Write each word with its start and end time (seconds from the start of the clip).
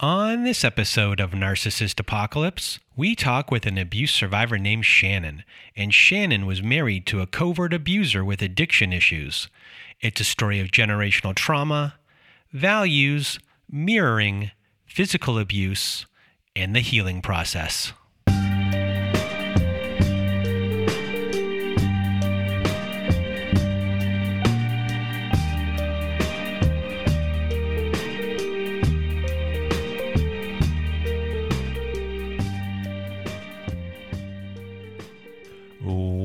On 0.00 0.44
this 0.44 0.62
episode 0.62 1.18
of 1.18 1.32
Narcissist 1.32 1.98
Apocalypse, 1.98 2.78
we 2.94 3.16
talk 3.16 3.50
with 3.50 3.66
an 3.66 3.76
abuse 3.76 4.12
survivor 4.12 4.56
named 4.56 4.86
Shannon, 4.86 5.42
and 5.74 5.92
Shannon 5.92 6.46
was 6.46 6.62
married 6.62 7.04
to 7.06 7.20
a 7.20 7.26
covert 7.26 7.74
abuser 7.74 8.24
with 8.24 8.40
addiction 8.40 8.92
issues. 8.92 9.48
It's 10.00 10.20
a 10.20 10.24
story 10.24 10.60
of 10.60 10.68
generational 10.68 11.34
trauma, 11.34 11.96
values, 12.52 13.40
mirroring, 13.68 14.52
physical 14.86 15.36
abuse, 15.36 16.06
and 16.54 16.76
the 16.76 16.80
healing 16.80 17.20
process. 17.20 17.92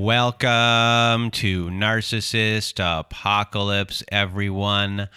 Welcome 0.03 1.31
to 1.31 1.69
Narcissist 1.69 2.77
Apocalypse, 2.77 4.03
everyone. 4.11 5.07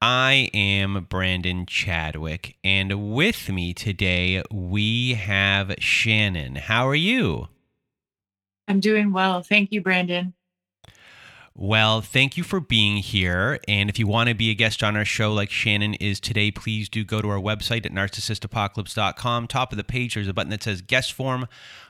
I 0.00 0.50
am 0.54 1.08
Brandon 1.10 1.66
Chadwick, 1.66 2.54
and 2.62 3.12
with 3.12 3.48
me 3.48 3.74
today 3.74 4.44
we 4.52 5.14
have 5.14 5.74
Shannon. 5.80 6.54
How 6.54 6.86
are 6.86 6.94
you? 6.94 7.48
I'm 8.68 8.78
doing 8.78 9.12
well. 9.12 9.42
Thank 9.42 9.72
you, 9.72 9.80
Brandon. 9.80 10.32
Well, 11.58 12.02
thank 12.02 12.36
you 12.36 12.44
for 12.44 12.60
being 12.60 12.98
here. 12.98 13.58
And 13.66 13.88
if 13.88 13.98
you 13.98 14.06
want 14.06 14.28
to 14.28 14.34
be 14.34 14.50
a 14.50 14.54
guest 14.54 14.82
on 14.82 14.94
our 14.94 15.06
show 15.06 15.32
like 15.32 15.50
Shannon 15.50 15.94
is 15.94 16.20
today, 16.20 16.50
please 16.50 16.90
do 16.90 17.02
go 17.02 17.22
to 17.22 17.30
our 17.30 17.40
website 17.40 17.86
at 17.86 17.92
narcissistapocalypse.com. 17.92 19.46
Top 19.48 19.72
of 19.72 19.78
the 19.78 19.82
page, 19.82 20.14
there's 20.14 20.28
a 20.28 20.34
button 20.34 20.50
that 20.50 20.62
says 20.62 20.82
guest 20.82 21.14
form. 21.14 21.48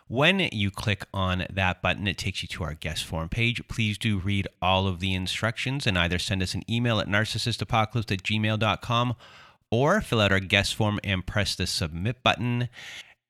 When 0.09 0.39
you 0.53 0.71
click 0.71 1.05
on 1.12 1.47
that 1.53 1.83
button, 1.83 2.07
it 2.07 2.17
takes 2.17 2.41
you 2.41 2.49
to 2.49 2.62
our 2.62 2.75
guest 2.75 3.05
form 3.05 3.29
page. 3.29 3.67
Please 3.67 3.99
do 3.99 4.19
read 4.19 4.47
all 4.63 4.87
of 4.87 5.01
the 5.01 5.13
instructions 5.13 5.85
and 5.85 5.98
either 5.98 6.21
send 6.21 6.45
us 6.45 6.55
an 6.55 6.63
email 6.71 7.01
at 7.01 7.09
narcissistapocalypse 7.09 8.13
at 8.13 8.23
gmail.com 8.23 9.17
or 9.69 10.01
fill 10.01 10.21
out 10.21 10.31
our 10.31 10.39
guest 10.39 10.77
form 10.77 11.01
and 11.03 11.27
press 11.27 11.57
the 11.57 11.67
submit 11.67 12.23
button. 12.23 12.69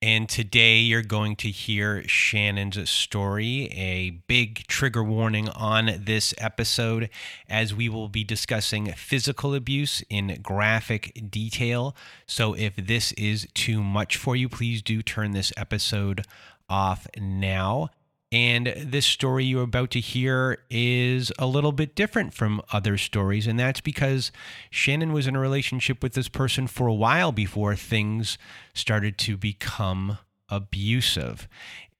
And 0.02 0.28
today 0.28 0.80
you're 0.80 1.00
going 1.00 1.36
to 1.36 1.48
hear 1.48 2.06
Shannon's 2.06 2.90
story, 2.90 3.70
a 3.72 4.10
big 4.10 4.66
trigger 4.66 5.02
warning 5.02 5.48
on 5.48 5.90
this 5.98 6.34
episode, 6.36 7.08
as 7.48 7.74
we 7.74 7.88
will 7.88 8.10
be 8.10 8.22
discussing 8.22 8.92
physical 8.92 9.54
abuse 9.54 10.04
in 10.10 10.40
graphic 10.42 11.18
detail. 11.30 11.96
So 12.26 12.52
if 12.52 12.76
this 12.76 13.12
is 13.12 13.48
too 13.54 13.82
much 13.82 14.18
for 14.18 14.36
you, 14.36 14.50
please 14.50 14.82
do 14.82 15.00
turn 15.00 15.30
this 15.30 15.50
episode 15.56 16.26
off 16.68 17.06
now. 17.18 17.90
And 18.32 18.74
this 18.76 19.06
story 19.06 19.44
you're 19.44 19.62
about 19.62 19.92
to 19.92 20.00
hear 20.00 20.58
is 20.68 21.32
a 21.38 21.46
little 21.46 21.72
bit 21.72 21.94
different 21.94 22.34
from 22.34 22.60
other 22.72 22.98
stories. 22.98 23.46
And 23.46 23.58
that's 23.58 23.80
because 23.80 24.32
Shannon 24.68 25.12
was 25.12 25.26
in 25.26 25.36
a 25.36 25.40
relationship 25.40 26.02
with 26.02 26.14
this 26.14 26.28
person 26.28 26.66
for 26.66 26.88
a 26.88 26.94
while 26.94 27.30
before 27.30 27.76
things 27.76 28.36
started 28.74 29.16
to 29.18 29.36
become 29.36 30.18
abusive 30.48 31.48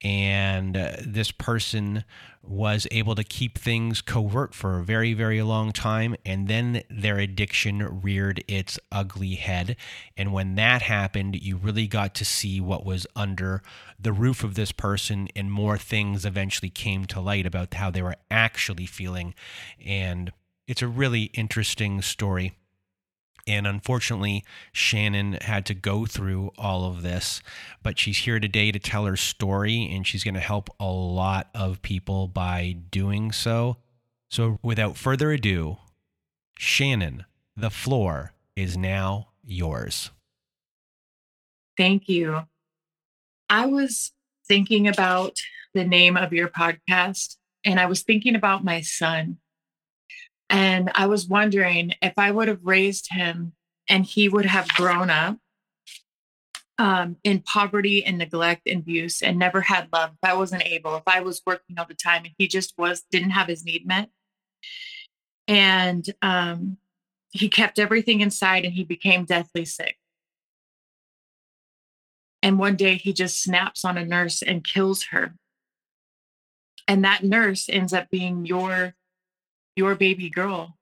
and 0.03 0.77
uh, 0.77 0.91
this 1.05 1.31
person 1.31 2.03
was 2.43 2.87
able 2.91 3.15
to 3.15 3.23
keep 3.23 3.57
things 3.57 4.01
covert 4.01 4.53
for 4.53 4.79
a 4.79 4.83
very 4.83 5.13
very 5.13 5.41
long 5.41 5.71
time 5.71 6.15
and 6.25 6.47
then 6.47 6.81
their 6.89 7.17
addiction 7.17 8.01
reared 8.01 8.43
its 8.47 8.79
ugly 8.91 9.35
head. 9.35 9.75
And 10.15 10.31
when 10.31 10.55
that 10.55 10.83
happened 10.83 11.41
you 11.41 11.57
really 11.57 11.87
got 11.87 12.15
to 12.15 12.25
see 12.25 12.61
what 12.61 12.85
was 12.85 13.07
under 13.15 13.61
the 13.99 14.13
roof 14.13 14.43
of 14.43 14.55
this 14.55 14.71
person 14.71 15.27
and 15.35 15.51
more 15.51 15.77
things 15.77 16.25
eventually 16.25 16.69
came 16.69 17.05
to 17.05 17.19
light 17.19 17.45
about 17.45 17.73
how 17.73 17.91
they 17.91 18.01
were 18.01 18.15
actually 18.29 18.85
feeling. 18.85 19.33
And 19.83 20.31
it's 20.67 20.81
a 20.81 20.87
really 20.87 21.23
interesting 21.33 22.01
story 22.01 22.53
and 23.47 23.65
unfortunately, 23.65 24.43
Shannon 24.73 25.37
had 25.41 25.65
to 25.67 25.73
go 25.73 26.05
through 26.05 26.51
all 26.57 26.85
of 26.85 27.01
this, 27.01 27.41
but 27.81 27.97
she's 27.97 28.19
here 28.19 28.39
today 28.39 28.73
to 28.73 28.79
tell 28.79 29.05
her 29.05 29.15
story, 29.15 29.89
and 29.89 30.05
she's 30.05 30.23
going 30.23 30.33
to 30.33 30.41
help 30.41 30.69
a 30.79 30.85
lot 30.85 31.49
of 31.55 31.81
people 31.81 32.27
by 32.27 32.75
doing 32.91 33.31
so. 33.31 33.77
So, 34.29 34.59
without 34.61 34.97
further 34.97 35.31
ado, 35.31 35.77
Shannon, 36.57 37.23
the 37.55 37.69
floor 37.69 38.33
is 38.57 38.77
now 38.77 39.29
yours. 39.45 40.11
Thank 41.77 42.09
you. 42.09 42.41
I 43.49 43.67
was 43.67 44.11
thinking 44.45 44.87
about 44.89 45.37
the 45.73 45.85
name 45.85 46.17
of 46.17 46.33
your 46.33 46.49
podcast, 46.49 47.37
and 47.63 47.79
I 47.79 47.85
was 47.85 48.03
thinking 48.03 48.35
about 48.35 48.65
my 48.65 48.81
son 48.81 49.37
and 50.49 50.91
I 50.95 51.07
was 51.07 51.27
wondering 51.27 51.93
if 52.01 52.13
I 52.17 52.31
would 52.31 52.47
have 52.47 52.63
raised 52.63 53.07
him 53.11 53.53
and 53.89 54.05
he 54.05 54.29
would 54.29 54.45
have 54.45 54.67
grown 54.69 55.09
up 55.09 55.37
um, 56.77 57.17
in 57.23 57.41
poverty 57.41 58.05
and 58.05 58.17
neglect 58.17 58.67
and 58.67 58.81
abuse 58.81 59.21
and 59.21 59.39
never 59.39 59.61
had 59.61 59.89
love, 59.91 60.11
if 60.11 60.29
I 60.29 60.35
wasn't 60.35 60.65
able, 60.65 60.95
if 60.95 61.03
I 61.07 61.21
was 61.21 61.41
working 61.45 61.77
all 61.77 61.85
the 61.85 61.95
time 61.95 62.23
and 62.23 62.33
he 62.37 62.47
just 62.47 62.73
was, 62.77 63.03
didn't 63.11 63.31
have 63.31 63.47
his 63.47 63.65
need 63.65 63.87
met. 63.87 64.09
And 65.47 66.07
um, 66.21 66.77
he 67.31 67.49
kept 67.49 67.79
everything 67.79 68.21
inside 68.21 68.63
and 68.63 68.73
he 68.73 68.83
became 68.83 69.25
deathly 69.25 69.65
sick. 69.65 69.97
And 72.43 72.59
one 72.59 72.75
day 72.75 72.95
he 72.95 73.11
just 73.11 73.41
snaps 73.41 73.83
on 73.83 73.97
a 73.97 74.05
nurse 74.05 74.41
and 74.41 74.63
kills 74.63 75.05
her. 75.05 75.33
And 76.87 77.03
that 77.03 77.23
nurse 77.23 77.67
ends 77.67 77.91
up 77.91 78.09
being 78.09 78.45
your 78.45 78.93
your 79.77 79.95
baby 79.95 80.29
girl, 80.29 80.75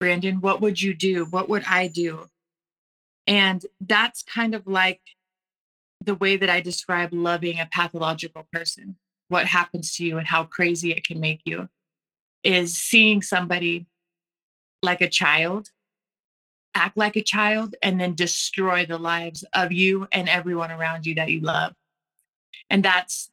Brandon, 0.00 0.40
what 0.40 0.60
would 0.60 0.80
you 0.80 0.94
do? 0.94 1.26
What 1.26 1.48
would 1.48 1.64
I 1.68 1.86
do? 1.86 2.26
And 3.26 3.64
that's 3.80 4.22
kind 4.22 4.54
of 4.54 4.66
like 4.66 5.00
the 6.00 6.14
way 6.14 6.36
that 6.36 6.50
I 6.50 6.60
describe 6.60 7.12
loving 7.12 7.60
a 7.60 7.68
pathological 7.72 8.46
person. 8.52 8.96
What 9.28 9.46
happens 9.46 9.94
to 9.96 10.04
you 10.04 10.18
and 10.18 10.26
how 10.26 10.44
crazy 10.44 10.92
it 10.92 11.06
can 11.06 11.20
make 11.20 11.40
you 11.44 11.68
is 12.42 12.76
seeing 12.76 13.22
somebody 13.22 13.86
like 14.82 15.00
a 15.00 15.08
child 15.08 15.70
act 16.76 16.96
like 16.96 17.16
a 17.16 17.22
child 17.22 17.74
and 17.82 17.98
then 17.98 18.14
destroy 18.14 18.84
the 18.84 18.98
lives 18.98 19.44
of 19.54 19.72
you 19.72 20.06
and 20.12 20.28
everyone 20.28 20.70
around 20.70 21.06
you 21.06 21.14
that 21.14 21.30
you 21.30 21.40
love. 21.40 21.72
And 22.68 22.84
that's 22.84 23.30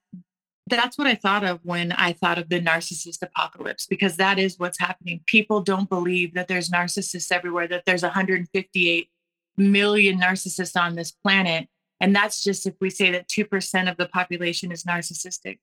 that's 0.67 0.97
what 0.97 1.07
I 1.07 1.15
thought 1.15 1.43
of 1.43 1.59
when 1.63 1.91
I 1.91 2.13
thought 2.13 2.37
of 2.37 2.49
the 2.49 2.61
narcissist 2.61 3.21
apocalypse, 3.21 3.85
because 3.85 4.17
that 4.17 4.39
is 4.39 4.57
what's 4.57 4.79
happening. 4.79 5.21
People 5.25 5.61
don't 5.61 5.89
believe 5.89 6.33
that 6.35 6.47
there's 6.47 6.69
narcissists 6.69 7.31
everywhere, 7.31 7.67
that 7.67 7.83
there's 7.85 8.03
158 8.03 9.09
million 9.57 10.19
narcissists 10.19 10.79
on 10.79 10.95
this 10.95 11.11
planet. 11.11 11.67
And 11.99 12.15
that's 12.15 12.43
just 12.43 12.65
if 12.65 12.75
we 12.79 12.89
say 12.89 13.11
that 13.11 13.27
2% 13.27 13.89
of 13.89 13.97
the 13.97 14.07
population 14.07 14.71
is 14.71 14.83
narcissistic. 14.83 15.59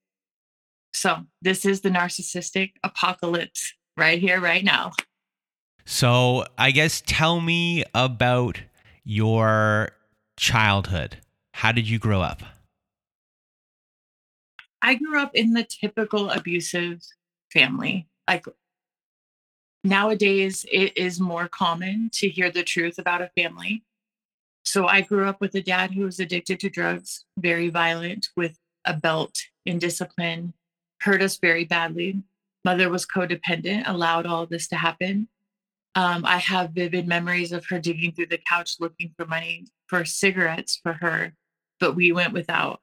So 0.92 1.24
this 1.40 1.64
is 1.64 1.80
the 1.80 1.90
narcissistic 1.90 2.72
apocalypse 2.84 3.74
right 3.96 4.18
here, 4.18 4.40
right 4.40 4.64
now. 4.64 4.92
So 5.86 6.44
I 6.58 6.70
guess 6.72 7.02
tell 7.06 7.40
me 7.40 7.84
about 7.94 8.60
your 9.04 9.90
childhood. 10.38 11.18
How 11.54 11.72
did 11.72 11.88
you 11.88 11.98
grow 11.98 12.20
up? 12.20 12.42
I 14.82 14.94
grew 14.94 15.20
up 15.20 15.34
in 15.34 15.52
the 15.52 15.64
typical 15.64 16.30
abusive 16.30 17.02
family. 17.52 18.08
Like 18.28 18.46
nowadays, 19.84 20.64
it 20.70 20.96
is 20.96 21.20
more 21.20 21.48
common 21.48 22.10
to 22.14 22.28
hear 22.28 22.50
the 22.50 22.62
truth 22.62 22.98
about 22.98 23.22
a 23.22 23.30
family. 23.36 23.82
So 24.64 24.86
I 24.86 25.00
grew 25.00 25.26
up 25.26 25.40
with 25.40 25.54
a 25.54 25.62
dad 25.62 25.92
who 25.92 26.04
was 26.04 26.20
addicted 26.20 26.60
to 26.60 26.70
drugs, 26.70 27.24
very 27.38 27.70
violent, 27.70 28.28
with 28.36 28.58
a 28.84 28.94
belt 28.94 29.38
in 29.66 29.78
discipline, 29.78 30.54
hurt 31.00 31.22
us 31.22 31.36
very 31.36 31.64
badly. 31.64 32.22
Mother 32.64 32.88
was 32.88 33.06
codependent, 33.06 33.84
allowed 33.86 34.26
all 34.26 34.46
this 34.46 34.68
to 34.68 34.76
happen. 34.76 35.28
Um, 35.94 36.24
I 36.24 36.38
have 36.38 36.70
vivid 36.70 37.08
memories 37.08 37.52
of 37.52 37.66
her 37.66 37.80
digging 37.80 38.12
through 38.12 38.26
the 38.26 38.38
couch 38.38 38.76
looking 38.78 39.12
for 39.16 39.26
money 39.26 39.66
for 39.86 40.04
cigarettes 40.04 40.78
for 40.80 40.94
her, 40.94 41.32
but 41.80 41.96
we 41.96 42.12
went 42.12 42.32
without. 42.32 42.80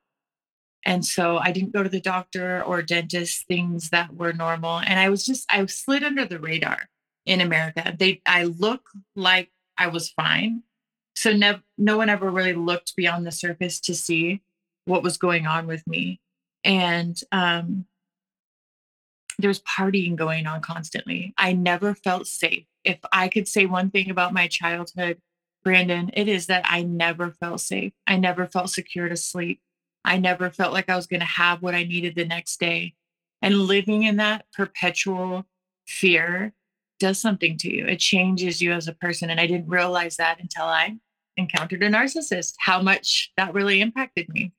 And 0.85 1.05
so 1.05 1.37
I 1.37 1.51
didn't 1.51 1.73
go 1.73 1.83
to 1.83 1.89
the 1.89 1.99
doctor 1.99 2.63
or 2.63 2.81
dentist, 2.81 3.45
things 3.47 3.89
that 3.89 4.15
were 4.15 4.33
normal. 4.33 4.79
And 4.79 4.99
I 4.99 5.09
was 5.09 5.25
just, 5.25 5.45
I 5.49 5.65
slid 5.65 6.03
under 6.03 6.25
the 6.25 6.39
radar 6.39 6.89
in 7.25 7.41
America. 7.41 7.95
They, 7.97 8.21
I 8.25 8.45
look 8.45 8.89
like 9.15 9.51
I 9.77 9.87
was 9.87 10.09
fine. 10.09 10.63
So 11.15 11.33
no, 11.33 11.59
no 11.77 11.97
one 11.97 12.09
ever 12.09 12.29
really 12.29 12.53
looked 12.53 12.95
beyond 12.95 13.25
the 13.25 13.31
surface 13.31 13.79
to 13.81 13.95
see 13.95 14.41
what 14.85 15.03
was 15.03 15.17
going 15.17 15.45
on 15.45 15.67
with 15.67 15.85
me. 15.87 16.21
And 16.63 17.19
um, 17.31 17.85
there 19.39 19.49
was 19.49 19.61
partying 19.61 20.15
going 20.15 20.47
on 20.47 20.61
constantly. 20.61 21.33
I 21.37 21.53
never 21.53 21.93
felt 21.93 22.27
safe. 22.27 22.65
If 22.83 22.99
I 23.11 23.27
could 23.27 23.47
say 23.47 23.65
one 23.65 23.91
thing 23.91 24.09
about 24.09 24.33
my 24.33 24.47
childhood, 24.47 25.19
Brandon, 25.63 26.11
it 26.13 26.27
is 26.27 26.47
that 26.47 26.63
I 26.65 26.83
never 26.83 27.31
felt 27.31 27.61
safe. 27.61 27.93
I 28.05 28.17
never 28.17 28.47
felt 28.47 28.69
secure 28.69 29.09
to 29.09 29.17
sleep. 29.17 29.59
I 30.07 30.17
never 30.17 30.49
felt 30.49 30.73
like 30.73 30.89
I 30.89 30.95
was 30.95 31.07
going 31.07 31.19
to 31.19 31.25
have 31.25 31.61
what 31.61 31.75
I 31.75 31.83
needed 31.83 32.15
the 32.15 32.25
next 32.25 32.59
day. 32.59 32.93
And 33.41 33.59
living 33.59 34.03
in 34.03 34.17
that 34.17 34.45
perpetual 34.53 35.45
fear 35.85 36.53
does 36.99 37.19
something 37.19 37.57
to 37.59 37.71
you. 37.71 37.85
It 37.85 37.99
changes 37.99 38.61
you 38.61 38.71
as 38.71 38.87
a 38.87 38.93
person. 38.93 39.29
And 39.29 39.39
I 39.39 39.47
didn't 39.47 39.69
realize 39.69 40.15
that 40.17 40.39
until 40.39 40.65
I 40.65 40.97
encountered 41.35 41.83
a 41.83 41.89
narcissist, 41.89 42.53
how 42.57 42.81
much 42.81 43.31
that 43.37 43.53
really 43.53 43.81
impacted 43.81 44.29
me. 44.29 44.53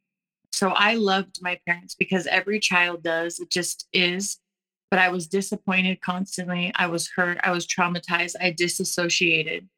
So 0.52 0.70
I 0.70 0.94
loved 0.94 1.38
my 1.40 1.58
parents 1.66 1.94
because 1.94 2.26
every 2.26 2.60
child 2.60 3.02
does. 3.02 3.40
It 3.40 3.50
just 3.50 3.88
is. 3.92 4.38
But 4.90 5.00
I 5.00 5.08
was 5.08 5.26
disappointed 5.26 6.00
constantly. 6.00 6.72
I 6.74 6.86
was 6.86 7.10
hurt. 7.14 7.38
I 7.42 7.50
was 7.50 7.66
traumatized. 7.66 8.36
I 8.40 8.52
disassociated. 8.52 9.68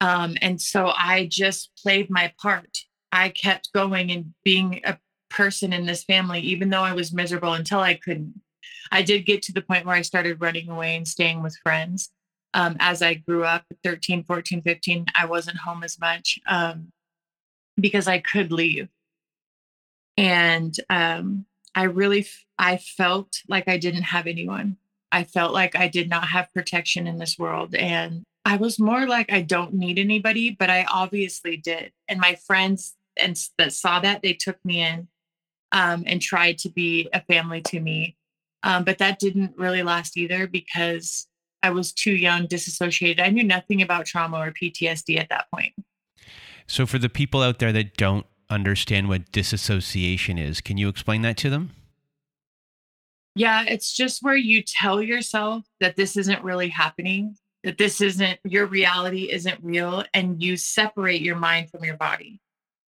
Um, 0.00 0.36
and 0.40 0.60
so 0.60 0.92
I 0.96 1.26
just 1.30 1.70
played 1.80 2.10
my 2.10 2.32
part. 2.40 2.78
I 3.12 3.28
kept 3.28 3.72
going 3.72 4.10
and 4.10 4.32
being 4.42 4.80
a 4.84 4.98
person 5.28 5.72
in 5.72 5.86
this 5.86 6.02
family, 6.02 6.40
even 6.40 6.70
though 6.70 6.82
I 6.82 6.94
was 6.94 7.12
miserable 7.12 7.52
until 7.52 7.80
I 7.80 7.94
couldn't. 7.94 8.40
I 8.90 9.02
did 9.02 9.26
get 9.26 9.42
to 9.42 9.52
the 9.52 9.62
point 9.62 9.86
where 9.86 9.94
I 9.94 10.02
started 10.02 10.40
running 10.40 10.68
away 10.68 10.96
and 10.96 11.06
staying 11.06 11.42
with 11.42 11.56
friends. 11.62 12.10
Um, 12.54 12.76
as 12.80 13.00
I 13.00 13.14
grew 13.14 13.44
up, 13.44 13.64
13, 13.84 14.24
14, 14.24 14.62
15, 14.62 15.06
I 15.18 15.26
wasn't 15.26 15.56
home 15.58 15.82
as 15.82 15.98
much 15.98 16.38
um, 16.46 16.92
because 17.80 18.08
I 18.08 18.18
could 18.18 18.52
leave. 18.52 18.88
And 20.18 20.74
um, 20.90 21.46
I 21.74 21.84
really, 21.84 22.26
I 22.58 22.76
felt 22.76 23.38
like 23.48 23.68
I 23.68 23.78
didn't 23.78 24.02
have 24.02 24.26
anyone. 24.26 24.76
I 25.10 25.24
felt 25.24 25.54
like 25.54 25.76
I 25.76 25.88
did 25.88 26.10
not 26.10 26.28
have 26.28 26.52
protection 26.52 27.06
in 27.06 27.18
this 27.18 27.38
world. 27.38 27.74
And 27.74 28.22
I 28.44 28.56
was 28.56 28.78
more 28.78 29.06
like, 29.06 29.32
I 29.32 29.40
don't 29.40 29.74
need 29.74 29.98
anybody, 29.98 30.50
but 30.50 30.68
I 30.68 30.84
obviously 30.90 31.56
did. 31.56 31.92
And 32.08 32.20
my 32.20 32.34
friends 32.34 32.94
and 33.20 33.38
that 33.58 33.72
saw 33.72 34.00
that, 34.00 34.22
they 34.22 34.32
took 34.32 34.62
me 34.64 34.82
in 34.82 35.08
um, 35.72 36.04
and 36.06 36.20
tried 36.20 36.58
to 36.58 36.70
be 36.70 37.08
a 37.12 37.20
family 37.22 37.60
to 37.62 37.80
me. 37.80 38.16
Um, 38.62 38.84
but 38.84 38.98
that 38.98 39.18
didn't 39.18 39.54
really 39.56 39.82
last 39.82 40.16
either 40.16 40.46
because 40.46 41.26
I 41.62 41.70
was 41.70 41.92
too 41.92 42.12
young, 42.12 42.46
disassociated. 42.46 43.24
I 43.24 43.30
knew 43.30 43.44
nothing 43.44 43.82
about 43.82 44.06
trauma 44.06 44.38
or 44.38 44.52
PTSD 44.52 45.18
at 45.18 45.28
that 45.30 45.46
point. 45.52 45.72
So, 46.66 46.86
for 46.86 46.98
the 46.98 47.08
people 47.08 47.42
out 47.42 47.58
there 47.58 47.72
that 47.72 47.96
don't 47.96 48.26
understand 48.48 49.08
what 49.08 49.32
disassociation 49.32 50.38
is, 50.38 50.60
can 50.60 50.78
you 50.78 50.88
explain 50.88 51.22
that 51.22 51.36
to 51.38 51.50
them? 51.50 51.70
Yeah, 53.34 53.64
it's 53.66 53.92
just 53.92 54.22
where 54.22 54.36
you 54.36 54.62
tell 54.62 55.02
yourself 55.02 55.64
that 55.80 55.96
this 55.96 56.16
isn't 56.16 56.44
really 56.44 56.68
happening 56.68 57.36
that 57.62 57.78
this 57.78 58.00
isn't 58.00 58.38
your 58.44 58.66
reality 58.66 59.30
isn't 59.30 59.58
real 59.62 60.04
and 60.14 60.42
you 60.42 60.56
separate 60.56 61.22
your 61.22 61.36
mind 61.36 61.70
from 61.70 61.84
your 61.84 61.96
body 61.96 62.40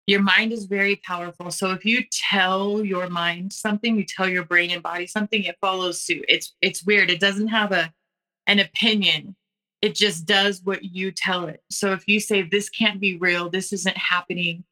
your 0.07 0.21
mind 0.21 0.53
is 0.53 0.67
very 0.67 0.97
powerful. 0.97 1.51
So 1.51 1.71
if 1.71 1.85
you 1.85 2.05
tell 2.11 2.85
your 2.85 3.09
mind 3.09 3.53
something 3.53 3.97
you 3.97 4.05
tell 4.05 4.29
your 4.29 4.45
brain 4.45 4.71
and 4.71 4.83
body 4.83 5.07
something 5.07 5.43
it 5.45 5.57
follows 5.61 6.01
suit. 6.03 6.25
It's 6.29 6.55
it's 6.61 6.85
weird. 6.85 7.11
It 7.11 7.21
doesn't 7.21 7.49
have 7.49 7.73
a 7.73 7.93
an 8.47 8.59
opinion. 8.59 9.37
It 9.81 9.95
just 9.95 10.27
does 10.27 10.63
what 10.63 10.85
you 10.85 11.11
tell 11.11 11.47
it. 11.47 11.63
So 11.71 11.93
if 11.93 12.07
you 12.07 12.21
say 12.21 12.43
this 12.43 12.69
can't 12.69 13.01
be 13.01 13.17
real. 13.17 13.51
This 13.51 13.73
isn't 13.73 13.97
happening 13.97 14.65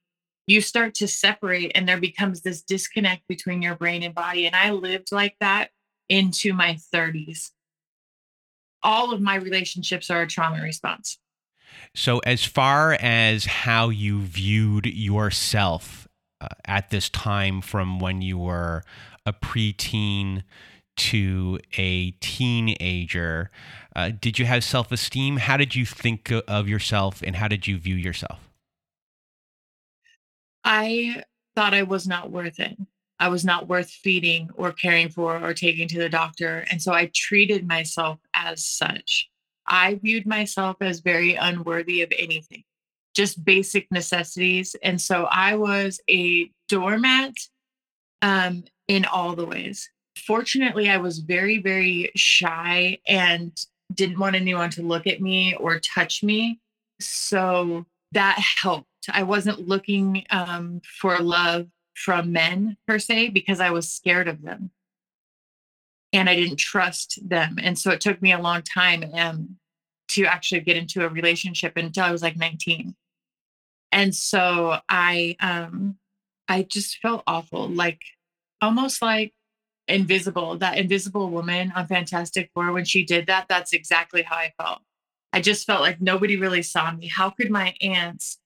you 0.49 0.61
start 0.61 0.93
to 0.93 1.06
separate 1.06 1.70
and 1.76 1.88
there 1.88 2.00
becomes 2.00 2.40
this 2.40 2.62
disconnect 2.62 3.23
between 3.29 3.62
your 3.62 3.76
brain 3.76 4.02
and 4.02 4.12
body. 4.14 4.44
And 4.44 4.56
i 4.56 4.70
lived 4.70 5.12
like 5.12 5.37
that 5.40 5.70
into 6.08 6.52
my 6.52 6.76
30s 6.93 7.52
all 8.82 9.12
of 9.12 9.20
my 9.20 9.37
relationships 9.37 10.11
are 10.11 10.23
a 10.23 10.26
trauma 10.26 10.61
response. 10.62 11.19
So, 11.95 12.19
as 12.21 12.45
far 12.45 12.95
as 12.95 13.45
how 13.45 13.89
you 13.91 14.21
viewed 14.23 14.87
yourself 14.87 16.09
uh, 16.41 16.49
at 16.65 16.91
this 16.91 17.09
time 17.09 17.61
from 17.61 17.99
when 17.99 18.23
you 18.23 18.39
were 18.39 18.83
a 19.27 19.33
preteen 19.33 20.43
to 20.97 21.59
a 21.77 22.13
teenager, 22.13 23.51
uh, 23.95 24.11
did 24.19 24.39
you 24.39 24.47
have 24.47 24.65
self 24.65 24.91
esteem? 24.93 25.37
How 25.37 25.57
did 25.57 25.75
you 25.75 25.85
think 25.85 26.33
of 26.49 26.69
yourself 26.69 27.23
and 27.23 27.37
how 27.37 27.49
did 27.49 27.67
you 27.67 27.79
view 27.79 27.97
yourself? 27.97 28.41
I 30.65 31.25
thought 31.55 31.75
I 31.75 31.83
was 31.83 32.07
not 32.07 32.31
worth 32.31 32.61
it. 32.61 32.77
I 33.19 33.29
was 33.29 33.45
not 33.45 33.69
worth 33.69 33.91
feeding 33.91 34.51
or 34.55 34.73
caring 34.73 35.09
for 35.09 35.39
or 35.39 35.55
taking 35.55 35.87
to 35.89 35.99
the 35.99 36.09
doctor. 36.09 36.65
And 36.71 36.83
so 36.83 36.93
I 36.93 37.11
treated 37.15 37.67
myself 37.67 38.19
as 38.35 38.65
such. 38.65 39.31
I 39.73 39.95
viewed 39.95 40.27
myself 40.27 40.77
as 40.83 41.01
very 41.01 41.35
unworthy 41.35 42.03
of 42.03 42.13
anything, 42.17 42.63
just 43.15 43.43
basic 43.43 43.91
necessities. 43.91 44.77
And 44.83 45.01
so 45.01 45.27
I 45.31 45.57
was 45.57 45.99
a 46.11 46.51
doormat 46.69 47.33
um, 48.21 48.65
in 48.87 49.07
all 49.07 49.35
the 49.35 49.47
ways. 49.47 49.89
Fortunately, 50.27 50.91
I 50.91 50.99
was 50.99 51.21
very, 51.21 51.59
very 51.59 52.13
shy 52.15 52.99
and 53.09 53.59
didn't 53.95 54.19
want 54.19 54.37
anyone 54.37 54.69
to 54.71 54.83
look 54.83 55.07
at 55.07 55.23
me 55.23 55.55
or 55.55 55.81
touch 55.81 56.23
me. 56.23 56.61
So 57.01 57.87
that 58.13 58.39
helped. 58.39 58.89
I 59.11 59.23
wasn't 59.23 59.67
looking 59.67 60.27
um, 60.29 60.83
for 61.01 61.19
love 61.19 61.67
from 61.95 62.31
men 62.31 62.77
per 62.87 62.99
se 62.99 63.31
because 63.31 63.59
I 63.59 63.71
was 63.71 63.91
scared 63.91 64.29
of 64.29 64.43
them 64.43 64.71
and 66.13 66.29
I 66.29 66.37
didn't 66.37 66.59
trust 66.59 67.19
them. 67.27 67.57
And 67.61 67.79
so 67.79 67.91
it 67.91 68.03
took 68.03 68.21
me 68.21 68.33
a 68.33 68.39
long 68.39 68.63
time 68.63 69.05
um, 69.15 69.57
to 70.14 70.25
actually 70.25 70.61
get 70.61 70.76
into 70.76 71.05
a 71.05 71.09
relationship 71.09 71.76
until 71.76 72.05
I 72.05 72.12
was 72.12 72.23
like 72.23 72.37
19. 72.37 72.94
And 73.91 74.14
so 74.14 74.79
I 74.88 75.37
um 75.41 75.97
I 76.49 76.62
just 76.62 76.99
felt 76.99 77.23
awful, 77.26 77.69
like 77.69 78.00
almost 78.61 79.03
like 79.03 79.32
invisible. 79.88 80.59
That 80.59 80.79
invisible 80.79 81.31
woman 81.31 81.73
on 81.75 81.87
Fantastic 81.87 82.50
Four 82.55 82.73
when 82.73 82.85
she 82.85 83.05
did 83.05 83.26
that, 83.26 83.47
that's 83.49 83.73
exactly 83.73 84.23
how 84.23 84.37
I 84.37 84.53
felt. 84.61 84.81
I 85.32 85.41
just 85.41 85.67
felt 85.67 85.81
like 85.81 86.00
nobody 86.00 86.37
really 86.37 86.62
saw 86.62 86.93
me. 86.93 87.08
How 87.08 87.31
could 87.31 87.50
my 87.50 87.75
aunts 87.81 88.38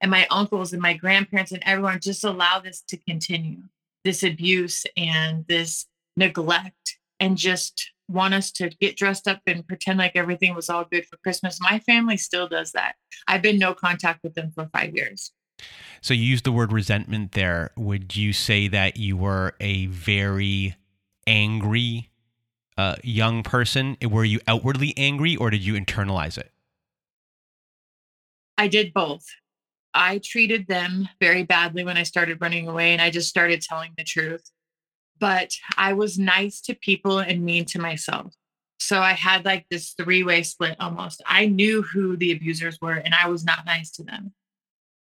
and 0.00 0.10
my 0.10 0.26
uncles 0.30 0.72
and 0.72 0.82
my 0.82 0.94
grandparents 0.94 1.52
and 1.52 1.62
everyone 1.64 2.00
just 2.00 2.24
allow 2.24 2.58
this 2.58 2.82
to 2.88 2.96
continue 2.96 3.62
this 4.04 4.22
abuse 4.22 4.84
and 4.96 5.46
this 5.48 5.86
neglect 6.16 6.98
and 7.18 7.36
just 7.36 7.90
want 8.08 8.34
us 8.34 8.50
to 8.52 8.68
get 8.80 8.96
dressed 8.96 9.26
up 9.26 9.40
and 9.46 9.66
pretend 9.66 9.98
like 9.98 10.12
everything 10.14 10.54
was 10.54 10.68
all 10.68 10.84
good 10.84 11.06
for 11.06 11.16
Christmas. 11.18 11.58
My 11.60 11.78
family 11.80 12.16
still 12.16 12.48
does 12.48 12.72
that. 12.72 12.94
I've 13.26 13.42
been 13.42 13.58
no 13.58 13.74
contact 13.74 14.20
with 14.22 14.34
them 14.34 14.50
for 14.54 14.68
five 14.72 14.94
years. 14.94 15.32
So 16.00 16.12
you 16.12 16.24
used 16.24 16.44
the 16.44 16.52
word 16.52 16.72
resentment 16.72 17.32
there. 17.32 17.70
Would 17.76 18.16
you 18.16 18.32
say 18.32 18.68
that 18.68 18.96
you 18.96 19.16
were 19.16 19.54
a 19.60 19.86
very 19.86 20.76
angry 21.26 22.10
uh, 22.76 22.96
young 23.02 23.42
person? 23.42 23.96
Were 24.02 24.24
you 24.24 24.40
outwardly 24.46 24.92
angry 24.96 25.36
or 25.36 25.50
did 25.50 25.64
you 25.64 25.74
internalize 25.74 26.36
it? 26.36 26.50
I 28.58 28.68
did 28.68 28.92
both. 28.92 29.24
I 29.94 30.18
treated 30.18 30.66
them 30.66 31.08
very 31.20 31.44
badly 31.44 31.84
when 31.84 31.96
I 31.96 32.02
started 32.02 32.40
running 32.40 32.68
away 32.68 32.92
and 32.92 33.00
I 33.00 33.10
just 33.10 33.28
started 33.28 33.62
telling 33.62 33.92
the 33.96 34.04
truth. 34.04 34.50
But 35.20 35.52
I 35.76 35.92
was 35.92 36.18
nice 36.18 36.60
to 36.62 36.74
people 36.74 37.18
and 37.18 37.44
mean 37.44 37.64
to 37.66 37.78
myself. 37.78 38.34
So 38.80 39.00
I 39.00 39.12
had 39.12 39.44
like 39.44 39.66
this 39.70 39.92
three 39.92 40.24
way 40.24 40.42
split 40.42 40.76
almost. 40.80 41.22
I 41.26 41.46
knew 41.46 41.82
who 41.82 42.16
the 42.16 42.32
abusers 42.32 42.78
were 42.80 42.94
and 42.94 43.14
I 43.14 43.28
was 43.28 43.44
not 43.44 43.64
nice 43.64 43.90
to 43.92 44.02
them. 44.02 44.32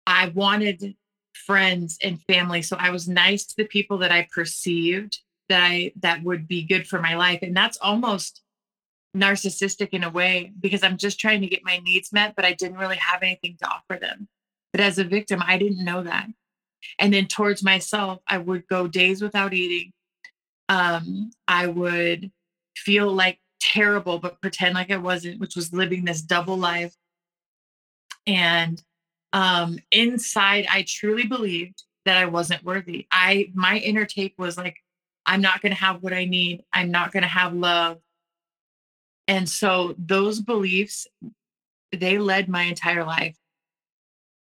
I 0.06 0.28
wanted 0.28 0.94
friends 1.32 1.98
and 2.02 2.22
family. 2.22 2.62
So 2.62 2.76
I 2.78 2.90
was 2.90 3.08
nice 3.08 3.46
to 3.46 3.54
the 3.56 3.64
people 3.64 3.98
that 3.98 4.12
I 4.12 4.28
perceived 4.32 5.18
that 5.48 5.62
I 5.62 5.92
that 6.00 6.22
would 6.22 6.48
be 6.48 6.64
good 6.64 6.86
for 6.86 7.00
my 7.00 7.14
life. 7.16 7.40
And 7.42 7.56
that's 7.56 7.78
almost 7.80 8.42
narcissistic 9.16 9.90
in 9.90 10.04
a 10.04 10.10
way 10.10 10.52
because 10.60 10.82
I'm 10.82 10.96
just 10.96 11.20
trying 11.20 11.40
to 11.42 11.46
get 11.46 11.64
my 11.64 11.78
needs 11.78 12.12
met, 12.12 12.34
but 12.34 12.44
I 12.44 12.52
didn't 12.52 12.78
really 12.78 12.96
have 12.96 13.22
anything 13.22 13.56
to 13.62 13.68
offer 13.68 13.98
them. 14.00 14.28
But 14.72 14.80
as 14.80 14.98
a 14.98 15.04
victim, 15.04 15.42
I 15.46 15.56
didn't 15.58 15.84
know 15.84 16.02
that. 16.02 16.26
And 16.98 17.12
then 17.12 17.26
towards 17.26 17.62
myself, 17.62 18.20
I 18.26 18.38
would 18.38 18.66
go 18.68 18.86
days 18.86 19.22
without 19.22 19.54
eating. 19.54 19.92
Um, 20.68 21.30
I 21.48 21.66
would 21.66 22.30
feel 22.76 23.12
like 23.12 23.38
terrible, 23.60 24.18
but 24.18 24.40
pretend 24.40 24.74
like 24.74 24.90
I 24.90 24.96
wasn't, 24.96 25.40
which 25.40 25.56
was 25.56 25.72
living 25.72 26.04
this 26.04 26.22
double 26.22 26.56
life. 26.56 26.94
And 28.26 28.82
um, 29.32 29.78
inside, 29.90 30.66
I 30.70 30.84
truly 30.86 31.26
believed 31.26 31.82
that 32.04 32.16
I 32.16 32.26
wasn't 32.26 32.64
worthy. 32.64 33.06
I 33.10 33.50
my 33.54 33.78
inner 33.78 34.04
tape 34.04 34.34
was 34.38 34.56
like, 34.56 34.76
I'm 35.26 35.40
not 35.40 35.60
going 35.60 35.72
to 35.72 35.80
have 35.80 36.02
what 36.02 36.12
I 36.12 36.24
need. 36.24 36.62
I'm 36.72 36.90
not 36.90 37.12
going 37.12 37.22
to 37.22 37.28
have 37.28 37.54
love. 37.54 37.98
And 39.26 39.48
so 39.48 39.94
those 39.98 40.40
beliefs, 40.40 41.06
they 41.92 42.18
led 42.18 42.48
my 42.48 42.62
entire 42.62 43.04
life 43.04 43.36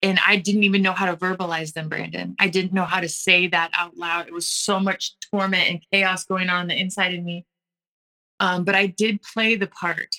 and 0.03 0.19
I 0.27 0.37
didn't 0.37 0.65
even 0.65 0.83
know 0.83 0.93
how 0.93 1.07
to 1.07 1.17
verbalize 1.17 1.73
them, 1.73 1.89
Brandon. 1.89 2.35
I 2.39 2.49
didn't 2.49 2.73
know 2.73 2.85
how 2.85 3.01
to 3.01 3.09
say 3.09 3.47
that 3.49 3.71
out 3.77 3.97
loud. 3.97 4.27
It 4.27 4.33
was 4.33 4.47
so 4.47 4.81
much 4.81 5.15
torment 5.31 5.69
and 5.69 5.85
chaos 5.93 6.25
going 6.25 6.49
on, 6.49 6.61
on 6.61 6.69
the 6.69 6.79
inside 6.79 7.15
of 7.15 7.23
me. 7.23 7.45
Um, 8.39 8.65
but 8.65 8.75
I 8.75 8.87
did 8.87 9.23
play 9.23 9.57
the 9.57 9.67
part. 9.67 10.17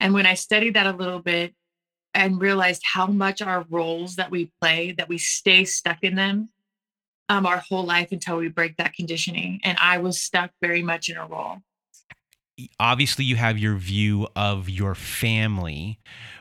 And 0.00 0.12
when 0.12 0.26
I 0.26 0.34
studied 0.34 0.74
that 0.74 0.86
a 0.86 0.92
little 0.92 1.20
bit, 1.20 1.54
and 2.14 2.40
realized 2.40 2.82
how 2.84 3.06
much 3.06 3.42
our 3.42 3.66
roles 3.68 4.16
that 4.16 4.30
we 4.30 4.50
play 4.60 4.92
that 4.92 5.08
we 5.08 5.18
stay 5.18 5.64
stuck 5.64 5.98
in 6.02 6.14
them 6.14 6.48
um, 7.28 7.46
our 7.46 7.58
whole 7.58 7.84
life 7.84 8.12
until 8.12 8.36
we 8.36 8.48
break 8.48 8.76
that 8.76 8.94
conditioning. 8.94 9.60
And 9.64 9.76
I 9.80 9.98
was 9.98 10.20
stuck 10.20 10.50
very 10.60 10.82
much 10.82 11.08
in 11.08 11.16
a 11.16 11.26
role. 11.26 11.58
Obviously, 12.78 13.24
you 13.24 13.36
have 13.36 13.58
your 13.58 13.74
view 13.76 14.28
of 14.36 14.70
your 14.70 14.94
family, 14.94 15.98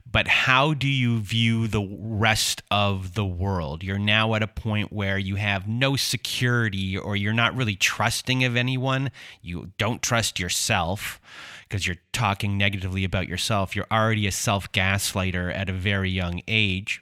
but 0.09 0.27
how 0.27 0.75
do 0.75 0.87
you 0.87 1.19
view 1.19 1.67
the 1.67 1.87
rest 1.99 2.61
of 2.69 3.15
the 3.15 3.25
world? 3.25 3.83
You're 3.83 3.97
now 3.97 4.35
at 4.35 4.43
a 4.43 4.47
point 4.47 4.93
where 4.93 5.17
you 5.17 5.37
have 5.37 5.67
no 5.67 5.95
security 5.95 6.95
or 6.95 7.15
you're 7.15 7.33
not 7.33 7.55
really 7.55 7.75
trusting 7.75 8.43
of 8.43 8.55
anyone. 8.55 9.09
You 9.41 9.71
don't 9.79 10.03
trust 10.03 10.39
yourself 10.39 11.19
because 11.67 11.87
you're 11.87 11.97
talking 12.11 12.59
negatively 12.59 13.03
about 13.03 13.27
yourself. 13.27 13.75
You're 13.75 13.87
already 13.91 14.27
a 14.27 14.31
self 14.31 14.71
gaslighter 14.71 15.51
at 15.55 15.67
a 15.67 15.73
very 15.73 16.11
young 16.11 16.41
age. 16.47 17.01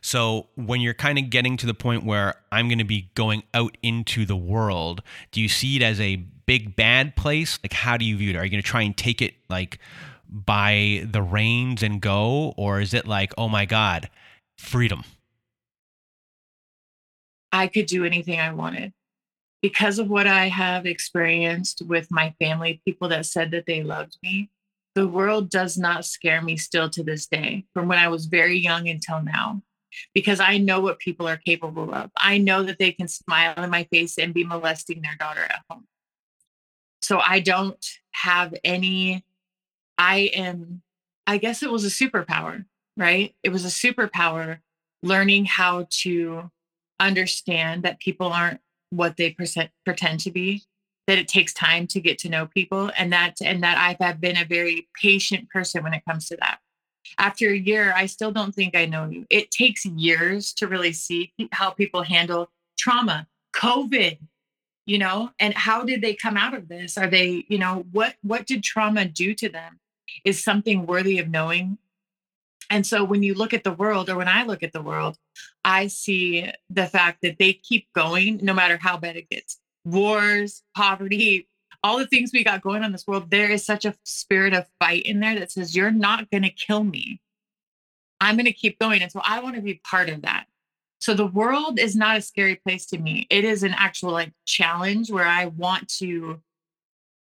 So 0.00 0.48
when 0.54 0.80
you're 0.80 0.94
kind 0.94 1.18
of 1.18 1.30
getting 1.30 1.56
to 1.58 1.66
the 1.66 1.74
point 1.74 2.04
where 2.04 2.34
I'm 2.52 2.68
going 2.68 2.78
to 2.78 2.84
be 2.84 3.10
going 3.14 3.42
out 3.54 3.76
into 3.82 4.24
the 4.24 4.36
world, 4.36 5.02
do 5.32 5.40
you 5.40 5.48
see 5.48 5.76
it 5.76 5.82
as 5.82 6.00
a 6.00 6.16
big 6.16 6.76
bad 6.76 7.16
place? 7.16 7.58
Like 7.62 7.72
how 7.72 7.96
do 7.96 8.04
you 8.04 8.16
view 8.16 8.30
it? 8.30 8.36
Are 8.36 8.44
you 8.44 8.50
going 8.50 8.62
to 8.62 8.68
try 8.68 8.82
and 8.82 8.96
take 8.96 9.20
it 9.20 9.34
like 9.48 9.78
by 10.28 11.06
the 11.10 11.22
reins 11.22 11.82
and 11.82 12.00
go 12.00 12.54
or 12.56 12.80
is 12.80 12.94
it 12.94 13.06
like, 13.06 13.32
"Oh 13.38 13.48
my 13.48 13.64
god, 13.64 14.10
freedom?" 14.58 15.04
I 17.52 17.66
could 17.66 17.86
do 17.86 18.04
anything 18.04 18.38
I 18.38 18.52
wanted. 18.52 18.92
Because 19.62 19.98
of 19.98 20.08
what 20.08 20.26
I 20.26 20.48
have 20.48 20.86
experienced 20.86 21.82
with 21.84 22.10
my 22.10 22.34
family, 22.38 22.80
people 22.84 23.08
that 23.08 23.26
said 23.26 23.50
that 23.50 23.66
they 23.66 23.82
loved 23.82 24.16
me, 24.22 24.50
the 24.94 25.08
world 25.08 25.50
does 25.50 25.76
not 25.76 26.04
scare 26.04 26.42
me 26.42 26.56
still 26.56 26.88
to 26.90 27.02
this 27.02 27.26
day 27.26 27.64
from 27.72 27.88
when 27.88 27.98
I 27.98 28.08
was 28.08 28.26
very 28.26 28.58
young 28.58 28.88
until 28.88 29.22
now 29.22 29.62
because 30.14 30.40
I 30.40 30.58
know 30.58 30.80
what 30.80 30.98
people 30.98 31.28
are 31.28 31.36
capable 31.36 31.94
of. 31.94 32.10
I 32.16 32.38
know 32.38 32.62
that 32.64 32.78
they 32.78 32.92
can 32.92 33.08
smile 33.08 33.54
in 33.56 33.70
my 33.70 33.84
face 33.84 34.18
and 34.18 34.34
be 34.34 34.44
molesting 34.44 35.02
their 35.02 35.16
daughter 35.18 35.42
at 35.42 35.62
home. 35.70 35.86
So 37.02 37.20
I 37.24 37.40
don't 37.40 37.84
have 38.12 38.54
any, 38.64 39.24
I 39.96 40.30
am, 40.34 40.82
I 41.26 41.38
guess 41.38 41.62
it 41.62 41.70
was 41.70 41.84
a 41.84 41.88
superpower, 41.88 42.64
right? 42.96 43.34
It 43.42 43.50
was 43.50 43.64
a 43.64 43.68
superpower 43.68 44.58
learning 45.02 45.46
how 45.46 45.86
to 45.90 46.50
understand 47.00 47.84
that 47.84 48.00
people 48.00 48.32
aren't 48.32 48.60
what 48.90 49.16
they 49.16 49.30
present, 49.30 49.70
pretend 49.84 50.20
to 50.20 50.30
be 50.30 50.64
that 51.08 51.18
it 51.18 51.26
takes 51.26 51.54
time 51.54 51.86
to 51.86 52.00
get 52.00 52.18
to 52.18 52.28
know 52.28 52.46
people 52.46 52.90
and 52.96 53.12
that 53.12 53.36
and 53.42 53.62
that 53.62 53.98
I've 54.00 54.20
been 54.20 54.36
a 54.36 54.44
very 54.44 54.88
patient 55.00 55.48
person 55.48 55.82
when 55.82 55.94
it 55.94 56.02
comes 56.06 56.28
to 56.28 56.36
that 56.36 56.58
after 57.16 57.50
a 57.50 57.56
year, 57.56 57.92
I 57.96 58.06
still 58.06 58.32
don't 58.32 58.54
think 58.54 58.76
I 58.76 58.86
know 58.86 59.08
you. 59.08 59.26
It 59.30 59.50
takes 59.50 59.86
years 59.86 60.52
to 60.54 60.66
really 60.66 60.92
see 60.92 61.32
how 61.52 61.70
people 61.70 62.02
handle 62.02 62.50
trauma, 62.78 63.26
COVID, 63.54 64.18
you 64.86 64.98
know, 64.98 65.30
and 65.38 65.54
how 65.54 65.84
did 65.84 66.00
they 66.00 66.14
come 66.14 66.36
out 66.36 66.54
of 66.54 66.68
this? 66.68 66.96
Are 66.96 67.08
they, 67.08 67.44
you 67.48 67.58
know, 67.58 67.84
what 67.92 68.14
what 68.22 68.46
did 68.46 68.62
trauma 68.62 69.04
do 69.04 69.34
to 69.34 69.48
them? 69.48 69.80
Is 70.24 70.42
something 70.42 70.86
worthy 70.86 71.18
of 71.18 71.28
knowing? 71.28 71.78
And 72.70 72.86
so 72.86 73.04
when 73.04 73.22
you 73.22 73.34
look 73.34 73.54
at 73.54 73.64
the 73.64 73.72
world, 73.72 74.10
or 74.10 74.16
when 74.16 74.28
I 74.28 74.44
look 74.44 74.62
at 74.62 74.72
the 74.72 74.82
world, 74.82 75.16
I 75.64 75.86
see 75.86 76.50
the 76.68 76.86
fact 76.86 77.22
that 77.22 77.38
they 77.38 77.52
keep 77.52 77.86
going 77.94 78.40
no 78.42 78.52
matter 78.52 78.76
how 78.76 78.98
bad 78.98 79.16
it 79.16 79.30
gets. 79.30 79.58
Wars, 79.84 80.62
poverty, 80.74 81.48
all 81.82 81.98
the 81.98 82.06
things 82.06 82.30
we 82.32 82.44
got 82.44 82.62
going 82.62 82.82
on 82.82 82.92
this 82.92 83.06
world, 83.06 83.30
there 83.30 83.50
is 83.50 83.64
such 83.64 83.84
a 83.84 83.94
spirit 84.04 84.52
of 84.52 84.66
fight 84.80 85.02
in 85.02 85.20
there 85.20 85.38
that 85.38 85.52
says, 85.52 85.76
You're 85.76 85.90
not 85.90 86.30
going 86.30 86.42
to 86.42 86.50
kill 86.50 86.84
me. 86.84 87.20
I'm 88.20 88.36
going 88.36 88.46
to 88.46 88.52
keep 88.52 88.78
going. 88.78 89.02
And 89.02 89.12
so 89.12 89.20
I 89.24 89.40
want 89.40 89.56
to 89.56 89.62
be 89.62 89.80
part 89.84 90.08
of 90.08 90.22
that. 90.22 90.46
So 91.00 91.14
the 91.14 91.26
world 91.26 91.78
is 91.78 91.94
not 91.94 92.16
a 92.16 92.20
scary 92.22 92.56
place 92.56 92.86
to 92.86 92.98
me. 92.98 93.26
It 93.30 93.44
is 93.44 93.62
an 93.62 93.74
actual 93.76 94.12
like 94.12 94.32
challenge 94.46 95.10
where 95.10 95.26
I 95.26 95.46
want 95.46 95.88
to 95.98 96.40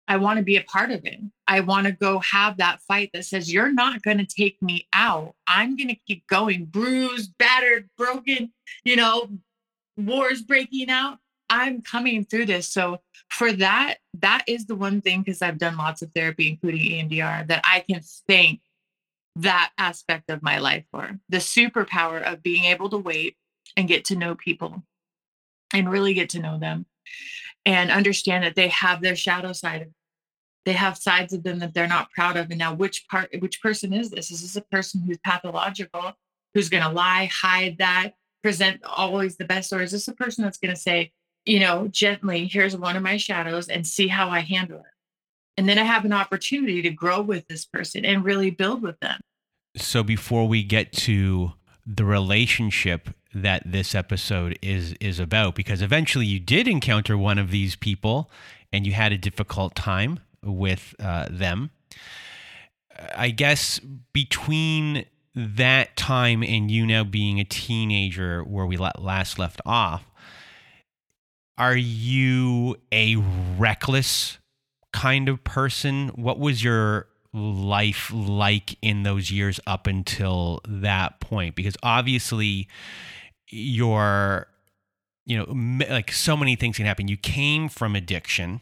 I 0.06 0.18
want 0.18 0.36
to 0.36 0.44
be 0.44 0.56
a 0.56 0.62
part 0.62 0.90
of 0.90 1.04
it. 1.06 1.18
I 1.48 1.60
want 1.60 1.86
to 1.86 1.92
go 1.92 2.18
have 2.20 2.58
that 2.58 2.82
fight 2.82 3.10
that 3.14 3.24
says 3.24 3.52
you're 3.52 3.72
not 3.72 4.02
going 4.02 4.18
to 4.18 4.26
take 4.26 4.60
me 4.60 4.86
out. 4.92 5.34
I'm 5.46 5.76
going 5.76 5.88
to 5.88 5.98
keep 6.06 6.26
going 6.26 6.66
bruised, 6.66 7.32
battered, 7.38 7.88
broken, 7.96 8.52
you 8.84 8.96
know, 8.96 9.30
wars 9.96 10.42
breaking 10.42 10.90
out. 10.90 11.18
I'm 11.50 11.82
coming 11.82 12.24
through 12.24 12.46
this. 12.46 12.68
So 12.68 13.00
for 13.28 13.52
that, 13.52 13.96
that 14.14 14.44
is 14.46 14.66
the 14.66 14.74
one 14.74 15.00
thing 15.00 15.22
because 15.22 15.42
I've 15.42 15.58
done 15.58 15.76
lots 15.76 16.02
of 16.02 16.10
therapy, 16.14 16.48
including 16.48 16.80
EMDR, 16.80 17.46
that 17.48 17.62
I 17.64 17.80
can 17.80 18.00
thank 18.28 18.60
that 19.36 19.72
aspect 19.78 20.30
of 20.30 20.42
my 20.42 20.58
life 20.58 20.84
for 20.90 21.18
the 21.28 21.38
superpower 21.38 22.22
of 22.22 22.42
being 22.42 22.64
able 22.64 22.88
to 22.90 22.98
wait 22.98 23.36
and 23.76 23.88
get 23.88 24.04
to 24.06 24.16
know 24.16 24.34
people 24.34 24.82
and 25.72 25.90
really 25.90 26.14
get 26.14 26.30
to 26.30 26.38
know 26.38 26.58
them 26.58 26.86
and 27.66 27.90
understand 27.90 28.44
that 28.44 28.54
they 28.54 28.68
have 28.68 29.02
their 29.02 29.16
shadow 29.16 29.52
side 29.52 29.90
they 30.64 30.72
have 30.72 30.96
sides 30.96 31.32
of 31.32 31.42
them 31.42 31.58
that 31.58 31.74
they're 31.74 31.86
not 31.86 32.10
proud 32.12 32.36
of 32.36 32.48
and 32.50 32.58
now 32.58 32.72
which 32.72 33.06
part 33.08 33.28
which 33.40 33.60
person 33.60 33.92
is 33.92 34.10
this 34.10 34.30
is 34.30 34.42
this 34.42 34.56
a 34.56 34.60
person 34.60 35.00
who's 35.02 35.18
pathological 35.24 36.12
who's 36.54 36.68
going 36.68 36.82
to 36.82 36.88
lie 36.88 37.28
hide 37.32 37.76
that 37.78 38.12
present 38.42 38.80
always 38.84 39.36
the 39.36 39.44
best 39.44 39.72
or 39.72 39.82
is 39.82 39.92
this 39.92 40.08
a 40.08 40.14
person 40.14 40.44
that's 40.44 40.58
going 40.58 40.74
to 40.74 40.80
say 40.80 41.10
you 41.44 41.60
know, 41.60 41.88
gently, 41.88 42.46
here's 42.46 42.76
one 42.76 42.96
of 42.96 43.02
my 43.02 43.16
shadows 43.16 43.68
and 43.68 43.86
see 43.86 44.08
how 44.08 44.28
I 44.30 44.40
handle 44.40 44.80
it. 44.80 44.86
And 45.56 45.68
then 45.68 45.78
I 45.78 45.84
have 45.84 46.04
an 46.04 46.12
opportunity 46.12 46.82
to 46.82 46.90
grow 46.90 47.20
with 47.20 47.46
this 47.48 47.64
person 47.64 48.04
and 48.04 48.24
really 48.24 48.50
build 48.50 48.82
with 48.82 48.98
them. 49.00 49.20
So 49.76 50.02
before 50.02 50.48
we 50.48 50.62
get 50.62 50.92
to 50.92 51.52
the 51.86 52.04
relationship 52.04 53.10
that 53.34 53.62
this 53.66 53.94
episode 53.94 54.58
is 54.62 54.92
is 55.00 55.18
about 55.18 55.54
because 55.54 55.82
eventually 55.82 56.24
you 56.24 56.38
did 56.38 56.68
encounter 56.68 57.18
one 57.18 57.36
of 57.36 57.50
these 57.50 57.74
people 57.74 58.30
and 58.72 58.86
you 58.86 58.92
had 58.92 59.12
a 59.12 59.18
difficult 59.18 59.74
time 59.74 60.20
with 60.42 60.94
uh, 61.00 61.26
them. 61.30 61.70
I 63.14 63.30
guess 63.30 63.80
between 64.12 65.04
that 65.34 65.96
time 65.96 66.42
and 66.44 66.70
you 66.70 66.86
now 66.86 67.02
being 67.02 67.40
a 67.40 67.44
teenager, 67.44 68.42
where 68.44 68.66
we 68.66 68.76
last 68.76 69.38
left 69.38 69.60
off, 69.66 70.04
are 71.56 71.76
you 71.76 72.76
a 72.92 73.16
reckless 73.58 74.38
kind 74.92 75.28
of 75.28 75.44
person? 75.44 76.08
What 76.08 76.38
was 76.38 76.64
your 76.64 77.06
life 77.32 78.10
like 78.12 78.76
in 78.82 79.02
those 79.02 79.30
years 79.30 79.60
up 79.66 79.86
until 79.86 80.60
that 80.66 81.20
point? 81.20 81.54
Because 81.54 81.76
obviously, 81.82 82.68
you're, 83.50 84.46
you 85.26 85.38
know, 85.38 85.86
like 85.88 86.12
so 86.12 86.36
many 86.36 86.56
things 86.56 86.76
can 86.76 86.86
happen. 86.86 87.08
You 87.08 87.16
came 87.16 87.68
from 87.68 87.94
addiction. 87.94 88.60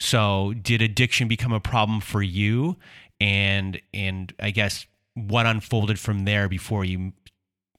So, 0.00 0.54
did 0.60 0.82
addiction 0.82 1.28
become 1.28 1.52
a 1.52 1.60
problem 1.60 2.00
for 2.00 2.22
you? 2.22 2.76
And 3.20 3.80
and 3.94 4.32
I 4.40 4.50
guess 4.50 4.86
what 5.14 5.46
unfolded 5.46 5.98
from 5.98 6.24
there 6.24 6.48
before 6.48 6.84
you, 6.84 7.12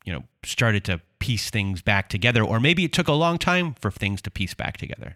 you 0.06 0.14
know, 0.14 0.24
started 0.46 0.86
to 0.86 1.02
piece 1.24 1.50
things 1.50 1.82
back 1.82 2.10
together, 2.10 2.44
or 2.44 2.60
maybe 2.60 2.84
it 2.84 2.92
took 2.92 3.08
a 3.08 3.14
long 3.14 3.38
time 3.38 3.76
for 3.80 3.90
things 3.90 4.22
to 4.22 4.30
piece 4.30 4.54
back 4.54 4.76
together. 4.76 5.16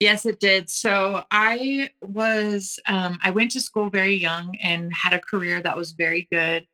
Yes, 0.00 0.24
it 0.24 0.40
did. 0.40 0.70
So 0.70 1.24
I 1.30 1.90
was, 2.00 2.78
um, 2.86 3.18
I 3.22 3.32
went 3.32 3.50
to 3.50 3.60
school 3.60 3.90
very 3.90 4.14
young 4.14 4.56
and 4.62 4.94
had 4.94 5.12
a 5.12 5.20
career 5.20 5.60
that 5.60 5.76
was 5.76 5.92
very 5.92 6.26
good. 6.32 6.66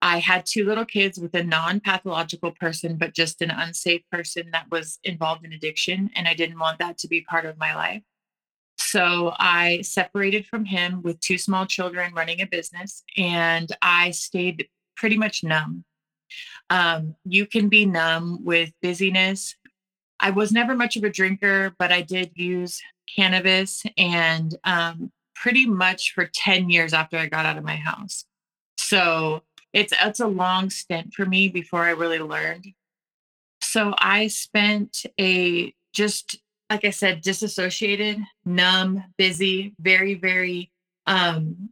I 0.00 0.16
had 0.16 0.46
two 0.46 0.64
little 0.64 0.86
kids 0.86 1.18
with 1.18 1.34
a 1.34 1.44
non 1.44 1.80
pathological 1.80 2.52
person, 2.52 2.96
but 2.96 3.14
just 3.14 3.42
an 3.42 3.50
unsafe 3.50 4.00
person 4.10 4.48
that 4.52 4.70
was 4.70 4.98
involved 5.04 5.44
in 5.44 5.52
addiction. 5.52 6.08
And 6.16 6.26
I 6.26 6.32
didn't 6.32 6.58
want 6.58 6.78
that 6.78 6.96
to 6.98 7.08
be 7.08 7.20
part 7.20 7.44
of 7.44 7.58
my 7.58 7.74
life. 7.74 8.02
So 8.78 9.34
I 9.38 9.82
separated 9.82 10.46
from 10.46 10.64
him 10.64 11.02
with 11.02 11.20
two 11.20 11.36
small 11.36 11.66
children 11.66 12.14
running 12.14 12.40
a 12.40 12.46
business, 12.46 13.02
and 13.14 13.70
I 13.82 14.12
stayed 14.12 14.68
pretty 14.96 15.18
much 15.18 15.44
numb. 15.44 15.84
Um, 16.70 17.16
you 17.24 17.46
can 17.46 17.68
be 17.68 17.86
numb 17.86 18.44
with 18.44 18.72
busyness. 18.82 19.54
I 20.20 20.30
was 20.30 20.52
never 20.52 20.74
much 20.74 20.96
of 20.96 21.04
a 21.04 21.10
drinker, 21.10 21.74
but 21.78 21.92
I 21.92 22.02
did 22.02 22.32
use 22.34 22.80
cannabis 23.14 23.84
and 23.96 24.56
um, 24.64 25.12
pretty 25.34 25.66
much 25.66 26.12
for 26.14 26.26
10 26.26 26.70
years 26.70 26.92
after 26.92 27.18
I 27.18 27.26
got 27.26 27.46
out 27.46 27.58
of 27.58 27.64
my 27.64 27.76
house. 27.76 28.24
So 28.78 29.42
it's 29.72 29.92
it's 30.00 30.20
a 30.20 30.26
long 30.26 30.70
stint 30.70 31.14
for 31.14 31.26
me 31.26 31.48
before 31.48 31.82
I 31.82 31.90
really 31.90 32.20
learned. 32.20 32.66
So 33.60 33.94
I 33.98 34.28
spent 34.28 35.04
a 35.20 35.74
just 35.92 36.38
like 36.70 36.84
I 36.84 36.90
said, 36.90 37.20
disassociated, 37.20 38.18
numb, 38.44 39.04
busy, 39.18 39.74
very, 39.78 40.14
very 40.14 40.70
um 41.06 41.70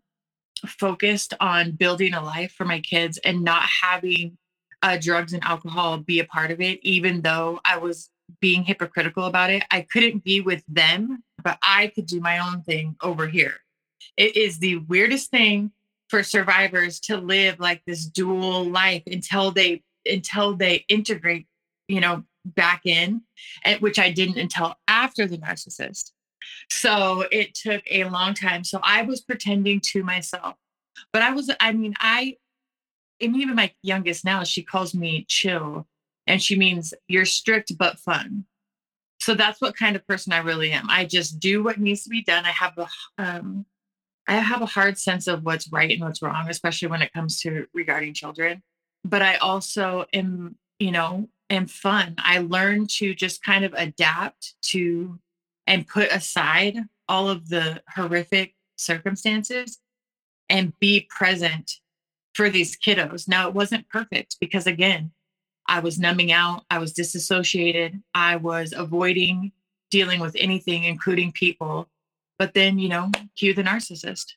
focused 0.67 1.35
on 1.41 1.73
building 1.73 2.15
a 2.15 2.23
life 2.23 2.53
for 2.53 2.65
my 2.65 2.81
kids 2.81 3.19
and 3.19 3.43
not 3.43 3.63
having 3.83 4.39
uh, 4.83 4.99
drugs 5.01 5.33
and 5.33 5.45
alcohol 5.45 5.99
be 5.99 6.21
a 6.21 6.25
part 6.25 6.51
of 6.51 6.61
it, 6.61 6.81
even 6.83 7.23
though 7.23 7.61
I 7.65 7.79
was 7.79 8.11
being 8.41 8.65
hypocritical 8.65 9.27
about 9.27 9.51
it. 9.51 9.63
I 9.71 9.83
couldn't 9.83 10.25
be 10.25 10.41
with 10.41 10.63
them, 10.69 11.23
but 11.43 11.59
I 11.63 11.89
could 11.89 12.07
do 12.07 12.21
my 12.21 12.39
own 12.39 12.63
thing 12.63 12.97
over 13.03 13.27
here. 13.27 13.57
It 14.17 14.37
is 14.37 14.59
the 14.59 14.77
weirdest 14.77 15.31
thing 15.31 15.73
for 16.09 16.23
survivors 16.23 17.01
to 17.01 17.17
live 17.17 17.59
like 17.59 17.83
this 17.87 18.05
dual 18.05 18.65
life 18.65 19.03
until 19.07 19.51
they 19.51 19.83
until 20.05 20.55
they 20.55 20.85
integrate, 20.89 21.47
you 21.89 22.01
know, 22.01 22.25
back 22.45 22.83
in, 22.85 23.23
and 23.65 23.81
which 23.81 23.99
I 23.99 24.11
didn't 24.11 24.39
until 24.39 24.75
after 24.89 25.27
the 25.27 25.39
narcissist. 25.39 26.11
So 26.71 27.25
it 27.31 27.55
took 27.55 27.83
a 27.91 28.05
long 28.05 28.35
time. 28.35 28.65
So 28.65 28.81
I 28.83 29.03
was 29.03 29.21
pretending 29.21 29.81
to 29.93 30.03
myself. 30.03 30.57
But 31.13 31.23
I 31.23 31.31
was, 31.31 31.51
I 31.61 31.73
mean, 31.73 31.95
I, 31.99 32.37
and 33.23 33.37
even 33.37 33.55
my 33.55 33.73
youngest 33.83 34.25
now, 34.25 34.45
she 34.45 34.63
calls 34.63 34.95
me 34.95 35.25
chill. 35.29 35.87
And 36.27 36.43
she 36.43 36.57
means 36.57 36.95
you're 37.09 37.25
strict 37.25 37.77
but 37.77 37.99
fun. 37.99 38.45
So 39.21 39.35
that's 39.35 39.61
what 39.61 39.77
kind 39.77 39.97
of 39.97 40.07
person 40.07 40.33
I 40.33 40.39
really 40.39 40.73
am. 40.73 40.89
I 40.89 41.05
just 41.05 41.41
do 41.41 41.63
what 41.63 41.79
needs 41.79 42.05
to 42.05 42.11
be 42.11 42.23
done. 42.23 42.45
I 42.45 42.51
have 42.51 42.79
a 42.79 42.89
um 43.19 43.67
I 44.29 44.35
have 44.35 44.63
a 44.63 44.67
hard 44.67 44.99
sense 44.99 45.27
of 45.27 45.43
what's 45.45 45.71
right 45.73 45.91
and 45.91 46.01
what's 46.01 46.23
wrong, 46.23 46.49
especially 46.49 46.89
when 46.89 47.03
it 47.03 47.13
comes 47.13 47.41
to 47.41 47.67
regarding 47.75 48.15
children. 48.15 48.63
But 49.05 49.23
I 49.23 49.37
also 49.37 50.07
am, 50.13 50.57
you 50.79 50.93
know, 50.93 51.29
am 51.51 51.67
fun. 51.67 52.15
I 52.19 52.39
learn 52.39 52.87
to 52.99 53.15
just 53.15 53.45
kind 53.45 53.65
of 53.65 53.75
adapt 53.77 54.55
to 54.71 55.19
and 55.67 55.87
put 55.87 56.11
aside 56.13 56.79
all 57.09 57.29
of 57.29 57.49
the 57.49 57.83
horrific 57.95 58.55
circumstances 58.77 59.79
and 60.49 60.73
be 60.81 61.07
present 61.11 61.81
for 62.35 62.51
these 62.51 62.77
kiddos. 62.77 63.29
Now, 63.29 63.49
it 63.49 63.55
wasn't 63.55 63.89
perfect 63.89 64.37
because, 64.41 64.67
again, 64.67 65.13
I 65.67 65.81
was 65.81 65.99
numbing 65.99 66.33
out, 66.33 66.65
I 66.71 66.79
was 66.79 66.93
disassociated, 66.93 68.03
I 68.15 68.37
was 68.37 68.73
avoiding 68.77 69.53
dealing 69.91 70.21
with 70.21 70.35
anything, 70.39 70.85
including 70.85 71.33
people. 71.33 71.89
But 72.39 72.55
then, 72.55 72.79
you 72.79 72.89
know, 72.89 73.11
cue 73.37 73.55
the 73.55 73.63
narcissist. 73.63 74.33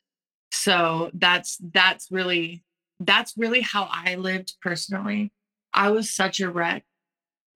So 0.52 1.10
that's 1.14 1.58
that's 1.72 2.10
really 2.10 2.62
that's 3.00 3.34
really 3.36 3.62
how 3.62 3.88
I 3.90 4.14
lived 4.14 4.54
personally. 4.62 5.32
I 5.72 5.90
was 5.90 6.10
such 6.10 6.40
a 6.40 6.50
wreck 6.50 6.84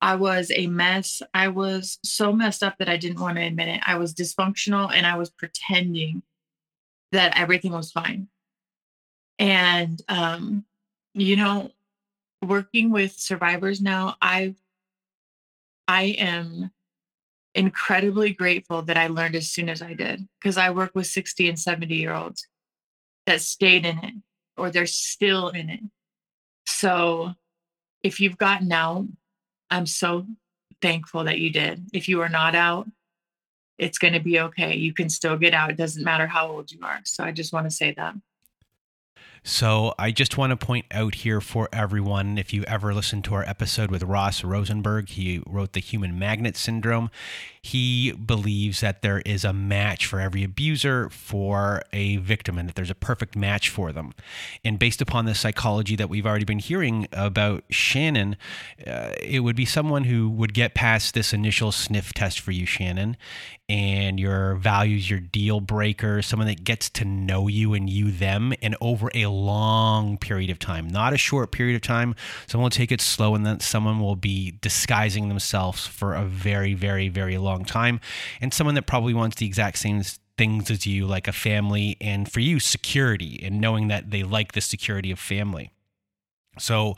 I 0.02 0.14
was 0.16 0.50
a 0.54 0.66
mess. 0.66 1.20
I 1.34 1.48
was 1.48 1.98
so 2.02 2.32
messed 2.32 2.62
up 2.62 2.78
that 2.78 2.88
I 2.88 2.96
didn't 2.96 3.20
want 3.20 3.36
to 3.36 3.44
admit 3.44 3.68
it. 3.68 3.82
I 3.86 3.96
was 3.96 4.14
dysfunctional 4.14 4.90
and 4.92 5.06
I 5.06 5.16
was 5.16 5.30
pretending 5.30 6.22
that 7.12 7.38
everything 7.38 7.72
was 7.72 7.92
fine. 7.92 8.28
And 9.40 10.00
um, 10.08 10.66
you 11.14 11.34
know, 11.34 11.72
working 12.42 12.90
with 12.90 13.18
survivors 13.18 13.80
now, 13.80 14.16
I 14.20 14.54
I 15.88 16.14
am 16.18 16.70
incredibly 17.54 18.32
grateful 18.32 18.82
that 18.82 18.96
I 18.96 19.08
learned 19.08 19.34
as 19.34 19.50
soon 19.50 19.68
as 19.68 19.82
I 19.82 19.94
did 19.94 20.28
because 20.38 20.56
I 20.56 20.70
work 20.70 20.92
with 20.94 21.08
60 21.08 21.48
and 21.48 21.58
70 21.58 21.92
year 21.96 22.14
olds 22.14 22.46
that 23.26 23.40
stayed 23.40 23.84
in 23.84 23.98
it 23.98 24.14
or 24.56 24.70
they're 24.70 24.86
still 24.86 25.48
in 25.48 25.68
it. 25.68 25.80
So 26.66 27.34
if 28.04 28.20
you've 28.20 28.38
gotten 28.38 28.70
out, 28.70 29.06
I'm 29.70 29.86
so 29.86 30.26
thankful 30.80 31.24
that 31.24 31.40
you 31.40 31.50
did. 31.50 31.88
If 31.92 32.08
you 32.08 32.20
are 32.20 32.28
not 32.28 32.54
out, 32.54 32.86
it's 33.78 33.98
going 33.98 34.14
to 34.14 34.20
be 34.20 34.38
okay. 34.38 34.76
You 34.76 34.92
can 34.92 35.08
still 35.08 35.36
get 35.36 35.54
out. 35.54 35.70
It 35.70 35.76
doesn't 35.76 36.04
matter 36.04 36.26
how 36.26 36.48
old 36.48 36.70
you 36.70 36.80
are. 36.82 37.00
So 37.04 37.24
I 37.24 37.32
just 37.32 37.52
want 37.52 37.66
to 37.66 37.70
say 37.70 37.92
that. 37.96 38.14
So 39.42 39.94
I 39.98 40.10
just 40.10 40.36
want 40.36 40.50
to 40.50 40.56
point 40.66 40.84
out 40.90 41.14
here 41.14 41.40
for 41.40 41.68
everyone 41.72 42.36
if 42.36 42.52
you 42.52 42.62
ever 42.64 42.92
listened 42.92 43.24
to 43.24 43.34
our 43.34 43.42
episode 43.44 43.90
with 43.90 44.02
Ross 44.02 44.44
Rosenberg, 44.44 45.08
he 45.08 45.42
wrote 45.46 45.72
The 45.72 45.80
Human 45.80 46.18
Magnet 46.18 46.58
Syndrome. 46.58 47.10
He 47.62 48.12
believes 48.12 48.80
that 48.80 49.02
there 49.02 49.20
is 49.20 49.44
a 49.44 49.52
match 49.52 50.06
for 50.06 50.20
every 50.20 50.44
abuser 50.44 51.08
for 51.10 51.82
a 51.92 52.16
victim 52.16 52.58
and 52.58 52.68
that 52.68 52.74
there's 52.74 52.90
a 52.90 52.94
perfect 52.94 53.34
match 53.34 53.70
for 53.70 53.92
them. 53.92 54.12
And 54.62 54.78
based 54.78 55.00
upon 55.00 55.24
the 55.24 55.34
psychology 55.34 55.96
that 55.96 56.08
we've 56.08 56.26
already 56.26 56.44
been 56.44 56.58
hearing 56.58 57.06
about 57.12 57.64
Shannon, 57.70 58.36
uh, 58.86 59.12
it 59.22 59.40
would 59.40 59.56
be 59.56 59.66
someone 59.66 60.04
who 60.04 60.28
would 60.28 60.54
get 60.54 60.74
past 60.74 61.14
this 61.14 61.32
initial 61.32 61.72
sniff 61.72 62.12
test 62.12 62.40
for 62.40 62.50
you, 62.50 62.64
Shannon, 62.66 63.16
and 63.68 64.18
your 64.18 64.54
values, 64.54 65.08
your 65.10 65.20
deal 65.20 65.60
breaker, 65.60 66.22
someone 66.22 66.48
that 66.48 66.64
gets 66.64 66.88
to 66.90 67.04
know 67.04 67.46
you 67.46 67.74
and 67.74 67.88
you 67.88 68.10
them, 68.10 68.54
and 68.62 68.74
over 68.80 69.10
a 69.14 69.26
long 69.30 70.18
period 70.18 70.50
of 70.50 70.58
time, 70.58 70.88
not 70.88 71.12
a 71.12 71.18
short 71.18 71.52
period 71.52 71.76
of 71.76 71.82
time. 71.82 72.14
Someone 72.46 72.64
will 72.64 72.70
take 72.70 72.92
it 72.92 73.00
slow, 73.00 73.34
and 73.34 73.46
then 73.46 73.60
someone 73.60 74.00
will 74.00 74.16
be 74.16 74.58
disguising 74.60 75.28
themselves 75.28 75.86
for 75.86 76.14
a 76.14 76.24
very, 76.24 76.74
very, 76.74 77.08
very 77.08 77.38
long 77.38 77.64
time, 77.64 78.00
and 78.40 78.52
someone 78.52 78.74
that 78.74 78.86
probably 78.86 79.14
wants 79.14 79.36
the 79.36 79.46
exact 79.46 79.78
same 79.78 80.02
things 80.36 80.70
as 80.70 80.86
you, 80.86 81.06
like 81.06 81.28
a 81.28 81.32
family, 81.32 81.96
and 82.00 82.30
for 82.30 82.40
you, 82.40 82.58
security, 82.60 83.40
and 83.42 83.60
knowing 83.60 83.88
that 83.88 84.10
they 84.10 84.22
like 84.22 84.52
the 84.52 84.60
security 84.60 85.10
of 85.10 85.18
family. 85.18 85.70
So 86.58 86.96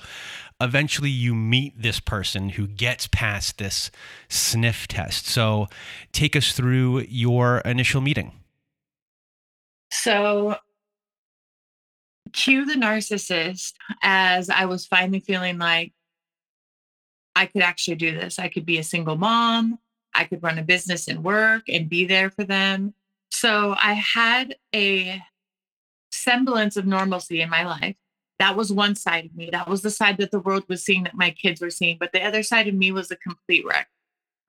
eventually 0.60 1.10
you 1.10 1.34
meet 1.34 1.80
this 1.80 2.00
person 2.00 2.50
who 2.50 2.66
gets 2.66 3.06
past 3.06 3.58
this 3.58 3.90
sniff 4.28 4.88
test. 4.88 5.26
So 5.26 5.68
take 6.12 6.34
us 6.34 6.52
through 6.52 7.00
your 7.08 7.58
initial 7.58 8.00
meeting. 8.00 8.32
So 9.90 10.56
cue 12.32 12.64
the 12.64 12.74
narcissist 12.74 13.72
as 14.02 14.50
I 14.50 14.66
was 14.66 14.86
finally 14.86 15.20
feeling 15.20 15.58
like 15.58 15.92
I 17.34 17.46
could 17.46 17.62
actually 17.62 17.96
do 17.96 18.12
this. 18.12 18.38
I 18.38 18.48
could 18.48 18.66
be 18.66 18.78
a 18.78 18.84
single 18.84 19.16
mom. 19.16 19.78
I 20.14 20.24
could 20.24 20.42
run 20.42 20.58
a 20.58 20.62
business 20.62 21.08
and 21.08 21.24
work 21.24 21.64
and 21.68 21.88
be 21.88 22.04
there 22.04 22.30
for 22.30 22.44
them. 22.44 22.94
So 23.30 23.74
I 23.82 23.94
had 23.94 24.56
a 24.74 25.22
semblance 26.10 26.76
of 26.76 26.86
normalcy 26.86 27.40
in 27.40 27.48
my 27.48 27.64
life 27.64 27.96
that 28.42 28.56
was 28.56 28.72
one 28.72 28.96
side 28.96 29.26
of 29.26 29.36
me. 29.36 29.50
That 29.52 29.68
was 29.68 29.82
the 29.82 29.90
side 29.90 30.16
that 30.18 30.32
the 30.32 30.40
world 30.40 30.64
was 30.68 30.84
seeing 30.84 31.04
that 31.04 31.14
my 31.14 31.30
kids 31.30 31.60
were 31.60 31.70
seeing. 31.70 31.96
But 32.00 32.10
the 32.10 32.24
other 32.24 32.42
side 32.42 32.66
of 32.66 32.74
me 32.74 32.90
was 32.90 33.08
a 33.12 33.16
complete 33.16 33.64
wreck. 33.64 33.88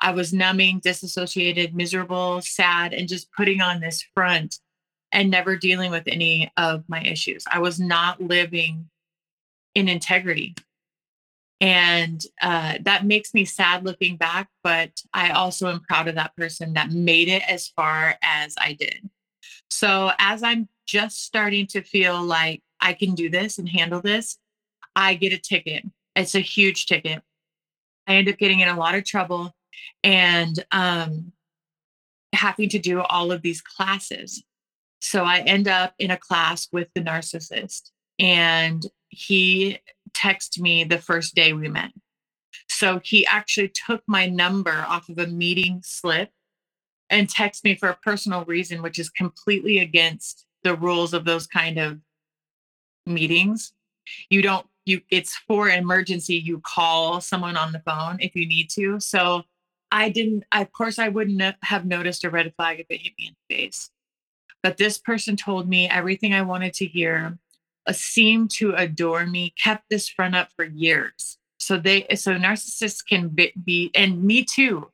I 0.01 0.09
was 0.09 0.33
numbing, 0.33 0.79
disassociated, 0.79 1.75
miserable, 1.75 2.41
sad, 2.41 2.91
and 2.91 3.07
just 3.07 3.31
putting 3.33 3.61
on 3.61 3.81
this 3.81 4.03
front 4.15 4.57
and 5.13 5.29
never 5.29 5.55
dealing 5.55 5.91
with 5.91 6.03
any 6.07 6.51
of 6.57 6.83
my 6.89 7.01
issues. 7.03 7.45
I 7.49 7.59
was 7.59 7.79
not 7.79 8.19
living 8.19 8.89
in 9.75 9.87
integrity. 9.87 10.55
And 11.61 12.21
uh, 12.41 12.79
that 12.81 13.05
makes 13.05 13.33
me 13.33 13.45
sad 13.45 13.85
looking 13.85 14.17
back, 14.17 14.49
but 14.63 15.01
I 15.13 15.29
also 15.29 15.69
am 15.69 15.79
proud 15.79 16.09
of 16.09 16.15
that 16.15 16.35
person 16.35 16.73
that 16.73 16.91
made 16.91 17.29
it 17.29 17.43
as 17.47 17.69
far 17.69 18.15
as 18.21 18.55
I 18.59 18.73
did. 18.73 19.09
So, 19.69 20.11
as 20.19 20.43
I'm 20.43 20.67
just 20.85 21.23
starting 21.23 21.67
to 21.67 21.81
feel 21.81 22.21
like 22.21 22.61
I 22.81 22.93
can 22.93 23.15
do 23.15 23.29
this 23.29 23.59
and 23.59 23.69
handle 23.69 24.01
this, 24.01 24.37
I 24.95 25.13
get 25.13 25.31
a 25.31 25.37
ticket. 25.37 25.85
It's 26.15 26.35
a 26.35 26.41
huge 26.41 26.85
ticket. 26.85 27.21
I 28.07 28.15
end 28.15 28.27
up 28.27 28.37
getting 28.37 28.59
in 28.59 28.67
a 28.67 28.77
lot 28.77 28.95
of 28.95 29.05
trouble 29.05 29.55
and 30.03 30.63
um, 30.71 31.31
having 32.33 32.67
to 32.69 32.79
do 32.79 33.01
all 33.01 33.31
of 33.31 33.41
these 33.41 33.61
classes. 33.61 34.43
So 35.03 35.25
I 35.25 35.39
end 35.39 35.67
up 35.67 35.93
in 35.99 36.11
a 36.11 36.17
class 36.17 36.69
with 36.71 36.87
the 36.95 37.01
narcissist, 37.01 37.91
and 38.19 38.85
he 39.09 39.79
texted 40.13 40.59
me 40.59 40.85
the 40.85 40.97
first 40.97 41.35
day 41.35 41.51
we 41.51 41.67
met. 41.67 41.91
So 42.69 43.01
he 43.03 43.25
actually 43.25 43.69
took 43.69 44.01
my 44.07 44.27
number 44.27 44.85
off 44.87 45.09
of 45.09 45.17
a 45.17 45.27
meeting 45.27 45.81
slip 45.83 46.29
and 47.09 47.27
texted 47.27 47.65
me 47.65 47.75
for 47.75 47.89
a 47.89 47.97
personal 47.97 48.45
reason, 48.45 48.81
which 48.81 48.97
is 48.97 49.09
completely 49.09 49.77
against 49.79 50.45
the 50.63 50.75
rules 50.75 51.13
of 51.13 51.25
those 51.25 51.47
kind 51.47 51.77
of 51.77 51.99
meetings. 53.05 53.73
You 54.29 54.41
don't 54.41 54.65
you 54.85 55.01
it's 55.09 55.35
for 55.35 55.67
an 55.67 55.79
emergency 55.79 56.35
you 56.35 56.61
call 56.61 57.21
someone 57.21 57.57
on 57.57 57.73
the 57.73 57.79
phone 57.79 58.17
if 58.21 58.35
you 58.35 58.47
need 58.47 58.69
to. 58.71 58.99
So 59.01 59.43
I 59.91 60.09
didn't 60.09 60.45
of 60.53 60.71
course 60.71 60.97
I 60.97 61.09
wouldn't 61.09 61.55
have 61.63 61.85
noticed 61.85 62.23
a 62.23 62.29
red 62.29 62.53
flag 62.55 62.79
if 62.79 62.87
it 62.89 63.01
hit 63.01 63.13
me 63.17 63.27
in 63.27 63.35
the 63.49 63.55
face. 63.55 63.89
But 64.63 64.77
this 64.77 64.97
person 64.97 65.35
told 65.35 65.69
me 65.69 65.87
everything 65.89 66.33
I 66.33 66.41
wanted 66.41 66.73
to 66.75 66.85
hear, 66.85 67.37
uh, 67.85 67.93
seemed 67.93 68.49
to 68.51 68.73
adore 68.73 69.25
me, 69.25 69.53
kept 69.61 69.83
this 69.89 70.07
front 70.07 70.35
up 70.35 70.49
for 70.55 70.65
years. 70.65 71.37
So 71.59 71.77
they 71.77 72.07
so 72.15 72.33
narcissists 72.35 73.05
can 73.07 73.29
be, 73.29 73.53
be 73.63 73.91
and 73.93 74.23
me 74.23 74.43
too. 74.43 74.89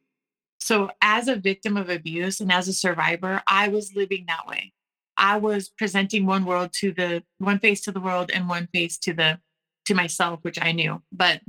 So 0.60 0.92
as 1.02 1.28
a 1.28 1.36
victim 1.36 1.78
of 1.78 1.90
abuse 1.90 2.42
and 2.42 2.52
as 2.52 2.68
a 2.68 2.74
survivor, 2.74 3.42
I 3.48 3.70
was 3.70 3.96
living 3.96 4.26
that 4.28 4.48
way. 4.48 4.74
I 5.18 5.38
was 5.38 5.70
presenting 5.70 6.26
one 6.26 6.46
world 6.46 6.72
to 6.80 6.92
the 6.92 7.24
one 7.38 7.60
face 7.60 7.82
to 7.82 7.92
the 7.92 8.00
world 8.00 8.32
and 8.34 8.50
one 8.50 8.68
face 8.74 8.98
to 9.00 9.14
the 9.14 9.40
to 9.86 9.94
myself, 9.96 10.40
which 10.44 10.60
I 10.62 10.72
knew. 10.72 11.02
But 11.12 11.42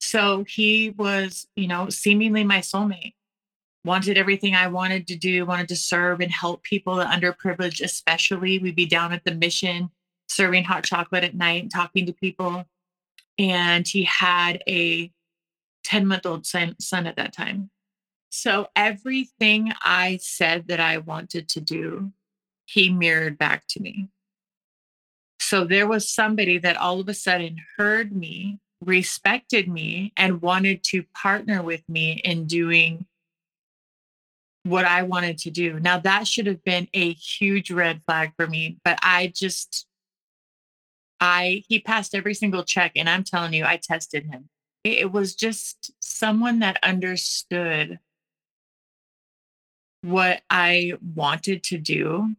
so 0.00 0.44
he 0.46 0.90
was, 0.90 1.46
you 1.56 1.66
know, 1.66 1.88
seemingly 1.88 2.44
my 2.44 2.58
soulmate. 2.58 3.14
Wanted 3.84 4.16
everything 4.16 4.54
I 4.54 4.68
wanted 4.68 5.06
to 5.08 5.16
do, 5.16 5.44
wanted 5.44 5.68
to 5.68 5.76
serve 5.76 6.20
and 6.20 6.32
help 6.32 6.62
people, 6.62 6.96
the 6.96 7.04
underprivileged, 7.04 7.82
especially. 7.82 8.58
We'd 8.58 8.76
be 8.76 8.86
down 8.86 9.12
at 9.12 9.24
the 9.24 9.34
mission 9.34 9.90
serving 10.28 10.64
hot 10.64 10.84
chocolate 10.84 11.24
at 11.24 11.34
night 11.34 11.62
and 11.62 11.70
talking 11.70 12.06
to 12.06 12.12
people. 12.12 12.64
And 13.38 13.86
he 13.86 14.04
had 14.04 14.62
a 14.66 15.12
10 15.84 16.06
month 16.06 16.26
old 16.26 16.46
son, 16.46 16.76
son 16.80 17.06
at 17.06 17.16
that 17.16 17.32
time. 17.34 17.70
So 18.30 18.68
everything 18.74 19.72
I 19.82 20.18
said 20.22 20.68
that 20.68 20.80
I 20.80 20.98
wanted 20.98 21.48
to 21.50 21.60
do 21.60 22.12
he 22.66 22.90
mirrored 22.90 23.38
back 23.38 23.64
to 23.68 23.80
me. 23.80 24.08
So 25.38 25.64
there 25.64 25.86
was 25.86 26.08
somebody 26.08 26.58
that 26.58 26.76
all 26.76 27.00
of 27.00 27.08
a 27.08 27.14
sudden 27.14 27.58
heard 27.76 28.14
me, 28.14 28.58
respected 28.80 29.68
me, 29.68 30.12
and 30.16 30.42
wanted 30.42 30.82
to 30.84 31.04
partner 31.14 31.62
with 31.62 31.82
me 31.88 32.12
in 32.24 32.46
doing 32.46 33.06
what 34.64 34.86
I 34.86 35.02
wanted 35.02 35.38
to 35.38 35.50
do. 35.50 35.78
Now, 35.78 35.98
that 36.00 36.26
should 36.26 36.46
have 36.46 36.64
been 36.64 36.88
a 36.94 37.12
huge 37.12 37.70
red 37.70 38.02
flag 38.06 38.32
for 38.36 38.46
me, 38.46 38.78
but 38.84 38.98
I 39.02 39.32
just, 39.34 39.86
I, 41.20 41.62
he 41.68 41.80
passed 41.80 42.14
every 42.14 42.34
single 42.34 42.64
check. 42.64 42.92
And 42.96 43.08
I'm 43.08 43.24
telling 43.24 43.52
you, 43.52 43.64
I 43.64 43.76
tested 43.76 44.26
him. 44.26 44.48
It 44.82 45.12
was 45.12 45.34
just 45.34 45.92
someone 46.00 46.58
that 46.60 46.78
understood 46.82 47.98
what 50.02 50.42
I 50.50 50.92
wanted 51.14 51.62
to 51.64 51.78
do, 51.78 52.34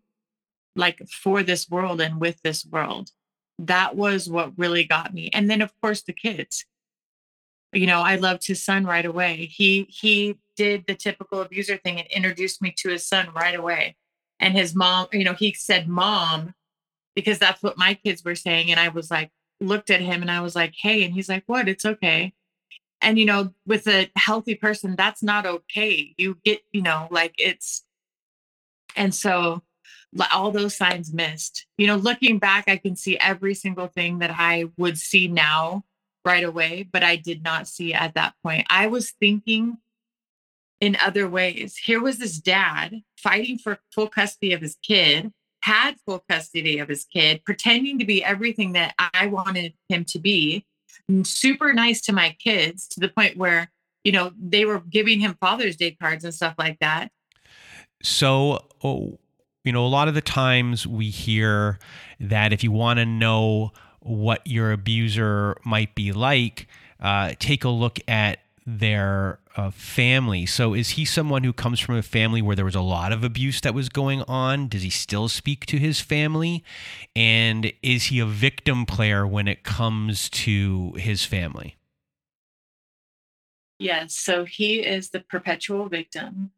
like 0.75 1.07
for 1.09 1.41
this 1.41 1.69
world 1.69 2.01
and 2.01 2.19
with 2.19 2.41
this 2.43 2.65
world. 2.65 3.11
That 3.59 3.95
was 3.95 4.29
what 4.29 4.57
really 4.57 4.83
got 4.83 5.13
me. 5.13 5.29
And 5.31 5.49
then, 5.49 5.61
of 5.61 5.71
course, 5.79 6.01
the 6.01 6.13
kids. 6.13 6.65
You 7.75 7.87
know, 7.87 8.01
I 8.01 8.15
loved 8.15 8.47
his 8.47 8.63
son 8.63 8.85
right 8.85 9.05
away. 9.05 9.51
He 9.51 9.87
he 9.89 10.37
did 10.55 10.85
the 10.87 10.95
typical 10.95 11.41
abuser 11.41 11.77
thing 11.77 11.99
and 11.99 12.07
introduced 12.07 12.61
me 12.61 12.73
to 12.77 12.89
his 12.89 13.05
son 13.05 13.29
right 13.35 13.57
away. 13.57 13.95
And 14.39 14.53
his 14.53 14.73
mom, 14.75 15.07
you 15.11 15.23
know, 15.23 15.33
he 15.33 15.53
said 15.53 15.87
mom 15.87 16.53
because 17.15 17.39
that's 17.39 17.61
what 17.63 17.77
my 17.77 17.93
kids 17.93 18.23
were 18.23 18.35
saying. 18.35 18.71
And 18.71 18.79
I 18.79 18.89
was 18.89 19.11
like, 19.11 19.31
looked 19.61 19.89
at 19.89 20.01
him 20.01 20.21
and 20.21 20.31
I 20.31 20.41
was 20.41 20.55
like, 20.55 20.73
hey. 20.77 21.03
And 21.03 21.13
he's 21.13 21.29
like, 21.29 21.43
what? 21.47 21.67
It's 21.67 21.85
okay. 21.85 22.33
And, 23.01 23.19
you 23.19 23.25
know, 23.25 23.53
with 23.65 23.87
a 23.87 24.09
healthy 24.15 24.55
person, 24.55 24.95
that's 24.95 25.23
not 25.23 25.45
okay. 25.45 26.13
You 26.17 26.37
get, 26.43 26.61
you 26.71 26.81
know, 26.81 27.07
like 27.11 27.35
it's, 27.37 27.83
and 28.95 29.13
so 29.13 29.63
all 30.33 30.51
those 30.51 30.75
signs 30.75 31.13
missed. 31.13 31.65
You 31.77 31.87
know, 31.87 31.97
looking 31.97 32.39
back, 32.39 32.65
I 32.67 32.77
can 32.77 32.95
see 32.95 33.17
every 33.19 33.53
single 33.53 33.87
thing 33.87 34.19
that 34.19 34.31
I 34.31 34.65
would 34.77 34.97
see 34.97 35.27
now 35.27 35.83
right 36.25 36.43
away, 36.43 36.87
but 36.91 37.03
I 37.03 37.15
did 37.15 37.43
not 37.43 37.67
see 37.67 37.93
at 37.93 38.15
that 38.15 38.33
point. 38.43 38.65
I 38.69 38.87
was 38.87 39.11
thinking 39.11 39.77
in 40.81 40.97
other 41.01 41.29
ways. 41.29 41.77
Here 41.77 42.01
was 42.01 42.17
this 42.17 42.37
dad 42.37 43.01
fighting 43.17 43.57
for 43.57 43.79
full 43.93 44.07
custody 44.07 44.53
of 44.53 44.61
his 44.61 44.75
kid, 44.83 45.31
had 45.61 45.95
full 46.05 46.23
custody 46.29 46.79
of 46.79 46.89
his 46.89 47.05
kid, 47.05 47.43
pretending 47.45 47.99
to 47.99 48.05
be 48.05 48.23
everything 48.23 48.73
that 48.73 48.93
I 48.97 49.27
wanted 49.27 49.73
him 49.89 50.05
to 50.05 50.19
be, 50.19 50.65
super 51.23 51.73
nice 51.73 52.01
to 52.01 52.13
my 52.13 52.35
kids 52.39 52.87
to 52.89 52.99
the 52.99 53.09
point 53.09 53.37
where, 53.37 53.71
you 54.03 54.11
know, 54.11 54.31
they 54.39 54.65
were 54.65 54.79
giving 54.79 55.19
him 55.19 55.37
Father's 55.39 55.75
Day 55.75 55.91
cards 55.91 56.23
and 56.23 56.33
stuff 56.33 56.55
like 56.57 56.79
that. 56.79 57.11
So, 58.03 58.65
oh, 58.83 59.17
you 59.63 59.71
know, 59.71 59.85
a 59.85 59.87
lot 59.87 60.07
of 60.07 60.13
the 60.13 60.21
times 60.21 60.85
we 60.85 61.09
hear 61.09 61.79
that 62.19 62.53
if 62.53 62.63
you 62.63 62.71
want 62.71 62.99
to 62.99 63.05
know 63.05 63.71
what 64.05 64.45
your 64.45 64.71
abuser 64.71 65.57
might 65.65 65.95
be 65.95 66.11
like, 66.11 66.67
uh, 66.99 67.33
take 67.39 67.63
a 67.63 67.69
look 67.69 67.99
at 68.07 68.39
their 68.67 69.39
uh, 69.55 69.71
family. 69.71 70.45
So, 70.45 70.73
is 70.73 70.91
he 70.91 71.05
someone 71.05 71.43
who 71.43 71.53
comes 71.53 71.79
from 71.79 71.95
a 71.95 72.03
family 72.03 72.41
where 72.41 72.55
there 72.55 72.65
was 72.65 72.75
a 72.75 72.81
lot 72.81 73.11
of 73.11 73.23
abuse 73.23 73.61
that 73.61 73.73
was 73.73 73.89
going 73.89 74.21
on? 74.23 74.67
Does 74.67 74.83
he 74.83 74.89
still 74.89 75.27
speak 75.27 75.65
to 75.67 75.77
his 75.77 76.01
family? 76.01 76.63
And 77.15 77.71
is 77.81 78.05
he 78.05 78.19
a 78.19 78.25
victim 78.25 78.85
player 78.85 79.25
when 79.25 79.47
it 79.47 79.63
comes 79.63 80.29
to 80.31 80.93
his 80.93 81.25
family? 81.25 81.75
Yes. 83.79 84.15
So, 84.15 84.45
he 84.45 84.79
is 84.79 85.09
the 85.09 85.19
perpetual 85.19 85.89
victim. 85.89 86.51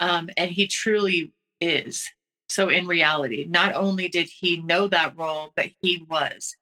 Um, 0.00 0.28
and 0.36 0.50
he 0.50 0.66
truly 0.66 1.32
is. 1.60 2.10
So, 2.48 2.68
in 2.68 2.86
reality, 2.86 3.46
not 3.48 3.74
only 3.74 4.08
did 4.08 4.28
he 4.28 4.60
know 4.60 4.88
that 4.88 5.16
role, 5.16 5.52
but 5.56 5.70
he 5.82 6.04
was 6.08 6.56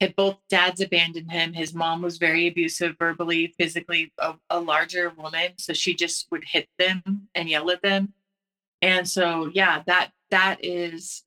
had 0.00 0.14
both 0.14 0.38
dads 0.48 0.80
abandoned 0.80 1.30
him. 1.30 1.52
His 1.52 1.74
mom 1.74 2.02
was 2.02 2.18
very 2.18 2.46
abusive, 2.46 2.96
verbally, 2.98 3.54
physically, 3.58 4.12
a, 4.18 4.34
a, 4.48 4.60
larger 4.60 5.10
woman. 5.10 5.52
So 5.58 5.72
she 5.72 5.94
just 5.94 6.30
would 6.30 6.44
hit 6.44 6.68
them 6.78 7.28
and 7.34 7.48
yell 7.48 7.70
at 7.70 7.82
them. 7.82 8.12
And 8.80 9.08
so, 9.08 9.50
yeah, 9.52 9.82
that 9.86 10.12
that 10.30 10.58
is 10.62 11.24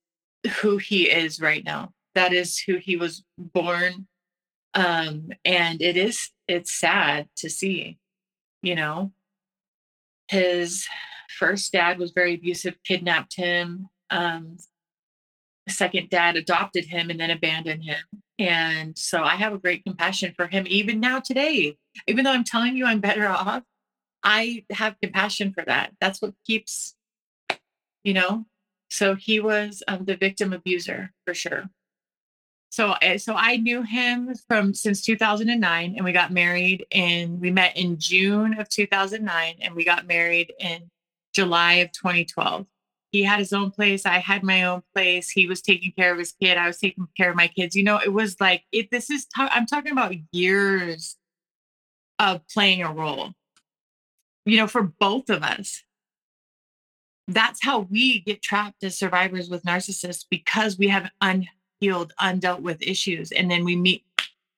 who 0.60 0.78
he 0.78 1.10
is 1.10 1.42
right 1.42 1.64
now. 1.64 1.92
That 2.16 2.34
is 2.34 2.60
who 2.60 2.78
he 2.78 2.96
was 2.96 3.24
born. 3.38 4.08
Um, 4.74 5.30
and 5.44 5.82
it 5.82 5.98
is 5.98 6.30
it's 6.48 6.80
sad 6.80 7.28
to 7.38 7.50
see, 7.50 7.98
you 8.62 8.76
know. 8.76 9.12
His 10.30 10.88
first 11.38 11.74
dad 11.74 12.00
was 12.00 12.12
very 12.12 12.36
abusive, 12.36 12.76
kidnapped 12.86 13.36
him. 13.36 13.90
Um, 14.10 14.58
second 15.68 16.10
dad 16.10 16.38
adopted 16.38 16.86
him 16.86 17.10
and 17.10 17.20
then 17.20 17.30
abandoned 17.30 17.84
him 17.84 18.21
and 18.42 18.98
so 18.98 19.22
I 19.22 19.36
have 19.36 19.54
a 19.54 19.60
great 19.60 19.84
compassion 19.84 20.34
for 20.36 20.48
him, 20.48 20.66
even 20.68 21.00
now 21.00 21.20
today. 21.20 21.78
Even 22.08 22.26
though 22.26 22.32
I'm 22.32 22.44
telling 22.44 22.76
you 22.76 22.86
I'm 22.86 23.00
better 23.00 23.28
off, 23.28 23.62
I 24.24 24.66
have 24.72 24.96
compassion 25.00 25.54
for 25.54 25.64
that. 25.66 25.92
That's 26.02 26.22
what 26.22 26.34
keeps, 26.48 26.96
you 28.04 28.16
know. 28.16 28.46
So 28.90 29.14
he 29.14 29.40
was 29.40 29.84
um, 29.88 30.06
the 30.06 30.18
victim 30.18 30.54
abuser 30.54 31.12
for 31.24 31.36
sure. 31.36 31.70
So, 32.72 32.96
eh, 33.02 33.18
so 33.18 33.36
I 33.36 33.58
knew 33.58 33.84
him 33.84 34.34
from 34.48 34.74
since 34.74 35.04
2009, 35.04 35.94
and 35.96 36.04
we 36.04 36.12
got 36.12 36.32
married, 36.32 36.86
and 36.92 37.40
we 37.40 37.52
met 37.52 37.78
in 37.78 38.00
June 38.00 38.60
of 38.60 38.70
2009, 38.70 39.58
and 39.62 39.76
we 39.76 39.86
got 39.86 40.08
married 40.08 40.52
in 40.60 40.90
July 41.34 41.74
of 41.74 41.92
2012 41.92 42.66
he 43.12 43.24
had 43.24 43.40
his 43.40 43.54
own 43.54 43.72
place 43.72 44.06
i 44.06 44.20
had 44.20 44.44
my 44.44 44.64
own 44.64 44.82
place 44.94 45.30
he 45.30 45.46
was 45.46 45.62
taking 45.62 45.92
care 45.92 46.12
of 46.12 46.18
his 46.18 46.32
kid 46.32 46.58
i 46.58 46.68
was 46.68 46.78
taking 46.78 47.08
care 47.18 47.30
of 47.30 47.36
my 47.36 47.48
kids. 47.48 47.76
You 47.76 47.84
know 47.84 47.98
it 47.98 48.14
was 48.14 48.40
like 48.40 48.64
it 48.72 48.92
this 48.92 49.10
is 49.10 49.28
i'm 49.38 49.66
talking 49.66 49.92
about 49.92 50.14
years 50.32 51.18
of 52.22 52.48
playing 52.48 52.84
a 52.84 52.94
role. 52.94 53.34
You 54.46 54.58
know 54.58 54.68
for 54.68 54.84
both 54.84 55.30
of 55.30 55.44
us. 55.44 55.84
That's 57.28 57.64
how 57.64 57.80
we 57.80 58.20
get 58.20 58.42
trapped 58.42 58.84
as 58.84 58.98
survivors 58.98 59.50
with 59.50 59.64
narcissists 59.64 60.26
because 60.30 60.78
we 60.78 60.88
have 60.90 61.10
unhealed 61.22 62.14
undealt 62.20 62.62
with 62.62 62.82
issues 62.82 63.32
and 63.32 63.50
then 63.50 63.64
we 63.64 63.76
meet 63.76 64.04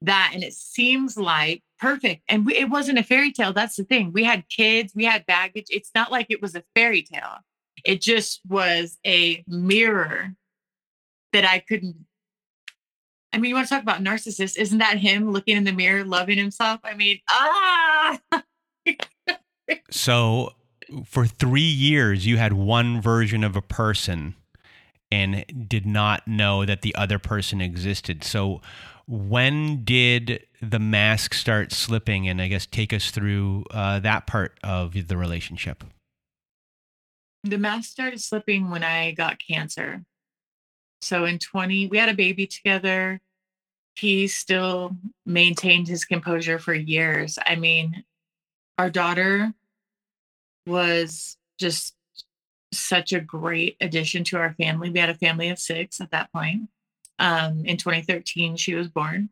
that 0.01 0.31
and 0.33 0.43
it 0.43 0.53
seems 0.53 1.17
like 1.17 1.61
perfect 1.79 2.23
and 2.27 2.45
we, 2.45 2.55
it 2.55 2.69
wasn't 2.69 2.97
a 2.97 3.03
fairy 3.03 3.31
tale 3.31 3.53
that's 3.53 3.75
the 3.75 3.83
thing. 3.83 4.11
We 4.11 4.23
had 4.23 4.47
kids 4.49 4.93
we 4.95 5.05
had 5.05 5.25
baggage 5.25 5.67
it's 5.69 5.91
not 5.95 6.11
like 6.11 6.27
it 6.29 6.41
was 6.41 6.55
a 6.55 6.63
fairy 6.75 7.01
tale 7.01 7.39
it 7.83 8.01
just 8.01 8.41
was 8.47 8.97
a 9.05 9.43
mirror 9.47 10.35
that 11.33 11.45
I 11.45 11.59
couldn't. 11.59 12.05
I 13.33 13.39
mean, 13.39 13.49
you 13.49 13.55
want 13.55 13.67
to 13.67 13.73
talk 13.73 13.81
about 13.81 14.03
narcissist? 14.03 14.57
Isn't 14.57 14.77
that 14.77 14.99
him 14.99 15.31
looking 15.31 15.57
in 15.57 15.63
the 15.63 15.71
mirror, 15.71 16.03
loving 16.03 16.37
himself? 16.37 16.79
I 16.83 16.93
mean, 16.93 17.19
ah. 17.29 18.19
so, 19.89 20.53
for 21.05 21.25
three 21.25 21.61
years, 21.61 22.27
you 22.27 22.37
had 22.37 22.53
one 22.53 23.01
version 23.01 23.43
of 23.43 23.55
a 23.55 23.61
person 23.61 24.35
and 25.11 25.45
did 25.67 25.85
not 25.85 26.27
know 26.27 26.65
that 26.65 26.83
the 26.83 26.93
other 26.95 27.17
person 27.17 27.59
existed. 27.59 28.23
So, 28.23 28.61
when 29.07 29.83
did 29.83 30.45
the 30.61 30.79
mask 30.79 31.33
start 31.33 31.71
slipping? 31.71 32.29
And 32.29 32.39
I 32.39 32.47
guess 32.47 32.67
take 32.67 32.93
us 32.93 33.09
through 33.09 33.65
uh, 33.71 33.99
that 33.99 34.27
part 34.27 34.59
of 34.63 35.07
the 35.07 35.17
relationship 35.17 35.83
the 37.43 37.57
mask 37.57 37.89
started 37.89 38.21
slipping 38.21 38.69
when 38.69 38.83
I 38.83 39.11
got 39.11 39.37
cancer. 39.45 40.03
So 41.01 41.25
in 41.25 41.39
20, 41.39 41.87
we 41.87 41.97
had 41.97 42.09
a 42.09 42.13
baby 42.13 42.47
together. 42.47 43.19
He 43.95 44.27
still 44.27 44.95
maintained 45.25 45.87
his 45.87 46.05
composure 46.05 46.57
for 46.57 46.73
years. 46.73 47.37
I 47.45 47.55
mean, 47.55 48.03
our 48.77 48.89
daughter 48.89 49.53
was 50.65 51.37
just 51.59 51.93
such 52.71 53.11
a 53.11 53.19
great 53.19 53.75
addition 53.81 54.23
to 54.23 54.37
our 54.37 54.53
family. 54.53 54.89
We 54.89 54.99
had 54.99 55.09
a 55.09 55.15
family 55.15 55.49
of 55.49 55.59
six 55.59 55.99
at 55.99 56.11
that 56.11 56.31
point. 56.31 56.69
Um, 57.19 57.65
in 57.65 57.77
2013, 57.77 58.55
she 58.55 58.73
was 58.73 58.87
born. 58.87 59.29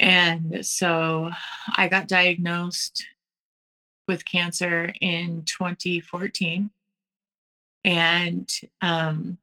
And 0.00 0.64
so 0.64 1.30
I 1.76 1.88
got 1.88 2.08
diagnosed 2.08 3.04
with 4.08 4.24
cancer 4.24 4.92
in 5.00 5.44
2014 5.44 6.70
and 7.84 8.50
um, 8.80 9.38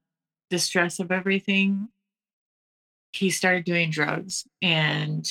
the 0.49 0.59
stress 0.59 0.99
of 0.99 1.11
everything, 1.11 1.89
he 3.13 3.29
started 3.29 3.65
doing 3.65 3.91
drugs 3.91 4.45
and 4.61 5.27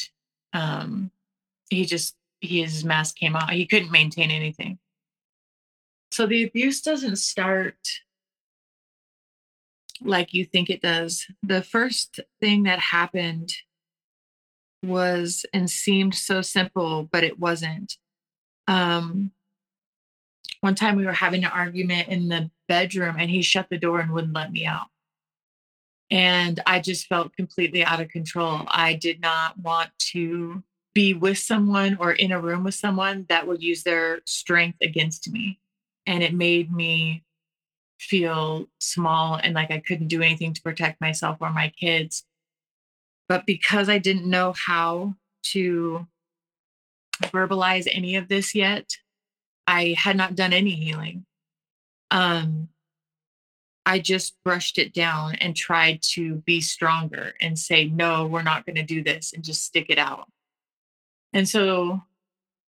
um, 0.53 1.11
he 1.69 1.85
just 1.85 2.15
his 2.41 2.85
mask 2.85 3.17
came 3.17 3.37
off. 3.37 3.51
He 3.51 3.67
couldn't 3.67 3.91
maintain 3.91 4.31
anything. 4.31 4.79
So 6.11 6.27
the 6.27 6.43
abuse 6.43 6.81
doesn't 6.81 7.17
start 7.17 7.77
like 10.03 10.33
you 10.33 10.45
think 10.45 10.71
it 10.71 10.81
does. 10.81 11.27
The 11.43 11.63
first 11.63 12.21
thing 12.41 12.65
that 12.65 12.79
happened 12.79 13.53
was 14.83 15.45
and 15.53 15.69
seemed 15.69 16.15
so 16.15 16.41
simple, 16.41 17.09
but 17.13 17.23
it 17.23 17.39
wasn't. 17.39 17.99
Um, 18.67 19.33
one 20.61 20.75
time 20.75 20.97
we 20.97 21.07
were 21.07 21.13
having 21.13 21.45
an 21.45 21.51
argument 21.51 22.09
in 22.09 22.29
the 22.29 22.51
bedroom 22.71 23.17
and 23.19 23.29
he 23.29 23.43
shut 23.43 23.67
the 23.69 23.77
door 23.77 23.99
and 23.99 24.13
wouldn't 24.13 24.33
let 24.33 24.53
me 24.53 24.65
out. 24.65 24.87
And 26.09 26.61
I 26.67 26.79
just 26.79 27.09
felt 27.09 27.37
completely 27.37 27.85
out 27.85 28.01
of 28.01 28.11
control. 28.11 28.63
I 28.69 28.95
did 28.95 29.21
not 29.21 29.59
want 29.59 29.91
to 30.13 30.63
be 30.95 31.13
with 31.13 31.39
someone 31.39 31.97
or 31.99 32.13
in 32.13 32.31
a 32.31 32.41
room 32.41 32.63
with 32.63 32.77
someone 32.77 33.27
that 33.29 33.49
would 33.49 33.61
use 33.61 33.83
their 33.83 34.21
strength 34.25 34.79
against 34.81 35.31
me. 35.33 35.59
And 36.07 36.23
it 36.23 36.33
made 36.33 36.73
me 36.73 37.25
feel 37.99 38.69
small 38.79 39.35
and 39.35 39.53
like 39.53 39.73
I 39.73 39.81
couldn't 39.81 40.09
do 40.09 40.23
anything 40.23 40.55
to 40.55 40.63
protect 40.63 41.01
myself 41.01 41.39
or 41.41 41.51
my 41.51 41.73
kids. 41.79 42.25
But 43.29 43.47
because 43.47 43.89
I 43.89 43.99
didn't 43.99 44.31
know 44.31 44.55
how 44.67 45.15
to 45.55 46.07
verbalize 47.23 47.89
any 47.91 48.15
of 48.15 48.29
this 48.29 48.55
yet, 48.55 48.91
I 49.67 49.97
had 49.99 50.17
not 50.17 50.37
done 50.37 50.53
any 50.53 50.71
healing. 50.71 51.27
Um, 52.11 52.69
I 53.87 53.99
just 53.99 54.37
brushed 54.45 54.79
it 54.79 54.93
down 54.93 55.35
and 55.37 55.57
tried 55.57 56.03
to 56.15 56.37
be 56.37 56.61
stronger 56.61 57.35
and 57.41 57.59
say, 57.59 57.87
no, 57.87 58.27
we're 58.27 58.43
not 58.43 58.67
going 58.67 58.77
to 58.77 58.83
do 58.83 59.03
this 59.03 59.33
and 59.33 59.43
just 59.43 59.65
stick 59.65 59.87
it 59.89 59.99
out. 59.99 60.31
And 61.33 61.49
so 61.49 62.03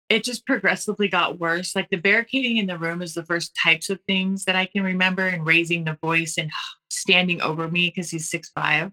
it 0.09 0.23
just 0.23 0.45
progressively 0.45 1.07
got 1.07 1.39
worse. 1.39 1.75
Like 1.75 1.89
the 1.89 1.97
barricading 1.97 2.57
in 2.57 2.67
the 2.67 2.77
room 2.77 3.01
is 3.01 3.13
the 3.13 3.25
first 3.25 3.57
types 3.61 3.89
of 3.89 3.99
things 4.07 4.45
that 4.45 4.55
I 4.55 4.65
can 4.65 4.83
remember 4.83 5.25
and 5.25 5.45
raising 5.45 5.83
the 5.83 5.97
voice 6.01 6.37
and 6.37 6.51
standing 6.89 7.41
over 7.41 7.67
me 7.67 7.87
because 7.89 8.11
he's 8.11 8.29
six 8.29 8.49
five. 8.49 8.91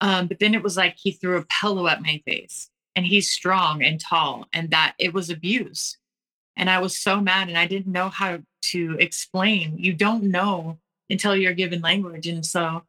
Um, 0.00 0.26
but 0.26 0.38
then 0.38 0.54
it 0.54 0.62
was 0.62 0.76
like 0.76 0.96
he 0.96 1.12
threw 1.12 1.38
a 1.38 1.46
pillow 1.60 1.86
at 1.86 2.02
my 2.02 2.22
face 2.26 2.70
and 2.94 3.06
he's 3.06 3.30
strong 3.30 3.82
and 3.82 3.98
tall 3.98 4.46
and 4.52 4.70
that 4.70 4.94
it 4.98 5.14
was 5.14 5.30
abuse. 5.30 5.98
And 6.56 6.70
I 6.70 6.80
was 6.80 6.96
so 6.96 7.20
mad 7.20 7.48
and 7.48 7.58
I 7.58 7.66
didn't 7.66 7.92
know 7.92 8.08
how 8.08 8.38
to 8.70 8.96
explain. 8.98 9.76
You 9.78 9.92
don't 9.92 10.24
know 10.24 10.78
until 11.08 11.36
you're 11.36 11.54
given 11.54 11.80
language. 11.80 12.26
And 12.26 12.44
so 12.44 12.82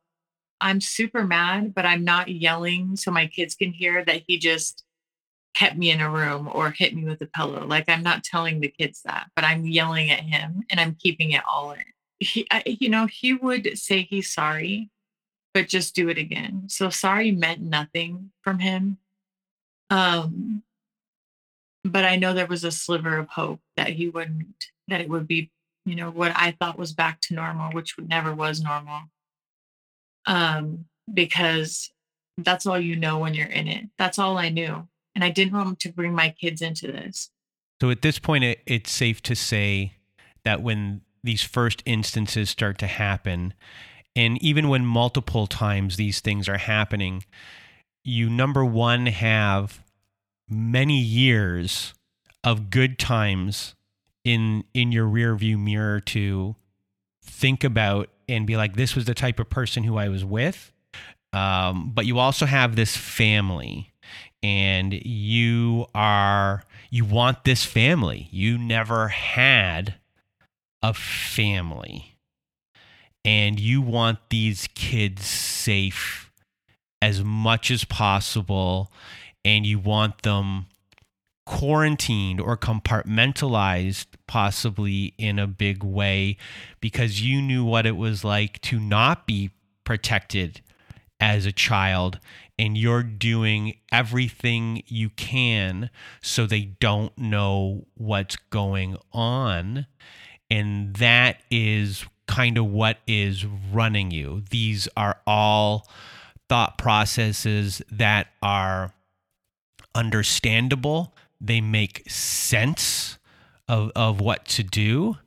I'm 0.59 0.81
super 0.81 1.23
mad, 1.23 1.73
but 1.73 1.85
I'm 1.85 2.03
not 2.03 2.29
yelling 2.29 2.95
so 2.95 3.11
my 3.11 3.27
kids 3.27 3.55
can 3.55 3.71
hear 3.71 4.03
that 4.03 4.23
he 4.27 4.37
just 4.39 4.83
kept 5.53 5.77
me 5.77 5.91
in 5.91 6.01
a 6.01 6.09
room 6.09 6.49
or 6.51 6.71
hit 6.71 6.95
me 6.95 7.03
with 7.03 7.21
a 7.21 7.27
pillow. 7.27 7.65
Like 7.65 7.85
I'm 7.87 8.03
not 8.03 8.23
telling 8.23 8.59
the 8.59 8.67
kids 8.67 9.01
that, 9.05 9.29
but 9.35 9.45
I'm 9.45 9.65
yelling 9.65 10.11
at 10.11 10.19
him 10.19 10.63
and 10.69 10.79
I'm 10.79 10.95
keeping 10.95 11.31
it 11.31 11.41
all 11.49 11.71
in. 11.71 11.83
He, 12.19 12.47
I, 12.51 12.63
you 12.65 12.89
know, 12.89 13.05
he 13.05 13.33
would 13.33 13.77
say 13.77 14.01
he's 14.01 14.31
sorry, 14.31 14.89
but 15.53 15.67
just 15.67 15.95
do 15.95 16.09
it 16.09 16.17
again. 16.17 16.63
So 16.67 16.89
sorry 16.89 17.31
meant 17.31 17.61
nothing 17.61 18.31
from 18.43 18.59
him. 18.59 18.97
Um, 19.89 20.63
but 21.83 22.05
I 22.05 22.17
know 22.17 22.33
there 22.33 22.47
was 22.47 22.63
a 22.63 22.71
sliver 22.71 23.17
of 23.17 23.29
hope 23.29 23.61
that 23.77 23.89
he 23.89 24.09
wouldn't, 24.09 24.67
that 24.87 25.01
it 25.01 25.09
would 25.09 25.27
be 25.27 25.51
you 25.87 25.95
know, 25.95 26.11
what 26.11 26.33
I 26.35 26.51
thought 26.51 26.77
was 26.77 26.91
back 26.91 27.21
to 27.21 27.33
normal, 27.33 27.71
which 27.71 27.95
never 27.97 28.35
was 28.35 28.61
normal. 28.61 29.03
Um, 30.25 30.85
because 31.11 31.89
that's 32.37 32.65
all 32.65 32.77
you 32.77 32.97
know 32.97 33.19
when 33.19 33.33
you're 33.33 33.47
in 33.47 33.69
it. 33.69 33.85
That's 33.97 34.19
all 34.19 34.37
I 34.37 34.49
knew. 34.49 34.85
And 35.15 35.23
I 35.23 35.29
didn't 35.29 35.53
want 35.53 35.79
to 35.79 35.93
bring 35.93 36.13
my 36.13 36.35
kids 36.39 36.61
into 36.61 36.87
this. 36.87 37.29
So 37.81 37.89
at 37.89 38.01
this 38.01 38.19
point, 38.19 38.43
it, 38.43 38.59
it's 38.67 38.91
safe 38.91 39.21
to 39.23 39.35
say 39.35 39.93
that 40.43 40.61
when 40.61 41.01
these 41.23 41.41
first 41.41 41.81
instances 41.85 42.49
start 42.49 42.77
to 42.79 42.87
happen, 42.87 43.53
and 44.13 44.43
even 44.43 44.67
when 44.67 44.85
multiple 44.85 45.47
times 45.47 45.95
these 45.95 46.19
things 46.19 46.49
are 46.49 46.57
happening, 46.57 47.23
you 48.03 48.29
number 48.29 48.65
one 48.65 49.05
have 49.05 49.81
many 50.49 50.99
years 50.99 51.93
of 52.43 52.69
good 52.69 52.99
times 52.99 53.75
in 54.27 54.65
in 54.73 54.91
your 54.91 55.05
rear 55.05 55.35
view 55.35 55.57
mirror 55.57 56.01
to 56.01 56.55
think 57.23 57.63
about 57.63 58.09
and 58.27 58.45
be 58.45 58.57
like 58.57 58.75
this 58.75 58.93
was 58.93 59.05
the 59.05 59.13
type 59.13 59.39
of 59.39 59.49
person 59.49 59.83
who 59.83 59.97
I 59.97 60.09
was 60.09 60.25
with. 60.25 60.73
Um, 61.31 61.91
but 61.93 62.05
you 62.05 62.19
also 62.19 62.45
have 62.45 62.75
this 62.75 62.97
family 62.97 63.93
and 64.43 64.93
you 64.93 65.85
are 65.95 66.63
you 66.89 67.05
want 67.05 67.45
this 67.45 67.63
family. 67.63 68.27
You 68.31 68.57
never 68.57 69.07
had 69.07 69.95
a 70.83 70.93
family. 70.93 72.17
And 73.23 73.59
you 73.59 73.81
want 73.81 74.19
these 74.29 74.67
kids 74.73 75.25
safe 75.25 76.31
as 77.01 77.23
much 77.23 77.71
as 77.71 77.83
possible 77.83 78.91
and 79.43 79.65
you 79.65 79.79
want 79.79 80.23
them 80.23 80.67
quarantined 81.47 82.41
or 82.41 82.57
compartmentalized 82.57 84.05
possibly 84.27 85.13
in 85.17 85.39
a 85.39 85.47
big 85.47 85.81
way 85.81 86.35
because 86.81 87.21
you 87.21 87.41
knew 87.41 87.63
what 87.63 87.85
it 87.85 87.95
was 87.95 88.23
like 88.23 88.61
to 88.61 88.79
not 88.79 89.25
be 89.25 89.49
protected 89.85 90.59
as 91.21 91.45
a 91.45 91.51
child 91.53 92.19
and 92.59 92.77
you're 92.77 93.01
doing 93.01 93.73
everything 93.93 94.83
you 94.87 95.09
can 95.09 95.89
so 96.21 96.45
they 96.45 96.63
don't 96.63 97.17
know 97.17 97.85
what's 97.95 98.35
going 98.49 98.97
on. 99.13 99.87
And 100.51 100.95
that 100.95 101.41
is 101.49 102.05
kind 102.27 102.57
of 102.57 102.65
what 102.65 102.97
is 103.07 103.45
running 103.45 104.11
you. 104.11 104.43
These 104.49 104.89
are 104.97 105.21
all 105.25 105.87
thought 106.49 106.77
processes 106.77 107.81
that 107.89 108.27
are 108.41 108.93
understandable 109.95 111.13
they 111.39 111.61
make 111.61 112.09
sense 112.09 113.17
of, 113.67 113.91
of 113.95 114.19
what 114.19 114.45
to 114.45 114.63
do 114.63 115.17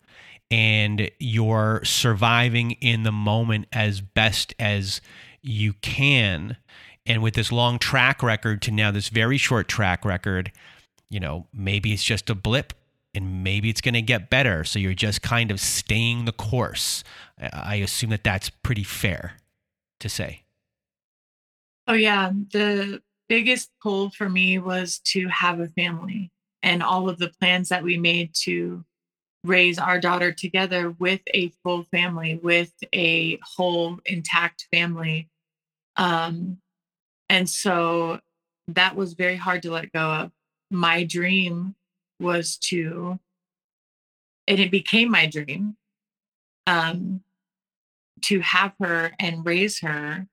and 0.51 1.11
you're 1.19 1.81
surviving 1.85 2.73
in 2.73 3.05
the 3.05 3.13
moment 3.13 3.67
as 3.73 4.01
best 4.01 4.55
as 4.59 5.01
you 5.43 5.75
can. 5.75 6.57
And 7.07 7.23
with 7.23 7.35
this 7.35 7.53
long 7.53 7.79
track 7.79 8.23
record 8.23 8.61
to 8.63 8.71
now 8.71 8.91
this 8.91 9.09
very 9.09 9.37
short 9.37 9.69
track 9.69 10.05
record 10.05 10.53
you 11.11 11.21
know 11.21 11.47
maybe 11.53 11.93
it's 11.93 12.05
just 12.05 12.31
a 12.31 12.35
blip 12.35 12.73
and 13.15 13.43
maybe 13.43 13.69
it's 13.69 13.81
going 13.81 13.95
to 13.95 14.03
get 14.03 14.31
better. 14.31 14.65
So 14.65 14.79
you're 14.79 14.95
just 14.95 15.21
kind 15.21 15.51
of 15.51 15.61
staying 15.61 16.25
the 16.25 16.33
course. 16.33 17.03
I 17.53 17.77
assume 17.77 18.11
that 18.11 18.23
that's 18.23 18.51
pretty 18.51 18.85
fair 18.85 19.33
to 19.99 20.09
say. 20.09 20.45
Oh 21.89 21.95
yeah. 21.95 22.31
The 22.53 23.03
biggest 23.31 23.71
pull 23.81 24.11
for 24.11 24.29
me 24.29 24.59
was 24.59 24.99
to 24.99 25.29
have 25.29 25.61
a 25.61 25.69
family 25.69 26.33
and 26.65 26.83
all 26.83 27.09
of 27.09 27.17
the 27.19 27.33
plans 27.41 27.69
that 27.69 27.85
we 27.85 27.97
made 27.97 28.35
to 28.35 28.85
raise 29.45 29.79
our 29.79 30.01
daughter 30.01 30.33
together 30.33 30.91
with 30.99 31.21
a 31.33 31.51
full 31.63 31.85
family, 31.85 32.41
with 32.43 32.73
a 32.93 33.39
whole 33.57 34.01
intact 34.05 34.67
family. 34.73 35.29
Um, 35.97 36.59
and 37.29 37.49
so 37.49 38.19
that 38.67 38.97
was 38.97 39.13
very 39.15 39.37
hard 39.37 39.63
to 39.63 39.71
let 39.71 39.93
go 39.93 40.11
of. 40.11 40.33
My 40.73 41.05
dream 41.05 41.77
was 42.19 42.57
to, 42.65 43.21
and 44.49 44.59
it 44.59 44.73
became 44.73 45.09
my 45.09 45.27
dream 45.27 45.77
um, 46.67 47.23
to 48.23 48.41
have 48.41 48.73
her 48.81 49.13
and 49.21 49.47
raise 49.47 49.79
her 49.81 50.27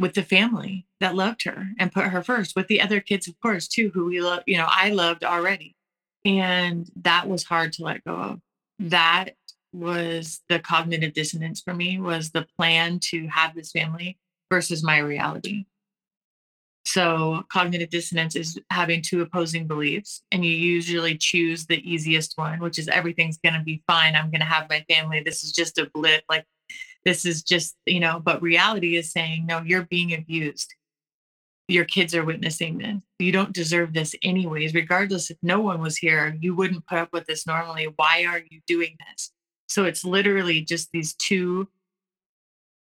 with 0.00 0.14
the 0.14 0.24
family 0.24 0.85
that 1.00 1.14
loved 1.14 1.44
her 1.44 1.68
and 1.78 1.92
put 1.92 2.06
her 2.06 2.22
first 2.22 2.56
with 2.56 2.68
the 2.68 2.80
other 2.80 3.00
kids 3.00 3.28
of 3.28 3.38
course 3.40 3.68
too 3.68 3.90
who 3.92 4.06
we 4.06 4.20
love 4.20 4.42
you 4.46 4.56
know 4.56 4.68
i 4.68 4.90
loved 4.90 5.24
already. 5.24 5.76
And 6.24 6.90
that 7.02 7.28
was 7.28 7.44
hard 7.44 7.72
to 7.74 7.84
let 7.84 8.04
go 8.04 8.16
of. 8.16 8.40
That 8.80 9.36
was 9.72 10.40
the 10.48 10.58
cognitive 10.58 11.12
dissonance 11.12 11.60
for 11.60 11.72
me 11.72 12.00
was 12.00 12.30
the 12.30 12.46
plan 12.58 12.98
to 12.98 13.28
have 13.28 13.54
this 13.54 13.70
family 13.70 14.18
versus 14.50 14.82
my 14.82 14.98
reality. 14.98 15.66
So 16.84 17.44
cognitive 17.52 17.90
dissonance 17.90 18.34
is 18.34 18.58
having 18.70 19.02
two 19.02 19.22
opposing 19.22 19.68
beliefs 19.68 20.22
and 20.32 20.44
you 20.44 20.50
usually 20.50 21.16
choose 21.16 21.66
the 21.66 21.78
easiest 21.88 22.36
one 22.36 22.58
which 22.60 22.78
is 22.78 22.88
everything's 22.88 23.38
going 23.38 23.54
to 23.54 23.60
be 23.60 23.82
fine 23.88 24.14
i'm 24.14 24.30
going 24.30 24.40
to 24.40 24.46
have 24.46 24.70
my 24.70 24.84
family 24.88 25.20
this 25.20 25.42
is 25.42 25.50
just 25.50 25.78
a 25.78 25.90
blip 25.92 26.22
like 26.28 26.44
this 27.06 27.24
is 27.24 27.42
just, 27.42 27.76
you 27.86 28.00
know, 28.00 28.20
but 28.22 28.42
reality 28.42 28.96
is 28.96 29.12
saying, 29.12 29.46
no, 29.46 29.62
you're 29.64 29.84
being 29.84 30.12
abused. 30.12 30.74
Your 31.68 31.84
kids 31.84 32.14
are 32.14 32.24
witnessing 32.24 32.78
this. 32.78 33.02
You 33.18 33.32
don't 33.32 33.52
deserve 33.52 33.92
this, 33.92 34.14
anyways. 34.22 34.74
Regardless 34.74 35.30
if 35.30 35.36
no 35.42 35.60
one 35.60 35.80
was 35.80 35.96
here, 35.96 36.36
you 36.40 36.54
wouldn't 36.54 36.86
put 36.86 36.98
up 36.98 37.12
with 37.12 37.26
this 37.26 37.46
normally. 37.46 37.88
Why 37.96 38.24
are 38.24 38.42
you 38.50 38.60
doing 38.66 38.96
this? 39.08 39.32
So 39.68 39.84
it's 39.84 40.04
literally 40.04 40.60
just 40.60 40.90
these 40.92 41.14
two 41.14 41.68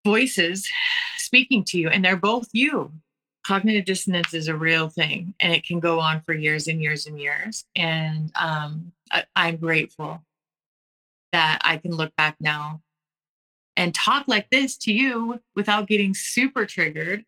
voices 0.05 0.69
speaking 1.17 1.65
to 1.65 1.79
you, 1.79 1.89
and 1.89 2.05
they're 2.05 2.17
both 2.17 2.49
you. 2.53 2.93
Cognitive 3.47 3.85
dissonance 3.85 4.35
is 4.35 4.47
a 4.47 4.55
real 4.55 4.89
thing, 4.89 5.35
and 5.41 5.53
it 5.53 5.65
can 5.65 5.81
go 5.81 6.01
on 6.01 6.23
for 6.23 6.35
years 6.35 6.69
and 6.69 6.81
years 6.81 7.07
and 7.07 7.19
years. 7.19 7.65
And 7.75 8.31
um, 8.37 8.93
I, 9.11 9.25
I'm 9.35 9.57
grateful 9.57 10.23
that 11.33 11.61
I 11.63 11.79
can 11.79 11.93
look 11.93 12.15
back 12.17 12.37
now 12.41 12.83
and 13.77 13.95
talk 13.95 14.25
like 14.27 14.51
this 14.51 14.77
to 14.77 14.93
you 14.93 15.41
without 15.55 15.89
getting 15.89 16.15
super 16.15 16.67
triggered. 16.67 17.25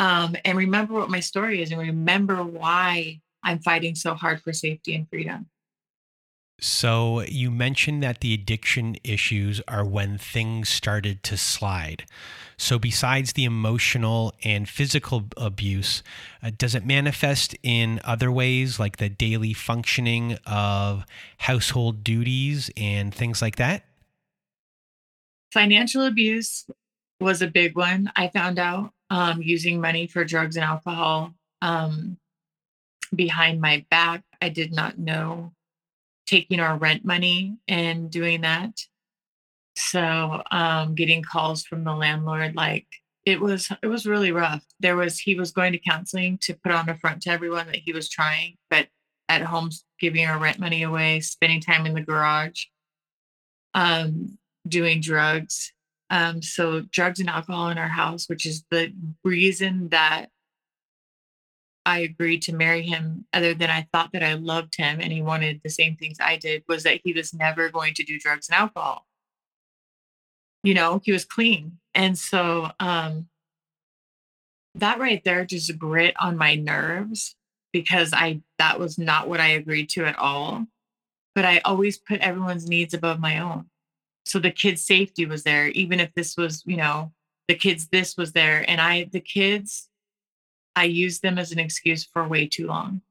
Um, 0.00 0.34
and 0.46 0.56
remember 0.56 0.94
what 0.94 1.10
my 1.10 1.20
story 1.20 1.62
is 1.62 1.70
and 1.70 1.80
remember 1.80 2.42
why 2.42 3.20
I'm 3.42 3.58
fighting 3.58 3.94
so 3.94 4.14
hard 4.14 4.40
for 4.40 4.50
safety 4.54 4.94
and 4.94 5.06
freedom. 5.08 5.46
So, 6.62 7.22
you 7.22 7.50
mentioned 7.50 8.02
that 8.02 8.20
the 8.20 8.34
addiction 8.34 8.96
issues 9.02 9.62
are 9.66 9.84
when 9.84 10.18
things 10.18 10.68
started 10.68 11.22
to 11.22 11.38
slide. 11.38 12.04
So, 12.58 12.78
besides 12.78 13.32
the 13.32 13.44
emotional 13.44 14.34
and 14.44 14.68
physical 14.68 15.24
abuse, 15.38 16.02
uh, 16.42 16.50
does 16.56 16.74
it 16.74 16.84
manifest 16.84 17.56
in 17.62 17.98
other 18.04 18.30
ways, 18.30 18.78
like 18.78 18.98
the 18.98 19.08
daily 19.08 19.54
functioning 19.54 20.36
of 20.46 21.06
household 21.38 22.04
duties 22.04 22.70
and 22.76 23.14
things 23.14 23.40
like 23.40 23.56
that? 23.56 23.84
Financial 25.50 26.04
abuse 26.04 26.66
was 27.20 27.42
a 27.42 27.46
big 27.46 27.76
one. 27.76 28.10
I 28.16 28.28
found 28.28 28.58
out 28.58 28.92
um, 29.10 29.42
using 29.42 29.80
money 29.80 30.06
for 30.06 30.24
drugs 30.24 30.56
and 30.56 30.64
alcohol 30.64 31.34
um, 31.62 32.16
behind 33.14 33.60
my 33.60 33.84
back. 33.90 34.22
I 34.40 34.48
did 34.48 34.72
not 34.72 34.98
know 34.98 35.52
taking 36.26 36.60
our 36.60 36.76
rent 36.76 37.04
money 37.04 37.58
and 37.68 38.10
doing 38.10 38.42
that. 38.42 38.80
So 39.76 40.42
um, 40.50 40.94
getting 40.94 41.22
calls 41.22 41.64
from 41.64 41.84
the 41.84 41.94
landlord, 41.94 42.54
like 42.54 42.86
it 43.26 43.40
was, 43.40 43.70
it 43.82 43.86
was 43.86 44.06
really 44.06 44.32
rough. 44.32 44.64
There 44.78 44.96
was, 44.96 45.18
he 45.18 45.34
was 45.34 45.52
going 45.52 45.72
to 45.72 45.78
counseling 45.78 46.38
to 46.42 46.54
put 46.54 46.72
on 46.72 46.88
a 46.88 46.96
front 46.96 47.22
to 47.22 47.30
everyone 47.30 47.66
that 47.66 47.76
he 47.76 47.92
was 47.92 48.08
trying, 48.08 48.56
but 48.68 48.88
at 49.28 49.42
home 49.42 49.70
giving 49.98 50.26
our 50.26 50.38
rent 50.38 50.58
money 50.58 50.82
away, 50.82 51.20
spending 51.20 51.60
time 51.60 51.86
in 51.86 51.94
the 51.94 52.00
garage, 52.00 52.64
um, 53.74 54.38
doing 54.66 55.00
drugs. 55.00 55.72
Um, 56.10 56.42
so 56.42 56.80
drugs 56.80 57.20
and 57.20 57.30
alcohol 57.30 57.68
in 57.68 57.78
our 57.78 57.88
house, 57.88 58.28
which 58.28 58.44
is 58.44 58.64
the 58.70 58.92
reason 59.24 59.90
that 59.90 60.26
I 61.86 62.00
agreed 62.00 62.42
to 62.42 62.54
marry 62.54 62.82
him, 62.82 63.26
other 63.32 63.54
than 63.54 63.70
I 63.70 63.88
thought 63.92 64.10
that 64.12 64.22
I 64.22 64.34
loved 64.34 64.74
him 64.76 65.00
and 65.00 65.12
he 65.12 65.22
wanted 65.22 65.60
the 65.62 65.70
same 65.70 65.96
things 65.96 66.18
I 66.20 66.36
did, 66.36 66.64
was 66.68 66.82
that 66.82 67.00
he 67.04 67.12
was 67.12 67.32
never 67.32 67.68
going 67.70 67.94
to 67.94 68.04
do 68.04 68.18
drugs 68.18 68.48
and 68.48 68.58
alcohol. 68.58 69.06
You 70.62 70.74
know, 70.74 71.00
he 71.04 71.12
was 71.12 71.24
clean. 71.24 71.78
And 71.94 72.18
so 72.18 72.70
um 72.80 73.28
that 74.74 74.98
right 74.98 75.22
there 75.24 75.44
just 75.44 75.76
grit 75.78 76.14
on 76.20 76.36
my 76.36 76.54
nerves 76.54 77.34
because 77.72 78.12
I 78.12 78.42
that 78.58 78.78
was 78.78 78.98
not 78.98 79.28
what 79.28 79.40
I 79.40 79.48
agreed 79.48 79.88
to 79.90 80.04
at 80.04 80.18
all. 80.18 80.66
But 81.34 81.44
I 81.44 81.60
always 81.64 81.96
put 81.96 82.20
everyone's 82.20 82.68
needs 82.68 82.94
above 82.94 83.20
my 83.20 83.38
own. 83.38 83.66
So 84.24 84.38
the 84.38 84.50
kids' 84.50 84.82
safety 84.82 85.26
was 85.26 85.42
there, 85.42 85.68
even 85.68 86.00
if 86.00 86.12
this 86.14 86.36
was, 86.36 86.62
you 86.66 86.76
know, 86.76 87.12
the 87.48 87.54
kids, 87.54 87.88
this 87.88 88.16
was 88.16 88.32
there. 88.32 88.64
And 88.68 88.80
I, 88.80 89.08
the 89.10 89.20
kids, 89.20 89.88
I 90.76 90.84
use 90.84 91.20
them 91.20 91.38
as 91.38 91.52
an 91.52 91.58
excuse 91.58 92.04
for 92.04 92.26
way 92.28 92.46
too 92.46 92.66
long. 92.66 93.02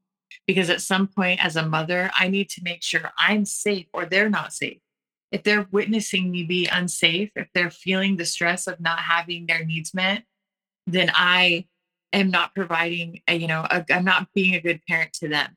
Because 0.46 0.70
at 0.70 0.80
some 0.80 1.06
point, 1.06 1.44
as 1.44 1.56
a 1.56 1.66
mother, 1.66 2.10
I 2.16 2.28
need 2.28 2.48
to 2.50 2.62
make 2.62 2.82
sure 2.82 3.12
I'm 3.18 3.44
safe 3.44 3.86
or 3.92 4.06
they're 4.06 4.30
not 4.30 4.52
safe. 4.52 4.78
If 5.30 5.42
they're 5.42 5.66
witnessing 5.70 6.30
me 6.30 6.44
be 6.44 6.66
unsafe, 6.66 7.30
if 7.36 7.48
they're 7.54 7.70
feeling 7.70 8.16
the 8.16 8.24
stress 8.24 8.66
of 8.66 8.80
not 8.80 9.00
having 9.00 9.46
their 9.46 9.64
needs 9.64 9.94
met, 9.94 10.24
then 10.86 11.10
I 11.14 11.66
am 12.12 12.30
not 12.30 12.54
providing, 12.54 13.22
a, 13.28 13.36
you 13.36 13.46
know, 13.46 13.66
i 13.70 13.84
am 13.90 14.04
not 14.04 14.28
being 14.34 14.54
a 14.54 14.60
good 14.60 14.80
parent 14.88 15.12
to 15.14 15.28
them. 15.28 15.56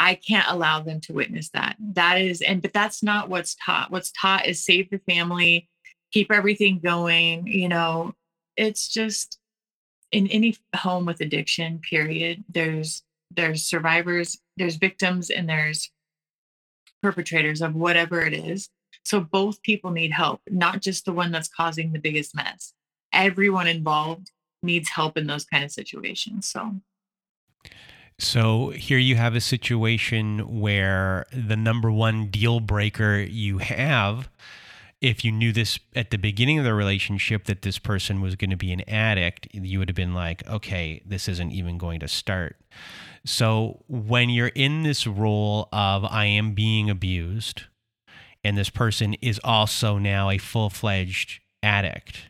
I 0.00 0.14
can't 0.14 0.48
allow 0.48 0.80
them 0.80 1.00
to 1.02 1.12
witness 1.12 1.50
that. 1.50 1.76
That 1.78 2.20
is, 2.20 2.40
and 2.40 2.60
but 2.62 2.72
that's 2.72 3.02
not 3.02 3.28
what's 3.28 3.54
taught. 3.64 3.90
What's 3.90 4.10
taught 4.12 4.46
is 4.46 4.64
save 4.64 4.90
the 4.90 4.98
family, 4.98 5.68
keep 6.10 6.32
everything 6.32 6.80
going. 6.82 7.46
You 7.46 7.68
know, 7.68 8.14
it's 8.56 8.88
just 8.88 9.38
in 10.12 10.26
any 10.28 10.56
home 10.74 11.06
with 11.06 11.20
addiction 11.20 11.78
period 11.78 12.44
there's 12.48 13.02
there's 13.30 13.64
survivors 13.64 14.38
there's 14.56 14.76
victims 14.76 15.30
and 15.30 15.48
there's 15.48 15.90
perpetrators 17.02 17.62
of 17.62 17.74
whatever 17.74 18.20
it 18.20 18.34
is 18.34 18.68
so 19.04 19.20
both 19.20 19.62
people 19.62 19.90
need 19.90 20.12
help 20.12 20.40
not 20.48 20.80
just 20.80 21.04
the 21.04 21.12
one 21.12 21.30
that's 21.30 21.48
causing 21.48 21.92
the 21.92 21.98
biggest 21.98 22.34
mess 22.34 22.72
everyone 23.12 23.66
involved 23.66 24.30
needs 24.62 24.90
help 24.90 25.16
in 25.16 25.26
those 25.26 25.44
kind 25.44 25.64
of 25.64 25.70
situations 25.70 26.46
so 26.46 26.74
so 28.20 28.70
here 28.70 28.98
you 28.98 29.16
have 29.16 29.34
a 29.34 29.40
situation 29.40 30.60
where 30.60 31.26
the 31.32 31.56
number 31.56 31.90
one 31.90 32.26
deal 32.26 32.60
breaker 32.60 33.18
you 33.18 33.58
have 33.58 34.28
if 35.00 35.24
you 35.24 35.32
knew 35.32 35.52
this 35.52 35.78
at 35.96 36.10
the 36.10 36.18
beginning 36.18 36.58
of 36.58 36.64
the 36.64 36.74
relationship 36.74 37.44
that 37.44 37.62
this 37.62 37.78
person 37.78 38.20
was 38.20 38.36
going 38.36 38.50
to 38.50 38.56
be 38.56 38.72
an 38.72 38.82
addict, 38.88 39.48
you 39.52 39.78
would 39.78 39.88
have 39.88 39.96
been 39.96 40.14
like, 40.14 40.46
okay, 40.46 41.02
this 41.06 41.26
isn't 41.26 41.52
even 41.52 41.78
going 41.78 42.00
to 42.00 42.08
start. 42.08 42.56
So 43.24 43.82
when 43.88 44.28
you're 44.28 44.48
in 44.48 44.82
this 44.82 45.06
role 45.06 45.68
of 45.72 46.04
I 46.04 46.26
am 46.26 46.52
being 46.52 46.90
abused, 46.90 47.62
and 48.44 48.56
this 48.56 48.70
person 48.70 49.14
is 49.22 49.40
also 49.42 49.98
now 49.98 50.30
a 50.30 50.38
full 50.38 50.70
fledged 50.70 51.40
addict, 51.62 52.29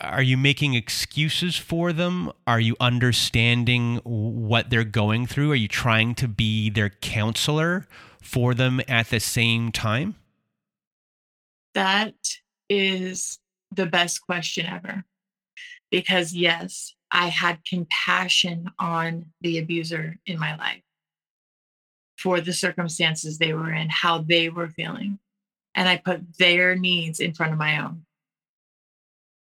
are 0.00 0.22
you 0.22 0.36
making 0.36 0.74
excuses 0.74 1.56
for 1.56 1.92
them? 1.92 2.30
Are 2.46 2.60
you 2.60 2.76
understanding 2.78 3.96
what 4.04 4.70
they're 4.70 4.84
going 4.84 5.26
through? 5.26 5.52
Are 5.52 5.56
you 5.56 5.68
trying 5.68 6.14
to 6.16 6.28
be 6.28 6.70
their 6.70 6.90
counselor 6.90 7.86
for 8.22 8.54
them 8.54 8.80
at 8.86 9.08
the 9.10 9.20
same 9.20 9.72
time? 9.72 10.14
That 11.74 12.14
is 12.68 13.38
the 13.72 13.86
best 13.86 14.20
question 14.20 14.66
ever. 14.66 15.04
Because, 15.90 16.32
yes, 16.32 16.94
I 17.10 17.28
had 17.28 17.64
compassion 17.64 18.70
on 18.78 19.26
the 19.40 19.58
abuser 19.58 20.18
in 20.24 20.38
my 20.38 20.56
life 20.56 20.82
for 22.16 22.40
the 22.40 22.52
circumstances 22.52 23.38
they 23.38 23.54
were 23.54 23.72
in, 23.72 23.88
how 23.88 24.18
they 24.18 24.48
were 24.48 24.68
feeling. 24.68 25.18
And 25.74 25.88
I 25.88 25.96
put 25.96 26.38
their 26.38 26.76
needs 26.76 27.18
in 27.18 27.34
front 27.34 27.52
of 27.52 27.58
my 27.58 27.82
own. 27.82 28.04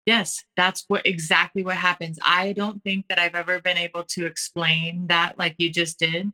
Yes, 0.06 0.44
that's 0.56 0.84
what 0.88 1.06
exactly 1.06 1.62
what 1.64 1.76
happens. 1.76 2.18
I 2.22 2.52
don't 2.52 2.82
think 2.82 3.08
that 3.08 3.18
I've 3.18 3.34
ever 3.34 3.60
been 3.60 3.78
able 3.78 4.04
to 4.10 4.26
explain 4.26 5.06
that 5.06 5.38
like 5.38 5.54
you 5.58 5.70
just 5.70 5.98
did. 5.98 6.30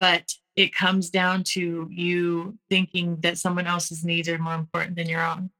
But 0.00 0.32
it 0.54 0.74
comes 0.74 1.10
down 1.10 1.42
to 1.44 1.88
you 1.90 2.58
thinking 2.70 3.20
that 3.20 3.38
someone 3.38 3.66
else's 3.66 4.04
needs 4.04 4.28
are 4.28 4.38
more 4.38 4.54
important 4.54 4.96
than 4.96 5.08
your 5.08 5.24
own. 5.24 5.50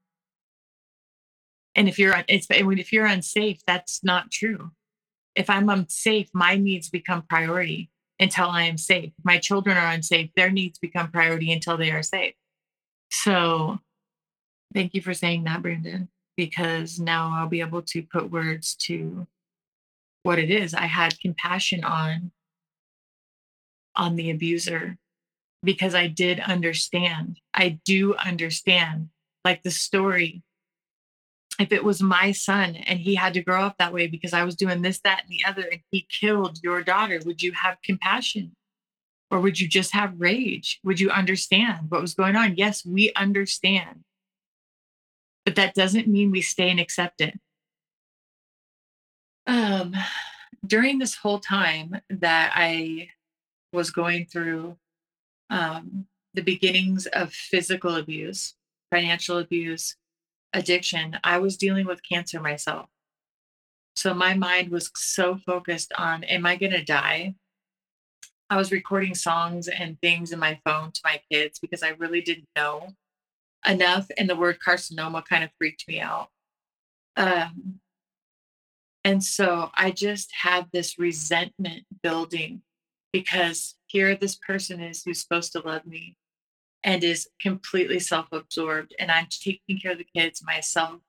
And 1.74 1.88
if 1.88 1.98
you're 1.98 2.24
it's 2.28 2.46
if 2.50 2.92
you're 2.92 3.06
unsafe, 3.06 3.60
that's 3.66 4.02
not 4.04 4.30
true. 4.30 4.70
If 5.34 5.50
I'm 5.50 5.68
unsafe, 5.68 6.28
my 6.32 6.56
needs 6.56 6.88
become 6.88 7.22
priority 7.22 7.90
until 8.18 8.48
I 8.48 8.62
am 8.62 8.76
safe. 8.76 9.12
My 9.22 9.38
children 9.38 9.76
are 9.76 9.92
unsafe, 9.92 10.30
their 10.34 10.50
needs 10.50 10.78
become 10.78 11.10
priority 11.10 11.52
until 11.52 11.76
they 11.76 11.90
are 11.90 12.02
safe. 12.02 12.34
So 13.10 13.78
thank 14.74 14.94
you 14.94 15.02
for 15.02 15.14
saying 15.14 15.44
that, 15.44 15.62
Brandon, 15.62 16.08
because 16.38 17.00
now 17.00 17.32
I'll 17.34 17.48
be 17.48 17.60
able 17.60 17.82
to 17.82 18.00
put 18.00 18.30
words 18.30 18.76
to 18.82 19.26
what 20.22 20.38
it 20.38 20.52
is. 20.52 20.72
I 20.72 20.86
had 20.86 21.18
compassion 21.18 21.82
on 21.82 22.30
on 23.96 24.14
the 24.14 24.30
abuser 24.30 24.96
because 25.64 25.96
I 25.96 26.06
did 26.06 26.38
understand. 26.38 27.40
I 27.52 27.80
do 27.84 28.14
understand, 28.14 29.08
like 29.44 29.64
the 29.64 29.72
story. 29.72 30.44
If 31.58 31.72
it 31.72 31.82
was 31.82 32.00
my 32.00 32.30
son 32.30 32.76
and 32.76 33.00
he 33.00 33.16
had 33.16 33.34
to 33.34 33.42
grow 33.42 33.62
up 33.64 33.74
that 33.80 33.92
way 33.92 34.06
because 34.06 34.32
I 34.32 34.44
was 34.44 34.54
doing 34.54 34.80
this, 34.80 35.00
that, 35.00 35.22
and 35.24 35.28
the 35.28 35.44
other, 35.44 35.66
and 35.68 35.80
he 35.90 36.06
killed 36.08 36.60
your 36.62 36.84
daughter, 36.84 37.18
would 37.26 37.42
you 37.42 37.50
have 37.50 37.82
compassion? 37.82 38.54
Or 39.32 39.40
would 39.40 39.58
you 39.58 39.66
just 39.66 39.92
have 39.92 40.20
rage? 40.20 40.78
Would 40.84 41.00
you 41.00 41.10
understand 41.10 41.90
what 41.90 42.00
was 42.00 42.14
going 42.14 42.36
on? 42.36 42.54
Yes, 42.56 42.86
we 42.86 43.12
understand. 43.16 44.04
But 45.48 45.54
that 45.54 45.74
doesn't 45.74 46.06
mean 46.06 46.30
we 46.30 46.42
stay 46.42 46.68
and 46.68 46.78
accept 46.78 47.22
it. 47.22 47.32
Um, 49.46 49.96
during 50.66 50.98
this 50.98 51.14
whole 51.14 51.38
time 51.38 52.02
that 52.10 52.52
I 52.54 53.08
was 53.72 53.90
going 53.90 54.26
through 54.26 54.76
um, 55.48 56.04
the 56.34 56.42
beginnings 56.42 57.06
of 57.06 57.32
physical 57.32 57.96
abuse, 57.96 58.56
financial 58.90 59.38
abuse, 59.38 59.96
addiction, 60.52 61.18
I 61.24 61.38
was 61.38 61.56
dealing 61.56 61.86
with 61.86 62.06
cancer 62.06 62.40
myself. 62.40 62.90
So 63.96 64.12
my 64.12 64.34
mind 64.34 64.68
was 64.68 64.90
so 64.96 65.38
focused 65.46 65.94
on, 65.96 66.24
am 66.24 66.44
I 66.44 66.56
going 66.56 66.72
to 66.72 66.84
die? 66.84 67.36
I 68.50 68.58
was 68.58 68.70
recording 68.70 69.14
songs 69.14 69.66
and 69.66 69.98
things 70.02 70.30
in 70.30 70.40
my 70.40 70.60
phone 70.66 70.92
to 70.92 71.00
my 71.04 71.22
kids 71.32 71.58
because 71.58 71.82
I 71.82 71.96
really 71.96 72.20
didn't 72.20 72.50
know 72.54 72.92
enough. 73.66 74.08
And 74.16 74.28
the 74.28 74.36
word 74.36 74.58
carcinoma 74.64 75.24
kind 75.24 75.44
of 75.44 75.50
freaked 75.58 75.86
me 75.88 76.00
out. 76.00 76.28
Um, 77.16 77.80
and 79.04 79.22
so 79.22 79.70
I 79.74 79.90
just 79.90 80.30
had 80.42 80.66
this 80.72 80.98
resentment 80.98 81.84
building 82.02 82.62
because 83.12 83.76
here 83.86 84.14
this 84.14 84.34
person 84.34 84.80
is 84.80 85.02
who's 85.02 85.20
supposed 85.20 85.52
to 85.52 85.60
love 85.60 85.86
me 85.86 86.16
and 86.84 87.02
is 87.02 87.28
completely 87.40 87.98
self-absorbed 87.98 88.94
and 89.00 89.10
i'm 89.10 89.26
taking 89.30 89.80
care 89.80 89.92
of 89.92 89.98
the 89.98 90.06
kids 90.14 90.44
myself 90.44 91.00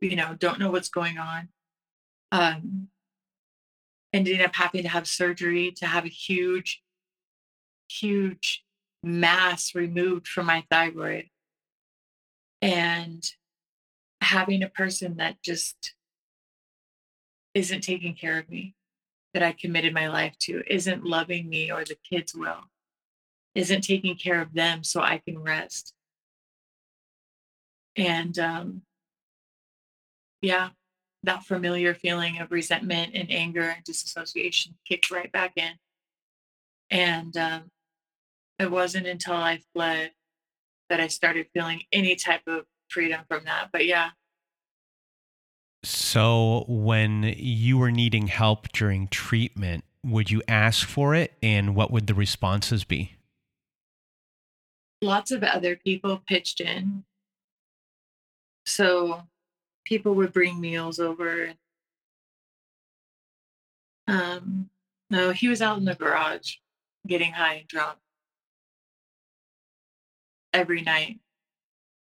you 0.00 0.16
know 0.16 0.34
don't 0.38 0.58
know 0.58 0.70
what's 0.70 0.88
going 0.88 1.18
on 1.18 1.48
um 2.32 2.88
ended 4.12 4.42
up 4.42 4.54
having 4.54 4.82
to 4.82 4.88
have 4.88 5.06
surgery 5.06 5.70
to 5.70 5.86
have 5.86 6.04
a 6.04 6.08
huge 6.08 6.82
huge 7.88 8.64
mass 9.02 9.74
removed 9.74 10.26
from 10.26 10.46
my 10.46 10.64
thyroid. 10.70 11.28
And 12.62 13.24
having 14.20 14.62
a 14.62 14.68
person 14.68 15.16
that 15.16 15.42
just 15.42 15.94
isn't 17.54 17.82
taking 17.82 18.14
care 18.14 18.38
of 18.38 18.48
me, 18.48 18.74
that 19.34 19.42
I 19.42 19.52
committed 19.52 19.94
my 19.94 20.08
life 20.08 20.36
to, 20.40 20.62
isn't 20.66 21.04
loving 21.04 21.48
me 21.48 21.70
or 21.70 21.84
the 21.84 21.96
kids 22.08 22.34
will, 22.34 22.70
isn't 23.54 23.82
taking 23.82 24.16
care 24.16 24.40
of 24.40 24.54
them 24.54 24.84
so 24.84 25.00
I 25.00 25.18
can 25.18 25.38
rest. 25.38 25.92
And 27.96 28.38
um, 28.38 28.82
yeah, 30.42 30.70
that 31.22 31.44
familiar 31.44 31.94
feeling 31.94 32.38
of 32.40 32.52
resentment 32.52 33.12
and 33.14 33.30
anger 33.30 33.62
and 33.62 33.82
disassociation 33.84 34.74
kicked 34.86 35.10
right 35.10 35.30
back 35.32 35.52
in. 35.56 35.72
And 36.90 37.36
um, 37.36 37.70
it 38.58 38.70
wasn't 38.70 39.06
until 39.06 39.34
I 39.34 39.60
fled 39.72 40.12
that 40.88 41.00
I 41.00 41.08
started 41.08 41.46
feeling 41.52 41.82
any 41.92 42.16
type 42.16 42.42
of 42.46 42.64
freedom 42.88 43.22
from 43.28 43.44
that. 43.44 43.70
But 43.72 43.86
yeah. 43.86 44.10
So 45.84 46.64
when 46.68 47.34
you 47.36 47.78
were 47.78 47.90
needing 47.90 48.26
help 48.26 48.68
during 48.72 49.08
treatment, 49.08 49.84
would 50.04 50.30
you 50.30 50.42
ask 50.48 50.86
for 50.86 51.14
it 51.14 51.32
and 51.42 51.74
what 51.74 51.90
would 51.90 52.06
the 52.06 52.14
responses 52.14 52.84
be? 52.84 53.12
Lots 55.02 55.30
of 55.30 55.42
other 55.42 55.76
people 55.76 56.22
pitched 56.26 56.60
in. 56.60 57.04
So 58.64 59.22
people 59.84 60.14
would 60.14 60.32
bring 60.32 60.60
meals 60.60 60.98
over. 60.98 61.52
Um, 64.08 64.70
no, 65.10 65.32
he 65.32 65.48
was 65.48 65.62
out 65.62 65.78
in 65.78 65.84
the 65.84 65.94
garage 65.94 66.54
getting 67.06 67.32
high 67.32 67.54
and 67.54 67.68
drunk 67.68 67.98
every 70.56 70.80
night 70.80 71.20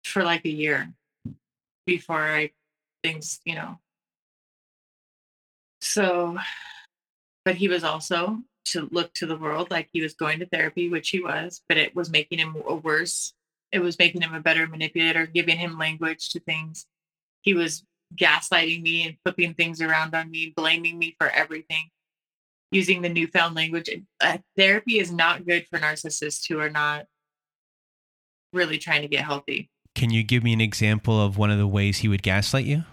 for 0.03 0.23
like 0.23 0.43
a 0.45 0.49
year 0.49 0.91
before 1.85 2.21
I 2.21 2.51
things, 3.03 3.39
you 3.45 3.55
know. 3.55 3.77
So, 5.81 6.37
but 7.45 7.55
he 7.55 7.67
was 7.67 7.83
also 7.83 8.39
to 8.65 8.89
look 8.91 9.13
to 9.13 9.25
the 9.25 9.37
world 9.37 9.69
like 9.71 9.89
he 9.93 10.01
was 10.01 10.13
going 10.13 10.39
to 10.39 10.45
therapy, 10.47 10.89
which 10.89 11.09
he 11.09 11.21
was, 11.21 11.61
but 11.67 11.77
it 11.77 11.95
was 11.95 12.09
making 12.09 12.39
him 12.39 12.55
worse. 12.83 13.33
It 13.71 13.79
was 13.79 13.97
making 13.97 14.21
him 14.21 14.33
a 14.33 14.41
better 14.41 14.67
manipulator, 14.67 15.25
giving 15.25 15.57
him 15.57 15.77
language 15.77 16.29
to 16.29 16.39
things. 16.39 16.85
He 17.41 17.53
was 17.53 17.83
gaslighting 18.15 18.81
me 18.81 19.05
and 19.05 19.17
flipping 19.23 19.53
things 19.53 19.81
around 19.81 20.13
on 20.13 20.29
me, 20.29 20.53
blaming 20.55 20.99
me 20.99 21.15
for 21.19 21.29
everything, 21.29 21.89
using 22.71 23.01
the 23.01 23.09
newfound 23.09 23.55
language. 23.55 23.89
Uh, 24.19 24.39
therapy 24.57 24.99
is 24.99 25.11
not 25.11 25.45
good 25.45 25.65
for 25.69 25.79
narcissists 25.79 26.47
who 26.47 26.59
are 26.59 26.69
not 26.69 27.05
really 28.53 28.77
trying 28.77 29.01
to 29.01 29.07
get 29.07 29.23
healthy. 29.23 29.69
Can 29.95 30.09
you 30.09 30.23
give 30.23 30.43
me 30.43 30.53
an 30.53 30.61
example 30.61 31.21
of 31.21 31.37
one 31.37 31.51
of 31.51 31.57
the 31.57 31.67
ways 31.67 31.99
he 31.99 32.07
would 32.07 32.23
gaslight 32.23 32.65
you? 32.65 32.83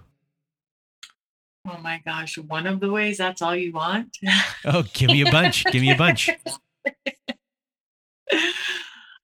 Oh 1.66 1.78
my 1.78 2.00
gosh, 2.04 2.38
one 2.38 2.66
of 2.66 2.80
the 2.80 2.90
ways 2.90 3.18
that's 3.18 3.42
all 3.42 3.54
you 3.54 3.72
want? 3.72 4.16
oh, 4.64 4.84
give 4.92 5.10
me 5.10 5.20
a 5.20 5.30
bunch. 5.30 5.64
give 5.66 5.82
me 5.82 5.92
a 5.92 5.96
bunch. 5.96 6.30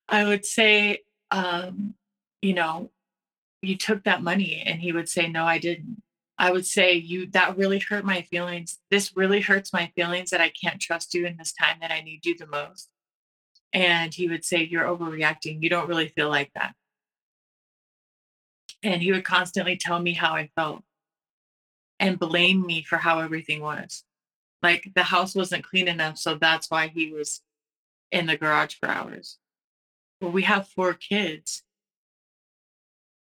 I 0.08 0.24
would 0.24 0.44
say, 0.44 0.98
um, 1.30 1.94
you 2.42 2.54
know, 2.54 2.90
you 3.62 3.76
took 3.76 4.04
that 4.04 4.22
money 4.22 4.62
and 4.64 4.80
he 4.80 4.92
would 4.92 5.08
say, 5.08 5.28
no, 5.28 5.44
I 5.44 5.58
didn't. 5.58 6.02
I 6.36 6.50
would 6.50 6.66
say, 6.66 6.94
you, 6.94 7.26
that 7.30 7.56
really 7.56 7.78
hurt 7.78 8.04
my 8.04 8.22
feelings. 8.22 8.78
This 8.90 9.16
really 9.16 9.40
hurts 9.40 9.72
my 9.72 9.90
feelings 9.94 10.30
that 10.30 10.40
I 10.40 10.50
can't 10.50 10.80
trust 10.80 11.14
you 11.14 11.26
in 11.26 11.36
this 11.36 11.52
time 11.52 11.78
that 11.80 11.92
I 11.92 12.00
need 12.00 12.26
you 12.26 12.36
the 12.36 12.46
most. 12.46 12.88
And 13.74 14.14
he 14.14 14.28
would 14.28 14.44
say, 14.44 14.62
You're 14.62 14.84
overreacting. 14.84 15.62
You 15.62 15.68
don't 15.68 15.88
really 15.88 16.08
feel 16.08 16.30
like 16.30 16.52
that. 16.54 16.74
And 18.82 19.02
he 19.02 19.12
would 19.12 19.24
constantly 19.24 19.76
tell 19.76 20.00
me 20.00 20.12
how 20.12 20.34
I 20.34 20.50
felt 20.54 20.84
and 21.98 22.18
blame 22.18 22.64
me 22.64 22.82
for 22.82 22.96
how 22.96 23.18
everything 23.18 23.60
was. 23.60 24.04
Like 24.62 24.92
the 24.94 25.02
house 25.02 25.34
wasn't 25.34 25.64
clean 25.64 25.88
enough. 25.88 26.18
So 26.18 26.36
that's 26.36 26.70
why 26.70 26.88
he 26.88 27.12
was 27.12 27.40
in 28.12 28.26
the 28.26 28.36
garage 28.36 28.76
for 28.76 28.88
hours. 28.88 29.38
Well, 30.20 30.30
we 30.30 30.42
have 30.42 30.68
four 30.68 30.94
kids 30.94 31.62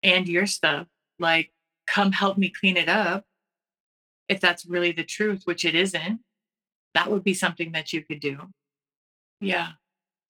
and 0.03 0.28
your 0.28 0.46
stuff. 0.46 0.86
Like, 1.18 1.53
come 1.86 2.12
help 2.12 2.36
me 2.36 2.48
clean 2.50 2.76
it 2.76 2.88
up. 2.88 3.24
If 4.28 4.40
that's 4.40 4.66
really 4.66 4.92
the 4.92 5.05
truth, 5.05 5.42
which 5.44 5.64
it 5.64 5.74
isn't, 5.74 6.20
that 6.94 7.11
would 7.11 7.24
be 7.24 7.34
something 7.34 7.72
that 7.72 7.92
you 7.92 8.03
could 8.03 8.20
do. 8.20 8.38
Yeah 9.40 9.72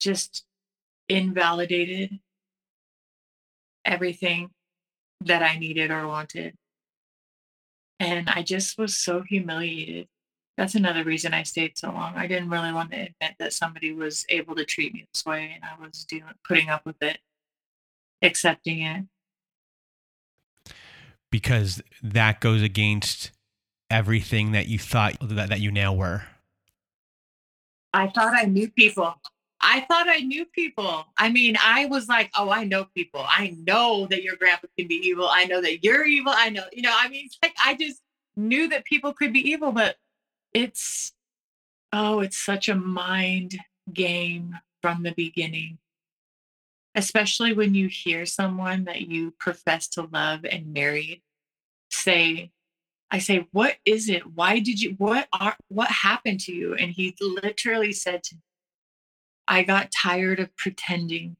just 0.02 0.44
invalidated 1.08 2.18
everything 3.84 4.50
that 5.24 5.42
I 5.42 5.58
needed 5.58 5.90
or 5.90 6.06
wanted. 6.06 6.54
And 8.00 8.28
I 8.28 8.42
just 8.42 8.78
was 8.78 8.96
so 8.96 9.22
humiliated. 9.22 10.08
That's 10.58 10.74
another 10.74 11.04
reason 11.04 11.32
I 11.32 11.44
stayed 11.44 11.78
so 11.78 11.90
long. 11.90 12.14
I 12.16 12.26
didn't 12.26 12.50
really 12.50 12.72
want 12.72 12.90
to 12.90 12.96
admit 12.96 13.36
that 13.38 13.52
somebody 13.52 13.92
was 13.92 14.26
able 14.28 14.54
to 14.56 14.64
treat 14.64 14.92
me 14.92 15.06
this 15.12 15.24
way 15.24 15.52
and 15.54 15.64
I 15.64 15.80
was 15.82 16.04
doing 16.04 16.24
putting 16.46 16.68
up 16.68 16.84
with 16.84 17.00
it, 17.00 17.18
accepting 18.20 18.82
it. 18.82 19.06
Because 21.30 21.80
that 22.02 22.40
goes 22.40 22.60
against 22.60 23.30
everything 23.88 24.52
that 24.52 24.66
you 24.66 24.78
thought 24.78 25.16
that, 25.20 25.48
that 25.48 25.60
you 25.60 25.70
now 25.70 25.94
were. 25.94 26.24
I 27.94 28.08
thought 28.08 28.34
I 28.34 28.44
knew 28.44 28.70
people. 28.70 29.14
I 29.62 29.80
thought 29.82 30.08
I 30.08 30.18
knew 30.18 30.44
people. 30.44 31.06
I 31.16 31.30
mean, 31.30 31.56
I 31.62 31.86
was 31.86 32.08
like, 32.08 32.30
oh, 32.36 32.50
I 32.50 32.64
know 32.64 32.86
people. 32.96 33.24
I 33.24 33.56
know 33.64 34.06
that 34.10 34.24
your 34.24 34.34
grandpa 34.36 34.66
can 34.76 34.88
be 34.88 34.96
evil. 34.96 35.28
I 35.30 35.44
know 35.44 35.60
that 35.60 35.84
you're 35.84 36.04
evil. 36.04 36.32
I 36.34 36.50
know, 36.50 36.64
you 36.72 36.82
know, 36.82 36.92
I 36.92 37.08
mean, 37.08 37.28
like 37.42 37.54
I 37.64 37.74
just 37.74 38.00
knew 38.36 38.68
that 38.68 38.84
people 38.84 39.12
could 39.12 39.32
be 39.32 39.50
evil, 39.50 39.70
but 39.70 39.96
it's, 40.52 41.12
oh, 41.92 42.20
it's 42.20 42.38
such 42.38 42.68
a 42.68 42.74
mind 42.74 43.56
game 43.92 44.58
from 44.80 45.04
the 45.04 45.12
beginning. 45.12 45.78
Especially 46.94 47.52
when 47.52 47.74
you 47.74 47.88
hear 47.88 48.26
someone 48.26 48.84
that 48.84 49.02
you 49.02 49.32
profess 49.38 49.86
to 49.88 50.08
love 50.12 50.44
and 50.44 50.74
married 50.74 51.22
say, 51.90 52.50
I 53.10 53.18
say, 53.18 53.46
what 53.52 53.76
is 53.84 54.08
it? 54.08 54.26
Why 54.26 54.58
did 54.58 54.80
you, 54.80 54.94
what 54.98 55.28
are, 55.32 55.56
what 55.68 55.88
happened 55.88 56.40
to 56.40 56.52
you? 56.52 56.74
And 56.74 56.90
he 56.90 57.14
literally 57.20 57.92
said 57.92 58.24
to 58.24 58.36
I 59.46 59.62
got 59.62 59.90
tired 59.90 60.40
of 60.40 60.56
pretending. 60.56 61.36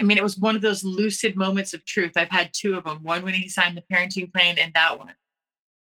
I 0.00 0.04
mean, 0.04 0.18
it 0.18 0.22
was 0.22 0.38
one 0.38 0.56
of 0.56 0.62
those 0.62 0.84
lucid 0.84 1.36
moments 1.36 1.72
of 1.72 1.84
truth. 1.84 2.12
I've 2.16 2.30
had 2.30 2.50
two 2.52 2.76
of 2.76 2.84
them 2.84 3.02
one 3.02 3.22
when 3.22 3.34
he 3.34 3.48
signed 3.48 3.76
the 3.76 3.94
parenting 3.94 4.32
plan, 4.32 4.58
and 4.58 4.74
that 4.74 4.98
one. 4.98 5.14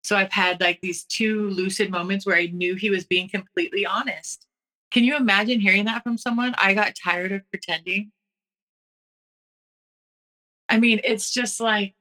So 0.04 0.18
I've 0.18 0.32
had 0.34 0.60
like 0.60 0.82
these 0.82 1.06
two 1.06 1.50
lucid 1.50 1.90
moments 1.90 2.26
where 2.26 2.36
I 2.36 2.48
knew 2.48 2.76
he 2.76 2.90
was 2.90 3.06
being 3.06 3.30
completely 3.30 3.86
honest. 3.86 4.46
Can 4.92 5.06
you 5.06 5.16
imagine 5.16 5.62
hearing 5.62 5.86
that 5.86 6.04
from 6.04 6.18
someone? 6.18 6.54
I 6.58 6.74
got 6.74 6.94
tired 7.02 7.32
of 7.32 7.50
pretending. 7.50 8.12
I 10.68 10.78
mean, 10.78 11.00
it's 11.04 11.32
just 11.32 11.60
like, 11.60 11.96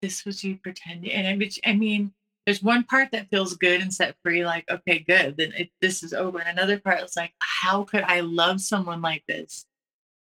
this 0.00 0.24
was 0.24 0.44
you 0.44 0.56
pretending. 0.56 1.10
And 1.10 1.26
I, 1.26 1.50
I 1.68 1.74
mean, 1.74 2.12
there's 2.48 2.62
one 2.62 2.82
part 2.82 3.10
that 3.12 3.28
feels 3.28 3.58
good 3.58 3.82
and 3.82 3.92
set 3.92 4.16
free, 4.24 4.42
like, 4.42 4.64
okay, 4.70 5.00
good, 5.00 5.36
then 5.36 5.52
it, 5.52 5.68
this 5.82 6.02
is 6.02 6.14
over. 6.14 6.38
And 6.38 6.48
another 6.48 6.80
part 6.80 7.02
is 7.02 7.14
like, 7.14 7.34
how 7.40 7.84
could 7.84 8.02
I 8.04 8.20
love 8.20 8.62
someone 8.62 9.02
like 9.02 9.22
this? 9.28 9.66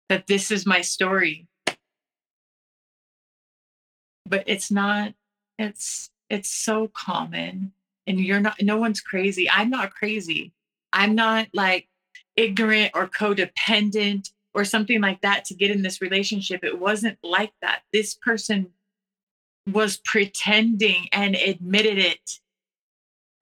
That 0.09 0.27
this 0.27 0.51
is 0.51 0.65
my 0.65 0.81
story. 0.81 1.49
But 4.25 4.45
it's 4.47 4.71
not, 4.71 5.13
it's, 5.59 6.09
it's 6.31 6.51
so 6.51 6.89
common. 6.89 7.73
And 8.07 8.19
you're 8.19 8.41
not, 8.41 8.57
no 8.63 8.79
one's 8.79 9.03
crazy. 9.03 9.47
I'm 9.51 9.69
not 9.69 9.93
crazy. 9.93 10.55
I'm 10.95 11.15
not 11.15 11.49
like 11.53 11.89
ignorant 12.37 12.93
or 12.95 13.07
codependent 13.07 14.31
or 14.55 14.65
something 14.65 15.03
like 15.03 15.21
that 15.21 15.45
to 15.45 15.55
get 15.55 15.71
in 15.71 15.83
this 15.83 16.01
relationship. 16.01 16.65
It 16.65 16.79
wasn't 16.79 17.19
like 17.23 17.53
that. 17.61 17.83
This 17.93 18.15
person 18.15 18.69
was 19.73 19.99
pretending 19.99 21.09
and 21.13 21.35
admitted 21.35 21.99
it. 21.99 22.41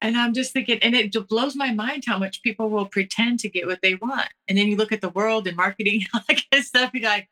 And 0.03 0.17
I'm 0.17 0.35
just 0.35 0.53
thinking, 0.53 0.79
and 0.83 0.95
it 0.95 1.13
blows 1.29 1.57
my 1.57 1.73
mind 1.73 2.05
how 2.07 2.19
much 2.19 2.43
people 2.43 2.69
will 2.69 2.87
pretend 2.87 3.41
to 3.41 3.49
get 3.49 3.67
what 3.67 3.81
they 3.83 3.95
want. 3.95 4.29
And 4.47 4.59
then 4.59 4.69
you 4.69 4.77
look 4.77 4.93
at 4.93 5.01
the 5.01 5.09
world 5.09 5.47
and 5.47 5.57
marketing 5.57 6.05
and 6.53 6.65
stuff, 6.65 6.91
you're 6.93 7.09
like, 7.09 7.29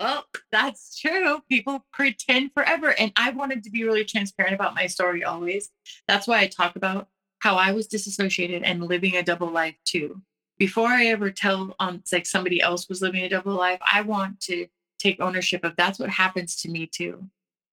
well, 0.00 0.24
that's 0.50 0.98
true. 0.98 1.42
People 1.48 1.86
pretend 1.92 2.52
forever. 2.54 2.92
And 2.98 3.12
I 3.16 3.30
wanted 3.30 3.62
to 3.64 3.70
be 3.70 3.84
really 3.84 4.04
transparent 4.04 4.54
about 4.54 4.74
my 4.74 4.86
story 4.86 5.22
always. 5.22 5.70
That's 6.08 6.26
why 6.26 6.40
I 6.40 6.48
talk 6.48 6.74
about 6.74 7.08
how 7.38 7.56
I 7.56 7.72
was 7.72 7.86
disassociated 7.86 8.64
and 8.64 8.82
living 8.84 9.16
a 9.16 9.22
double 9.22 9.50
life 9.50 9.76
too. 9.84 10.20
Before 10.58 10.88
I 10.88 11.06
ever 11.06 11.30
tell 11.30 11.74
um 11.78 12.02
like 12.12 12.26
somebody 12.26 12.60
else 12.60 12.88
was 12.88 13.00
living 13.00 13.22
a 13.22 13.28
double 13.28 13.54
life, 13.54 13.80
I 13.92 14.02
want 14.02 14.40
to 14.42 14.66
take 14.98 15.20
ownership 15.20 15.64
of 15.64 15.74
that's 15.76 15.98
what 15.98 16.10
happens 16.10 16.56
to 16.62 16.70
me 16.70 16.86
too 16.86 17.28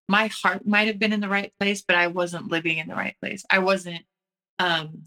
my 0.10 0.28
heart 0.42 0.66
might 0.66 0.88
have 0.88 0.98
been 0.98 1.14
in 1.14 1.20
the 1.20 1.30
right 1.30 1.54
place, 1.60 1.84
but 1.84 1.96
I 1.96 2.08
wasn't 2.08 2.52
living 2.52 2.80
in 2.80 2.88
the 2.88 2.96
right 2.96 3.16
place. 3.22 3.46
I 3.50 3.60
wasn't, 3.60 4.02
um, 4.58 5.04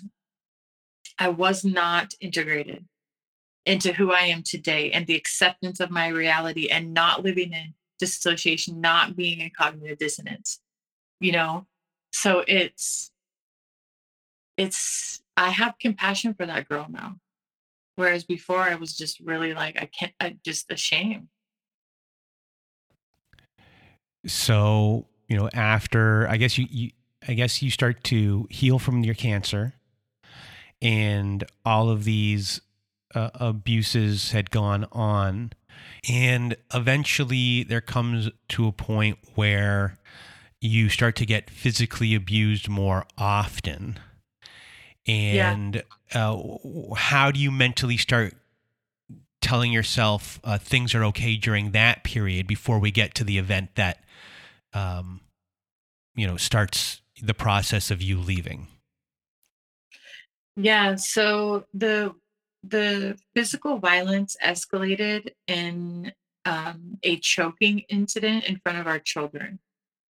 I 1.19 1.29
was 1.29 1.65
not 1.65 2.15
integrated 2.21 2.87
into 3.67 3.93
who 3.93 4.13
I 4.13 4.23
am 4.23 4.45
today 4.45 4.93
and 4.93 5.07
the 5.07 5.17
acceptance 5.17 5.81
of 5.81 5.91
my 5.91 6.07
reality 6.07 6.69
and 6.69 6.95
not 6.95 7.25
living 7.25 7.53
in 7.53 7.75
dissociation, 7.99 8.81
not 8.81 9.17
being 9.17 9.41
in 9.41 9.51
cognitive 9.51 9.99
dissonance, 9.99 10.61
you 11.21 11.33
know? 11.33 11.67
So 12.13 12.45
it's, 12.47 13.11
it's, 14.57 15.21
I 15.37 15.51
have 15.51 15.81
compassion 15.81 16.35
for 16.35 16.47
that 16.47 16.69
girl 16.69 16.87
now. 16.89 17.17
Whereas 17.97 18.23
before 18.23 18.61
I 18.61 18.77
was 18.77 18.97
just 18.97 19.19
really 19.21 19.53
like, 19.53 19.77
I 19.81 19.87
can't, 19.87 20.13
I 20.21 20.37
just 20.45 20.71
ashamed. 20.71 21.27
So, 24.27 25.07
you 25.29 25.37
know, 25.37 25.49
after, 25.53 26.29
I 26.29 26.37
guess 26.37 26.59
you, 26.59 26.66
you 26.70 26.91
I 27.27 27.35
guess 27.35 27.62
you 27.62 27.70
start 27.70 28.03
to 28.05 28.49
heal 28.51 28.79
from 28.79 29.05
your 29.05 29.14
cancer 29.14 29.75
and 30.81 31.45
all 31.64 31.89
of 31.89 32.05
these 32.05 32.61
uh, 33.14 33.31
abuses 33.35 34.33
had 34.33 34.51
gone 34.51 34.87
on. 34.91 35.53
And 36.09 36.57
eventually 36.75 37.62
there 37.62 37.81
comes 37.81 38.31
to 38.49 38.66
a 38.66 38.73
point 38.73 39.18
where 39.35 39.99
you 40.61 40.89
start 40.89 41.16
to 41.16 41.27
get 41.27 41.51
physically 41.51 42.14
abused 42.14 42.68
more 42.68 43.07
often. 43.16 43.99
And 45.07 45.83
yeah. 46.12 46.31
uh, 46.31 46.95
how 46.97 47.31
do 47.31 47.41
you 47.41 47.51
mentally 47.51 47.97
start 47.97 48.35
telling 49.41 49.73
yourself 49.73 50.41
uh, 50.45 50.59
things 50.59 50.95
are 50.95 51.05
okay 51.05 51.37
during 51.37 51.73
that 51.73 52.05
period 52.05 52.47
before 52.47 52.79
we 52.79 52.91
get 52.91 53.14
to 53.16 53.25
the 53.25 53.39
event 53.39 53.75
that, 53.75 54.02
um, 54.75 55.20
you 56.14 56.27
know, 56.27 56.37
starts 56.37 57.03
the 57.23 57.35
process 57.35 57.91
of 57.91 58.03
you 58.03 58.18
leaving? 58.18 58.68
Yeah. 60.57 60.97
So 60.97 61.64
the 61.73 62.14
the 62.64 63.18
physical 63.35 63.79
violence 63.79 64.37
escalated 64.43 65.31
in 65.49 66.12
um, 66.45 66.99
a 67.03 67.18
choking 67.18 67.81
incident 67.89 68.45
in 68.45 68.61
front 68.62 68.79
of 68.79 68.87
our 68.87 68.99
children. 68.99 69.59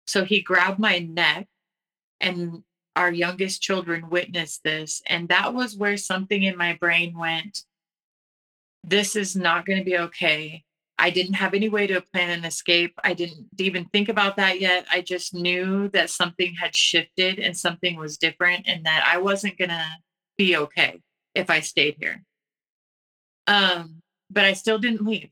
So 0.07 0.25
he 0.25 0.43
grabbed 0.43 0.79
my 0.79 0.99
neck, 0.99 1.47
and 2.21 2.63
our 2.97 3.13
youngest 3.13 3.63
children 3.63 4.11
witnessed 4.11 4.63
this. 4.63 5.03
And 5.07 5.29
that 5.29 5.55
was 5.55 5.77
where 5.77 5.97
something 5.97 6.43
in 6.43 6.57
my 6.57 6.75
brain 6.75 7.17
went, 7.17 7.61
This 8.83 9.17
is 9.17 9.35
not 9.35 9.67
going 9.67 9.79
to 9.79 9.85
be 9.85 9.99
okay. 9.99 10.65
I 10.99 11.11
didn't 11.11 11.35
have 11.35 11.55
any 11.55 11.69
way 11.69 11.87
to 11.89 12.01
plan 12.13 12.31
an 12.31 12.45
escape. 12.45 12.95
I 13.03 13.15
didn't 13.15 13.49
even 13.59 13.87
think 13.87 14.09
about 14.09 14.37
that 14.37 14.61
yet. 14.61 14.87
I 14.91 15.01
just 15.01 15.35
knew 15.35 15.89
that 15.89 16.11
something 16.11 16.55
had 16.55 16.77
shifted 16.77 17.39
and 17.39 17.57
something 17.57 17.97
was 17.97 18.17
different, 18.17 18.69
and 18.69 18.87
that 18.87 19.05
I 19.11 19.19
wasn't 19.19 19.59
going 19.59 19.71
to 19.71 19.87
be 20.37 20.57
okay 20.57 21.01
if 21.35 21.51
I 21.51 21.61
stayed 21.61 21.97
here. 21.99 22.23
Um, 23.47 24.03
but 24.31 24.45
I 24.45 24.53
still 24.53 24.79
didn't 24.79 25.05
leave 25.05 25.31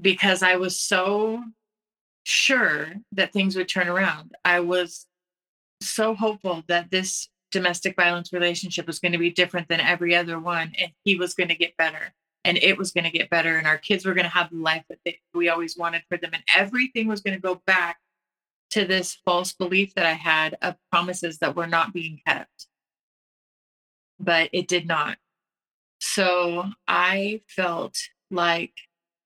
because 0.00 0.42
I 0.42 0.56
was 0.56 0.78
so 0.78 1.42
sure 2.24 2.94
that 3.12 3.32
things 3.32 3.56
would 3.56 3.68
turn 3.68 3.88
around. 3.88 4.32
I 4.44 4.60
was 4.60 5.06
so 5.80 6.14
hopeful 6.14 6.62
that 6.68 6.90
this 6.90 7.28
domestic 7.52 7.94
violence 7.94 8.32
relationship 8.32 8.86
was 8.86 8.98
going 8.98 9.12
to 9.12 9.18
be 9.18 9.30
different 9.30 9.68
than 9.68 9.80
every 9.80 10.16
other 10.16 10.40
one 10.40 10.72
and 10.80 10.90
he 11.04 11.14
was 11.14 11.34
going 11.34 11.48
to 11.48 11.54
get 11.54 11.76
better 11.76 12.12
and 12.44 12.58
it 12.58 12.76
was 12.76 12.92
going 12.92 13.04
to 13.04 13.10
get 13.10 13.30
better 13.30 13.56
and 13.56 13.66
our 13.66 13.78
kids 13.78 14.04
were 14.04 14.14
going 14.14 14.24
to 14.24 14.30
have 14.30 14.50
the 14.50 14.56
life 14.56 14.84
that 14.88 14.98
they, 15.04 15.18
we 15.32 15.48
always 15.48 15.76
wanted 15.76 16.02
for 16.08 16.18
them 16.18 16.30
and 16.34 16.42
everything 16.54 17.08
was 17.08 17.22
going 17.22 17.34
to 17.34 17.40
go 17.40 17.60
back 17.66 17.98
to 18.70 18.84
this 18.84 19.16
false 19.24 19.52
belief 19.52 19.94
that 19.94 20.06
I 20.06 20.12
had 20.12 20.56
of 20.60 20.76
promises 20.90 21.38
that 21.38 21.56
were 21.56 21.66
not 21.66 21.92
being 21.92 22.20
kept. 22.26 22.66
But 24.18 24.50
it 24.52 24.68
did 24.68 24.86
not. 24.86 25.16
So 26.00 26.70
I 26.86 27.40
felt 27.48 27.96
like 28.30 28.74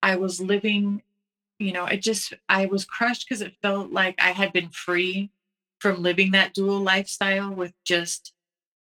I 0.03 0.17
was 0.17 0.41
living, 0.41 1.03
you 1.59 1.73
know, 1.73 1.87
it 1.87 2.03
just, 2.03 2.35
I 2.49 2.67
was 2.67 2.85
crushed 2.85 3.27
because 3.29 3.43
it 3.43 3.57
felt 3.63 3.91
like 3.91 4.15
I 4.19 4.31
had 4.31 4.53
been 4.53 4.69
free 4.69 5.31
from 5.81 6.03
living 6.03 6.33
that 6.33 6.55
dual 6.55 6.81
lifestyle 6.81 7.51
with 7.51 7.73
just 7.85 8.33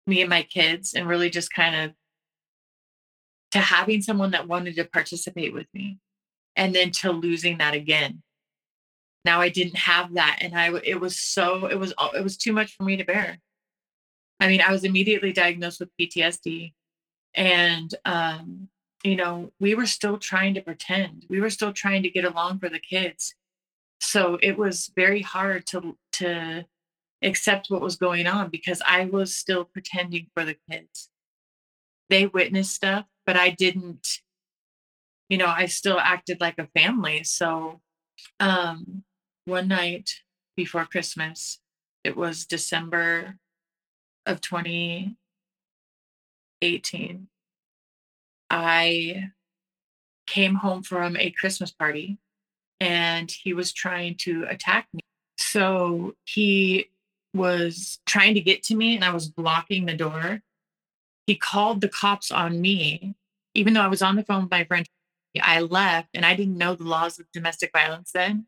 me 0.07 0.21
and 0.21 0.31
my 0.31 0.43
kids 0.43 0.95
and 0.95 1.09
really 1.09 1.31
just 1.31 1.53
kind 1.53 1.75
of 1.75 1.95
to 3.53 3.61
having 3.61 4.03
someone 4.03 4.33
that 4.33 4.49
wanted 4.49 4.77
to 4.77 4.85
participate 4.85 5.53
with 5.53 5.67
me 5.73 5.99
and 6.57 6.75
then 6.75 6.91
to 6.91 7.13
losing 7.13 7.59
that 7.59 7.75
again. 7.75 8.23
Now 9.25 9.41
i 9.41 9.49
didn't 9.49 9.77
have 9.77 10.15
that 10.15 10.39
and 10.41 10.59
i 10.59 10.73
it 10.85 11.01
was 11.01 11.17
so 11.17 11.67
it 11.67 11.79
was 11.79 11.95
it 12.15 12.25
was 12.25 12.37
too 12.37 12.53
much 12.53 12.75
for 12.77 12.83
me 12.83 12.97
to 12.97 13.05
bear. 13.05 13.39
I 14.41 14.49
mean 14.49 14.61
i 14.61 14.73
was 14.73 14.85
immediately 14.85 15.33
diagnosed 15.33 15.81
with 15.81 15.91
ptsd 16.01 16.73
and 17.35 17.95
um 18.05 18.69
you 19.05 19.17
know 19.17 19.53
we 19.61 19.75
were 19.75 19.87
still 19.87 20.19
trying 20.19 20.55
to 20.55 20.61
pretend. 20.61 21.27
We 21.29 21.41
were 21.41 21.51
still 21.51 21.73
trying 21.73 22.03
to 22.03 22.11
get 22.11 22.25
along 22.25 22.59
for 22.59 22.69
the 22.69 22.81
kids. 22.81 23.35
So 24.01 24.39
it 24.43 24.59
was 24.59 24.91
very 24.97 25.23
hard 25.23 25.67
to 25.69 25.97
to 26.15 26.67
accept 27.23 27.71
what 27.71 27.81
was 27.81 27.95
going 27.95 28.27
on 28.27 28.51
because 28.51 28.83
i 28.85 29.05
was 29.05 29.37
still 29.37 29.65
pretending 29.65 30.27
for 30.35 30.45
the 30.45 30.57
kids. 30.69 31.11
They 32.11 32.27
witnessed 32.27 32.75
stuff 32.75 33.07
but 33.27 33.37
i 33.37 33.51
didn't 33.51 34.21
you 35.29 35.39
know 35.39 35.47
i 35.47 35.67
still 35.67 35.99
acted 35.99 36.41
like 36.41 36.59
a 36.59 36.69
family 36.79 37.25
so 37.25 37.81
um 38.41 39.05
one 39.45 39.69
night 39.69 40.11
before 40.57 40.85
christmas 40.85 41.61
it 42.05 42.17
was 42.17 42.47
december 42.47 43.37
of 44.27 44.41
2018. 44.41 47.29
I 48.51 49.31
came 50.27 50.57
home 50.57 50.83
from 50.83 51.17
a 51.17 51.31
Christmas 51.31 51.71
party 51.71 52.19
and 52.81 53.31
he 53.31 53.55
was 53.55 53.73
trying 53.73 54.17
to 54.19 54.45
attack 54.49 54.89
me. 54.93 55.01
So 55.39 56.15
he 56.25 56.91
was 57.35 57.99
trying 58.07 58.35
to 58.35 58.41
get 58.41 58.63
to 58.65 58.77
me 58.77 58.95
and 58.95 59.05
I 59.05 59.13
was 59.13 59.29
blocking 59.29 59.87
the 59.87 59.97
door. 59.97 60.43
He 61.27 61.37
called 61.37 61.81
the 61.81 61.89
cops 61.89 62.31
on 62.31 62.61
me, 62.61 63.15
even 63.55 63.75
though 63.75 63.81
I 63.83 63.89
was 63.89 64.03
on 64.03 64.17
the 64.17 64.25
phone 64.25 64.43
with 64.43 64.51
my 64.51 64.65
friend. 64.65 64.87
I 65.41 65.61
left 65.61 66.09
and 66.15 66.27
I 66.27 66.35
didn't 66.35 66.59
know 66.59 66.75
the 66.75 66.85
laws 66.85 67.19
of 67.19 67.27
domestic 67.33 67.71
violence 67.73 68.11
then. 68.13 68.47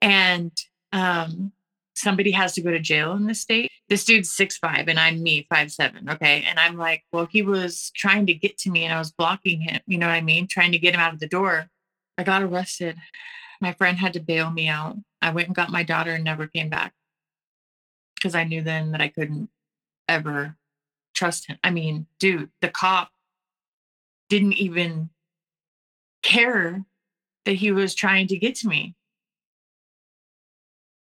And 0.00 0.52
um, 0.92 1.52
somebody 1.94 2.30
has 2.30 2.54
to 2.54 2.62
go 2.62 2.70
to 2.70 2.78
jail 2.78 3.12
in 3.12 3.26
the 3.26 3.34
state. 3.34 3.70
This 3.88 4.04
dude's 4.04 4.30
six 4.30 4.56
five 4.56 4.88
and 4.88 4.98
I'm 4.98 5.22
me 5.22 5.46
five 5.50 5.70
seven. 5.70 6.08
Okay. 6.08 6.44
And 6.48 6.58
I'm 6.58 6.76
like, 6.76 7.04
well, 7.12 7.26
he 7.30 7.42
was 7.42 7.90
trying 7.94 8.26
to 8.26 8.34
get 8.34 8.56
to 8.58 8.70
me 8.70 8.84
and 8.84 8.94
I 8.94 8.98
was 8.98 9.10
blocking 9.10 9.60
him. 9.60 9.80
You 9.86 9.98
know 9.98 10.06
what 10.06 10.14
I 10.14 10.20
mean? 10.20 10.46
Trying 10.46 10.72
to 10.72 10.78
get 10.78 10.94
him 10.94 11.00
out 11.00 11.12
of 11.12 11.20
the 11.20 11.28
door. 11.28 11.68
I 12.16 12.22
got 12.22 12.42
arrested. 12.42 12.96
My 13.60 13.72
friend 13.72 13.98
had 13.98 14.12
to 14.14 14.20
bail 14.20 14.50
me 14.50 14.68
out. 14.68 14.96
I 15.20 15.30
went 15.30 15.48
and 15.48 15.56
got 15.56 15.70
my 15.70 15.82
daughter 15.82 16.12
and 16.12 16.24
never 16.24 16.46
came 16.46 16.70
back 16.70 16.92
because 18.14 18.34
I 18.34 18.44
knew 18.44 18.62
then 18.62 18.92
that 18.92 19.00
I 19.00 19.08
couldn't 19.08 19.50
ever 20.08 20.56
trust 21.14 21.46
him. 21.46 21.58
I 21.64 21.70
mean, 21.70 22.06
dude, 22.18 22.50
the 22.60 22.68
cop 22.68 23.10
didn't 24.28 24.54
even 24.54 25.10
care 26.22 26.84
that 27.44 27.54
he 27.54 27.72
was 27.72 27.94
trying 27.94 28.26
to 28.28 28.38
get 28.38 28.54
to 28.56 28.68
me. 28.68 28.94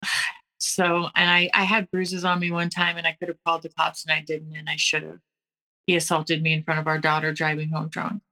So, 0.57 1.09
and 1.15 1.29
I, 1.29 1.49
I 1.53 1.63
had 1.63 1.91
bruises 1.91 2.25
on 2.25 2.39
me 2.39 2.49
one 2.49 2.69
time 2.69 2.97
and 2.97 3.05
I 3.05 3.11
could 3.11 3.27
have 3.27 3.37
called 3.45 3.61
the 3.61 3.69
cops 3.69 4.03
and 4.03 4.11
I 4.11 4.21
didn't, 4.21 4.55
and 4.55 4.67
I 4.67 4.77
should 4.77 5.03
have. 5.03 5.19
He 5.85 5.95
assaulted 5.95 6.41
me 6.41 6.53
in 6.53 6.63
front 6.63 6.79
of 6.79 6.87
our 6.87 6.97
daughter 6.97 7.31
driving 7.31 7.69
home 7.69 7.87
drunk. 7.87 8.23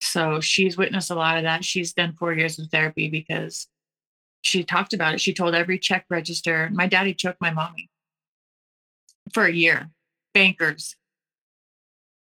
So 0.00 0.40
she's 0.40 0.76
witnessed 0.76 1.10
a 1.10 1.14
lot 1.14 1.36
of 1.36 1.44
that. 1.44 1.64
She's 1.64 1.92
done 1.92 2.14
four 2.14 2.34
years 2.34 2.58
of 2.58 2.68
therapy 2.68 3.08
because 3.08 3.68
she 4.42 4.64
talked 4.64 4.92
about 4.92 5.14
it. 5.14 5.20
She 5.20 5.32
told 5.32 5.54
every 5.54 5.78
check 5.78 6.04
register, 6.10 6.68
my 6.72 6.86
daddy 6.86 7.14
choked 7.14 7.40
my 7.40 7.50
mommy 7.50 7.88
for 9.32 9.46
a 9.46 9.52
year, 9.52 9.90
bankers, 10.34 10.96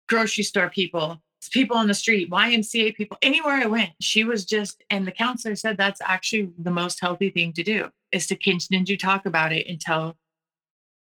grocery 0.08 0.44
store 0.44 0.70
people, 0.70 1.20
people 1.50 1.76
on 1.76 1.88
the 1.88 1.94
street, 1.94 2.30
YMCA 2.30 2.94
people, 2.94 3.16
anywhere 3.22 3.54
I 3.54 3.66
went, 3.66 3.90
she 4.00 4.24
was 4.24 4.44
just, 4.44 4.84
and 4.90 5.06
the 5.06 5.12
counselor 5.12 5.56
said 5.56 5.76
that's 5.76 6.00
actually 6.02 6.50
the 6.58 6.70
most 6.70 7.00
healthy 7.00 7.30
thing 7.30 7.52
to 7.54 7.62
do 7.62 7.88
is 8.12 8.26
to 8.28 8.36
continue 8.36 8.84
to 8.84 8.96
talk 8.96 9.26
about 9.26 9.52
it 9.52 9.66
until 9.66 10.16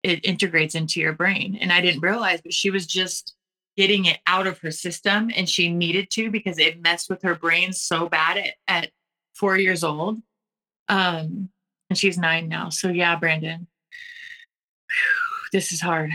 it 0.03 0.25
integrates 0.25 0.75
into 0.75 0.99
your 0.99 1.13
brain. 1.13 1.57
And 1.61 1.71
I 1.71 1.81
didn't 1.81 2.01
realize, 2.01 2.41
but 2.41 2.53
she 2.53 2.69
was 2.69 2.85
just 2.85 3.35
getting 3.75 4.05
it 4.05 4.17
out 4.25 4.47
of 4.47 4.57
her 4.59 4.71
system 4.71 5.31
and 5.35 5.47
she 5.47 5.71
needed 5.71 6.09
to 6.09 6.31
because 6.31 6.57
it 6.57 6.81
messed 6.81 7.09
with 7.09 7.21
her 7.21 7.35
brain 7.35 7.71
so 7.71 8.09
bad 8.09 8.37
at, 8.37 8.53
at 8.67 8.91
four 9.35 9.57
years 9.57 9.83
old. 9.83 10.17
Um, 10.89 11.49
and 11.89 11.97
she's 11.97 12.17
nine 12.17 12.47
now. 12.47 12.69
So 12.69 12.89
yeah, 12.89 13.15
Brandon, 13.15 13.67
whew, 14.89 15.49
this 15.51 15.71
is 15.71 15.81
hard 15.81 16.11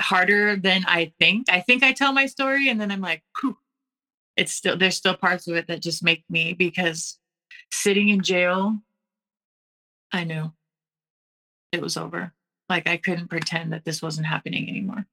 harder 0.00 0.56
than 0.56 0.84
I 0.86 1.12
think. 1.18 1.48
I 1.50 1.60
think 1.60 1.82
I 1.82 1.92
tell 1.92 2.12
my 2.12 2.26
story 2.26 2.68
and 2.68 2.80
then 2.80 2.90
I'm 2.90 3.00
like, 3.00 3.22
Whew. 3.40 3.58
it's 4.36 4.52
still 4.52 4.76
there's 4.76 4.96
still 4.96 5.14
parts 5.16 5.46
of 5.48 5.56
it 5.56 5.66
that 5.68 5.82
just 5.82 6.02
make 6.02 6.24
me 6.30 6.52
because 6.54 7.18
sitting 7.72 8.08
in 8.08 8.22
jail, 8.22 8.78
I 10.12 10.24
knew 10.24 10.52
it 11.72 11.80
was 11.82 11.96
over. 11.96 12.32
Like 12.68 12.88
I 12.88 12.96
couldn't 12.96 13.28
pretend 13.28 13.72
that 13.72 13.84
this 13.84 14.02
wasn't 14.02 14.26
happening 14.26 14.68
anymore. 14.68 15.06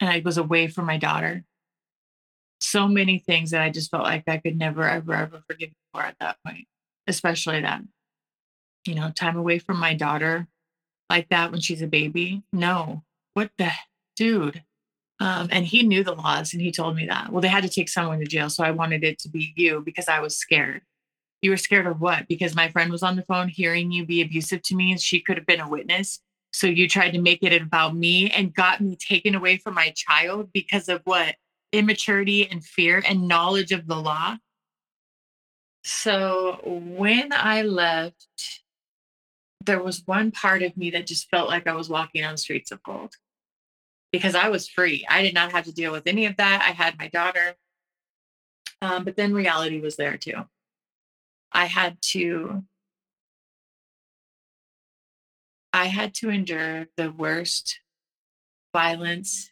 and 0.00 0.10
I 0.10 0.22
was 0.24 0.38
away 0.38 0.68
from 0.68 0.86
my 0.86 0.96
daughter. 0.96 1.44
So 2.60 2.88
many 2.88 3.18
things 3.18 3.50
that 3.52 3.62
I 3.62 3.70
just 3.70 3.90
felt 3.90 4.04
like 4.04 4.24
I 4.28 4.38
could 4.38 4.56
never, 4.56 4.84
ever, 4.88 5.14
ever 5.14 5.42
forgive 5.46 5.70
for 5.92 6.02
at 6.02 6.16
that 6.20 6.38
point, 6.46 6.66
especially 7.06 7.60
that, 7.62 7.82
you 8.86 8.94
know, 8.94 9.10
time 9.10 9.36
away 9.36 9.58
from 9.58 9.78
my 9.78 9.94
daughter 9.94 10.48
like 11.10 11.28
that 11.30 11.50
when 11.52 11.60
she's 11.60 11.82
a 11.82 11.86
baby. 11.86 12.42
No, 12.52 13.04
what 13.38 13.52
the 13.56 13.70
dude? 14.16 14.64
Um, 15.20 15.48
and 15.52 15.64
he 15.64 15.84
knew 15.84 16.02
the 16.02 16.14
laws 16.14 16.52
and 16.52 16.60
he 16.60 16.72
told 16.72 16.96
me 16.96 17.06
that. 17.06 17.30
Well, 17.30 17.40
they 17.40 17.46
had 17.46 17.62
to 17.62 17.68
take 17.68 17.88
someone 17.88 18.18
to 18.18 18.24
jail. 18.24 18.50
So 18.50 18.64
I 18.64 18.72
wanted 18.72 19.04
it 19.04 19.20
to 19.20 19.28
be 19.28 19.52
you 19.56 19.80
because 19.80 20.08
I 20.08 20.18
was 20.18 20.36
scared. 20.36 20.82
You 21.40 21.50
were 21.50 21.56
scared 21.56 21.86
of 21.86 22.00
what? 22.00 22.26
Because 22.26 22.56
my 22.56 22.68
friend 22.68 22.90
was 22.90 23.04
on 23.04 23.14
the 23.14 23.22
phone 23.22 23.46
hearing 23.46 23.92
you 23.92 24.04
be 24.04 24.22
abusive 24.22 24.62
to 24.62 24.74
me 24.74 24.90
and 24.90 25.00
she 25.00 25.20
could 25.20 25.36
have 25.36 25.46
been 25.46 25.60
a 25.60 25.68
witness. 25.68 26.20
So 26.52 26.66
you 26.66 26.88
tried 26.88 27.12
to 27.12 27.20
make 27.20 27.44
it 27.44 27.62
about 27.62 27.94
me 27.94 28.28
and 28.28 28.52
got 28.52 28.80
me 28.80 28.96
taken 28.96 29.36
away 29.36 29.58
from 29.58 29.74
my 29.74 29.92
child 29.94 30.50
because 30.52 30.88
of 30.88 31.02
what? 31.04 31.36
Immaturity 31.70 32.50
and 32.50 32.64
fear 32.64 33.04
and 33.08 33.28
knowledge 33.28 33.70
of 33.70 33.86
the 33.86 33.94
law. 33.94 34.36
So 35.84 36.58
when 36.64 37.32
I 37.32 37.62
left, 37.62 38.26
there 39.64 39.80
was 39.80 40.02
one 40.06 40.32
part 40.32 40.64
of 40.64 40.76
me 40.76 40.90
that 40.90 41.06
just 41.06 41.28
felt 41.30 41.48
like 41.48 41.68
I 41.68 41.74
was 41.74 41.88
walking 41.88 42.24
on 42.24 42.36
streets 42.36 42.72
of 42.72 42.82
gold 42.82 43.14
because 44.12 44.34
I 44.34 44.48
was 44.48 44.68
free. 44.68 45.06
I 45.08 45.22
did 45.22 45.34
not 45.34 45.52
have 45.52 45.64
to 45.64 45.72
deal 45.72 45.92
with 45.92 46.06
any 46.06 46.26
of 46.26 46.36
that. 46.36 46.62
I 46.62 46.72
had 46.72 46.98
my 46.98 47.08
daughter. 47.08 47.54
Um, 48.80 49.04
but 49.04 49.16
then 49.16 49.32
reality 49.34 49.80
was 49.80 49.96
there 49.96 50.16
too. 50.16 50.44
I 51.52 51.66
had 51.66 52.00
to 52.02 52.62
I 55.72 55.86
had 55.86 56.14
to 56.14 56.30
endure 56.30 56.86
the 56.96 57.10
worst 57.10 57.80
violence 58.72 59.50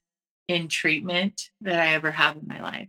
in 0.49 0.69
treatment 0.69 1.51
that 1.61 1.81
I 1.81 1.95
ever 1.95 2.11
have 2.11 2.37
in 2.37 2.47
my 2.47 2.61
life. 2.61 2.89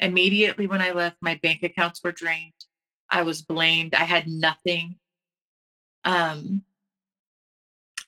Immediately 0.00 0.66
when 0.66 0.82
I 0.82 0.90
left, 0.90 1.16
my 1.20 1.38
bank 1.42 1.62
accounts 1.62 2.00
were 2.02 2.12
drained. 2.12 2.52
I 3.08 3.22
was 3.22 3.42
blamed. 3.42 3.94
I 3.94 4.04
had 4.04 4.26
nothing. 4.26 4.96
Um, 6.04 6.64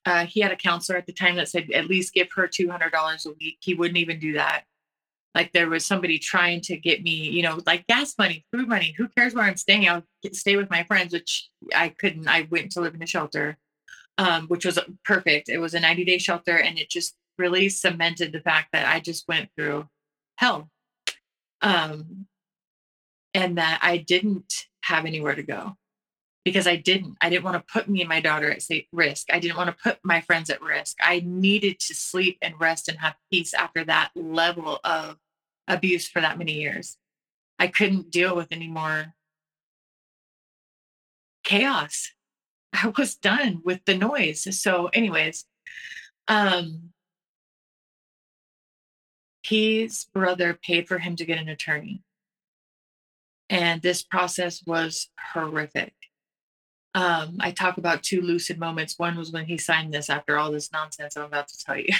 uh, 0.07 0.27
he 0.27 0.41
had 0.41 0.53
a 0.53 0.57
counselor 0.57 0.99
at 0.99 1.07
the 1.07 1.13
time 1.13 1.37
that 1.37 1.49
said 1.49 1.71
at 1.73 1.87
least 1.87 2.15
give 2.15 2.29
her 2.33 2.47
$200 2.47 3.27
a 3.27 3.31
week. 3.41 3.59
He 3.61 3.75
wouldn't 3.75 3.99
even 3.99 4.19
do 4.19 4.35
that. 4.35 4.65
Like 5.35 5.53
there 5.53 5.69
was 5.69 5.85
somebody 5.85 6.19
trying 6.19 6.61
to 6.63 6.77
get 6.77 7.03
me, 7.03 7.11
you 7.11 7.43
know, 7.43 7.61
like 7.67 7.87
gas 7.87 8.15
money, 8.19 8.45
food 8.53 8.69
money. 8.69 8.95
Who 8.97 9.09
cares 9.09 9.35
where 9.35 9.45
I'm 9.45 9.57
staying? 9.57 9.89
I'll 9.89 10.05
stay 10.33 10.57
with 10.57 10.71
my 10.71 10.85
friends, 10.85 11.13
which 11.13 11.49
I 11.75 11.89
couldn't. 11.89 12.29
I 12.29 12.47
went 12.51 12.73
to 12.73 12.81
live 12.81 12.95
in 12.95 13.03
a 13.03 13.07
shelter, 13.07 13.57
um, 14.17 14.47
which 14.47 14.65
was 14.65 14.79
perfect. 15.05 15.49
It 15.49 15.59
was 15.59 15.75
a 15.75 15.81
90 15.81 16.05
day 16.05 16.19
shelter, 16.19 16.57
and 16.57 16.79
it 16.79 16.89
just 16.89 17.17
really 17.37 17.69
cemented 17.69 18.33
the 18.33 18.41
fact 18.41 18.69
that 18.73 18.87
I 18.87 19.01
just 19.01 19.27
went 19.27 19.51
through 19.57 19.89
hell, 20.37 20.71
um, 21.63 22.27
and 23.33 23.59
that 23.59 23.81
I 23.83 23.97
didn't 23.97 24.67
have 24.85 25.05
anywhere 25.05 25.35
to 25.35 25.43
go 25.43 25.77
because 26.45 26.67
I 26.67 26.77
didn't. 26.77 27.17
I 27.21 27.31
didn't 27.31 27.45
want 27.45 27.57
to 27.57 27.73
put 27.73 27.89
me 27.89 28.01
and 28.01 28.09
my 28.09 28.21
daughter 28.21 28.51
at 28.51 28.63
risk. 28.93 29.33
I 29.33 29.39
didn't 29.39 29.57
want 29.57 29.71
to 29.71 29.83
put 29.83 29.99
my 30.05 30.21
friends 30.21 30.51
at 30.51 30.61
risk. 30.61 30.97
I 31.01 31.23
needed 31.25 31.81
to 31.81 31.95
sleep 31.95 32.39
and 32.43 32.55
rest 32.61 32.89
and 32.89 32.99
have 32.99 33.15
peace 33.33 33.55
after 33.55 33.85
that 33.87 34.11
level 34.15 34.79
of 34.85 35.17
abuse 35.67 36.07
for 36.07 36.21
that 36.21 36.39
many 36.39 36.53
years. 36.53 36.99
I 37.59 37.69
couldn't 37.69 38.11
deal 38.11 38.37
with 38.37 38.49
any 38.51 38.69
more 38.69 39.15
chaos. 41.45 42.13
I 42.75 42.93
was 42.97 43.15
done 43.15 43.63
with 43.65 43.81
the 43.87 43.97
noise. 43.97 44.47
So, 44.61 44.91
anyways, 44.93 45.47
um, 46.29 46.91
his 49.43 50.07
brother 50.13 50.59
paid 50.63 50.89
for 50.89 50.99
him 50.99 51.17
to 51.17 51.25
get 51.25 51.39
an 51.39 51.49
attorney. 51.49 52.03
And 53.49 53.81
this 53.81 54.03
process 54.03 54.63
was 54.67 55.09
horrific 55.33 55.95
um, 56.95 57.39
I 57.41 57.51
talk 57.51 57.77
about 57.77 58.03
two 58.03 58.21
lucid 58.21 58.59
moments. 58.59 58.99
One 58.99 59.17
was 59.17 59.33
when 59.33 59.47
he 59.47 59.59
signed 59.59 59.93
this 59.93 60.09
after 60.09 60.39
all 60.39 60.53
this 60.53 60.73
nonsense 60.73 61.17
I'm 61.17 61.25
about 61.25 61.49
to 61.49 61.59
tell 61.59 61.77
you. 61.77 61.93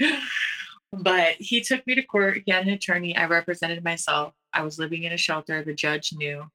but 0.92 1.36
he 1.38 1.60
took 1.60 1.86
me 1.86 1.94
to 1.94 2.02
court. 2.02 2.42
He 2.44 2.52
had 2.52 2.66
an 2.66 2.72
attorney. 2.72 3.16
I 3.16 3.26
represented 3.26 3.84
myself. 3.84 4.34
I 4.52 4.62
was 4.62 4.78
living 4.78 5.04
in 5.04 5.12
a 5.12 5.16
shelter. 5.16 5.62
The 5.62 5.74
judge 5.74 6.12
knew. 6.12 6.50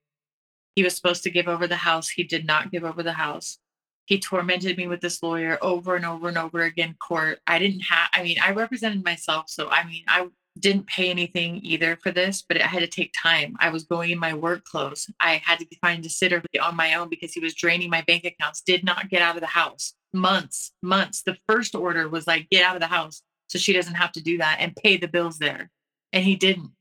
He 0.76 0.84
was 0.84 0.96
supposed 0.96 1.24
to 1.24 1.32
give 1.32 1.48
over 1.48 1.68
the 1.68 1.78
house. 1.78 2.10
He 2.10 2.24
did 2.24 2.46
not 2.46 2.72
give 2.72 2.84
over 2.84 3.02
the 3.02 3.14
house. 3.14 3.60
He 4.06 4.20
tormented 4.20 4.76
me 4.76 4.88
with 4.88 5.02
this 5.02 5.22
lawyer 5.24 5.58
over 5.62 5.96
and 5.96 6.06
over 6.06 6.28
and 6.28 6.38
over 6.38 6.64
again. 6.64 6.96
Court. 7.00 7.40
I 7.48 7.60
didn't 7.60 7.82
have. 7.82 8.10
I 8.14 8.24
mean, 8.24 8.38
I 8.44 8.52
represented 8.52 9.06
myself, 9.06 9.46
so 9.50 9.70
I 9.70 9.86
mean, 9.86 10.04
I 10.08 10.28
didn't 10.60 10.88
pay 10.88 11.10
anything 11.10 11.60
either 11.64 11.98
for 12.02 12.12
this, 12.12 12.44
but 12.48 12.58
it 12.58 12.64
had 12.64 12.80
to 12.80 12.88
take 12.88 13.14
time. 13.22 13.56
I 13.60 13.70
was 13.70 13.84
going 13.84 14.12
in 14.12 14.20
my 14.20 14.34
work 14.34 14.64
clothes. 14.66 15.10
I 15.20 15.42
had 15.44 15.60
to 15.60 15.68
find 15.82 16.06
a 16.06 16.10
sitter 16.10 16.42
on 16.62 16.76
my 16.76 16.94
own 16.96 17.10
because 17.10 17.34
he 17.34 17.40
was 17.40 17.56
draining 17.56 17.90
my 17.90 18.02
bank 18.02 18.26
accounts, 18.26 18.62
did 18.62 18.84
not 18.84 19.10
get 19.10 19.22
out 19.22 19.36
of 19.36 19.42
the 19.42 19.48
house. 19.48 19.94
Months, 20.14 20.72
months. 20.82 21.24
The 21.24 21.38
first 21.48 21.76
order 21.76 22.10
was 22.10 22.28
like, 22.28 22.50
get 22.50 22.64
out 22.64 22.76
of 22.76 22.82
the 22.82 22.88
house 22.88 23.22
so 23.48 23.58
she 23.60 23.74
doesn't 23.74 23.96
have 23.96 24.12
to 24.14 24.24
do 24.24 24.38
that 24.38 24.58
and 24.60 24.76
pay 24.76 24.98
the 24.98 25.08
bills 25.08 25.40
there. 25.40 25.70
And 26.14 26.24
he 26.24 26.36
didn't. 26.36 26.72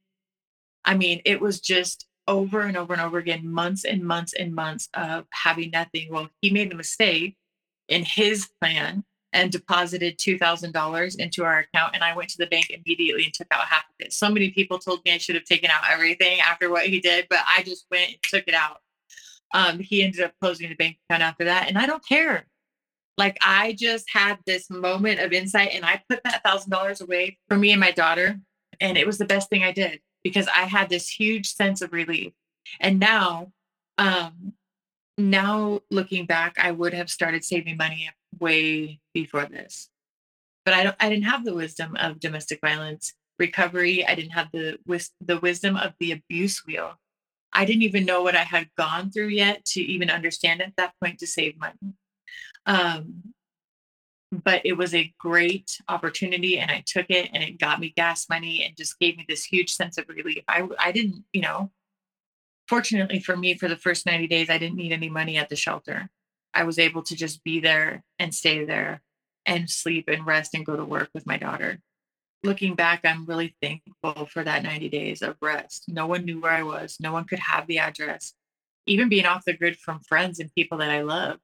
I 0.84 0.96
mean, 0.96 1.20
it 1.24 1.40
was 1.40 1.60
just 1.60 2.06
over 2.26 2.60
and 2.60 2.76
over 2.76 2.92
and 2.92 3.02
over 3.02 3.18
again, 3.18 3.50
months 3.50 3.84
and 3.84 4.02
months 4.04 4.34
and 4.34 4.54
months 4.54 4.88
of 4.94 5.24
having 5.32 5.70
nothing. 5.70 6.08
Well, 6.10 6.28
he 6.40 6.50
made 6.50 6.72
a 6.72 6.76
mistake 6.76 7.36
in 7.88 8.04
his 8.04 8.48
plan 8.60 9.04
and 9.32 9.52
deposited 9.52 10.18
$2,000 10.18 11.16
into 11.18 11.44
our 11.44 11.58
account. 11.60 11.94
And 11.94 12.02
I 12.02 12.16
went 12.16 12.30
to 12.30 12.38
the 12.38 12.46
bank 12.46 12.70
immediately 12.70 13.24
and 13.24 13.34
took 13.34 13.48
out 13.50 13.66
half 13.66 13.84
of 13.84 14.06
it. 14.06 14.12
So 14.12 14.30
many 14.30 14.50
people 14.50 14.78
told 14.78 15.04
me 15.04 15.12
I 15.12 15.18
should 15.18 15.34
have 15.34 15.44
taken 15.44 15.70
out 15.70 15.82
everything 15.90 16.40
after 16.40 16.70
what 16.70 16.86
he 16.86 17.00
did, 17.00 17.26
but 17.28 17.40
I 17.46 17.62
just 17.62 17.86
went 17.90 18.08
and 18.08 18.18
took 18.22 18.44
it 18.46 18.54
out. 18.54 18.78
Um, 19.52 19.80
he 19.80 20.02
ended 20.02 20.22
up 20.22 20.32
closing 20.40 20.68
the 20.68 20.76
bank 20.76 20.98
account 21.08 21.22
after 21.22 21.44
that. 21.44 21.68
And 21.68 21.78
I 21.78 21.86
don't 21.86 22.06
care. 22.06 22.46
Like 23.16 23.36
I 23.42 23.74
just 23.78 24.06
had 24.12 24.38
this 24.46 24.70
moment 24.70 25.20
of 25.20 25.32
insight 25.32 25.70
and 25.72 25.84
I 25.84 26.02
put 26.08 26.22
that 26.24 26.42
thousand 26.44 26.70
dollars 26.70 27.00
away 27.00 27.38
for 27.48 27.56
me 27.56 27.72
and 27.72 27.80
my 27.80 27.90
daughter. 27.90 28.38
And 28.80 28.96
it 28.96 29.06
was 29.06 29.18
the 29.18 29.24
best 29.24 29.50
thing 29.50 29.64
I 29.64 29.72
did 29.72 30.00
because 30.22 30.46
I 30.48 30.62
had 30.62 30.88
this 30.88 31.08
huge 31.08 31.52
sense 31.52 31.82
of 31.82 31.92
relief. 31.92 32.32
And 32.80 33.00
now, 33.00 33.52
um, 33.98 34.52
now 35.16 35.80
looking 35.90 36.26
back, 36.26 36.56
I 36.58 36.70
would 36.70 36.94
have 36.94 37.10
started 37.10 37.44
saving 37.44 37.76
money 37.76 38.08
way 38.41 39.01
before 39.14 39.47
this. 39.47 39.89
But 40.64 40.74
I 40.74 40.84
don't 40.84 40.97
I 41.01 41.09
didn't 41.09 41.24
have 41.24 41.45
the 41.45 41.55
wisdom 41.55 41.97
of 41.97 42.20
domestic 42.20 42.61
violence 42.61 43.14
recovery. 43.39 44.07
I 44.07 44.14
didn't 44.14 44.32
have 44.32 44.49
the 44.53 44.78
wis- 44.86 45.12
the 45.20 45.39
wisdom 45.39 45.76
of 45.76 45.95
the 46.01 46.12
abuse 46.12 46.64
wheel. 46.66 46.99
I 47.53 47.64
didn't 47.64 47.82
even 47.82 48.05
know 48.05 48.22
what 48.22 48.36
I 48.36 48.45
had 48.45 48.68
gone 48.76 49.11
through 49.11 49.28
yet 49.28 49.64
to 49.66 49.80
even 49.80 50.11
understand 50.11 50.61
at 50.61 50.76
that 50.76 50.93
point 51.03 51.18
to 51.20 51.26
save 51.26 51.59
money. 51.59 51.95
Um, 52.66 53.34
but 54.30 54.61
it 54.64 54.74
was 54.74 54.95
a 54.95 55.12
great 55.18 55.80
opportunity 55.89 56.59
and 56.59 56.70
I 56.70 56.84
took 56.86 57.07
it 57.09 57.30
and 57.32 57.43
it 57.43 57.59
got 57.59 57.80
me 57.80 57.95
gas 57.97 58.28
money 58.28 58.62
and 58.62 58.76
just 58.76 58.99
gave 58.99 59.16
me 59.16 59.24
this 59.26 59.45
huge 59.45 59.72
sense 59.72 59.97
of 59.97 60.09
relief. 60.09 60.45
I 60.47 60.68
I 60.78 60.93
didn't, 60.93 61.24
you 61.32 61.41
know, 61.41 61.70
fortunately 62.68 63.20
for 63.20 63.36
me 63.36 63.57
for 63.57 63.68
the 63.68 63.76
first 63.76 64.05
90 64.07 64.26
days 64.26 64.51
I 64.51 64.59
didn't 64.59 64.76
need 64.76 64.93
any 64.93 65.09
money 65.09 65.39
at 65.39 65.49
the 65.49 65.57
shelter. 65.57 66.11
I 66.59 66.64
was 66.64 66.80
able 66.80 67.04
to 67.04 67.14
just 67.14 67.44
be 67.44 67.61
there 67.61 68.02
and 68.18 68.34
stay 68.34 68.64
there 68.64 69.00
and 69.46 69.70
sleep 69.70 70.09
and 70.09 70.26
rest 70.26 70.54
and 70.54 70.66
go 70.66 70.76
to 70.76 70.84
work 70.84 71.09
with 71.14 71.24
my 71.24 71.36
daughter. 71.36 71.78
Looking 72.42 72.74
back, 72.74 73.02
I'm 73.04 73.26
really 73.26 73.54
thankful 73.62 74.26
for 74.26 74.42
that 74.42 74.64
90 74.64 74.88
days 74.88 75.22
of 75.22 75.36
rest. 75.40 75.84
No 75.86 76.09
one 76.09 76.24
knew 76.24 76.40
where 76.40 76.50
I 76.50 76.64
was, 76.64 76.96
no 76.98 77.12
one 77.12 77.26
could 77.26 77.38
have 77.38 77.68
the 77.68 77.78
address, 77.78 78.34
even 78.86 79.09
being 79.09 79.24
off 79.24 79.44
the 79.44 79.56
grid 79.56 79.76
from 79.76 80.00
friends 80.00 80.40
and 80.40 80.52
people 80.52 80.78
that 80.78 80.90
I 80.90 81.02
love, 81.02 81.38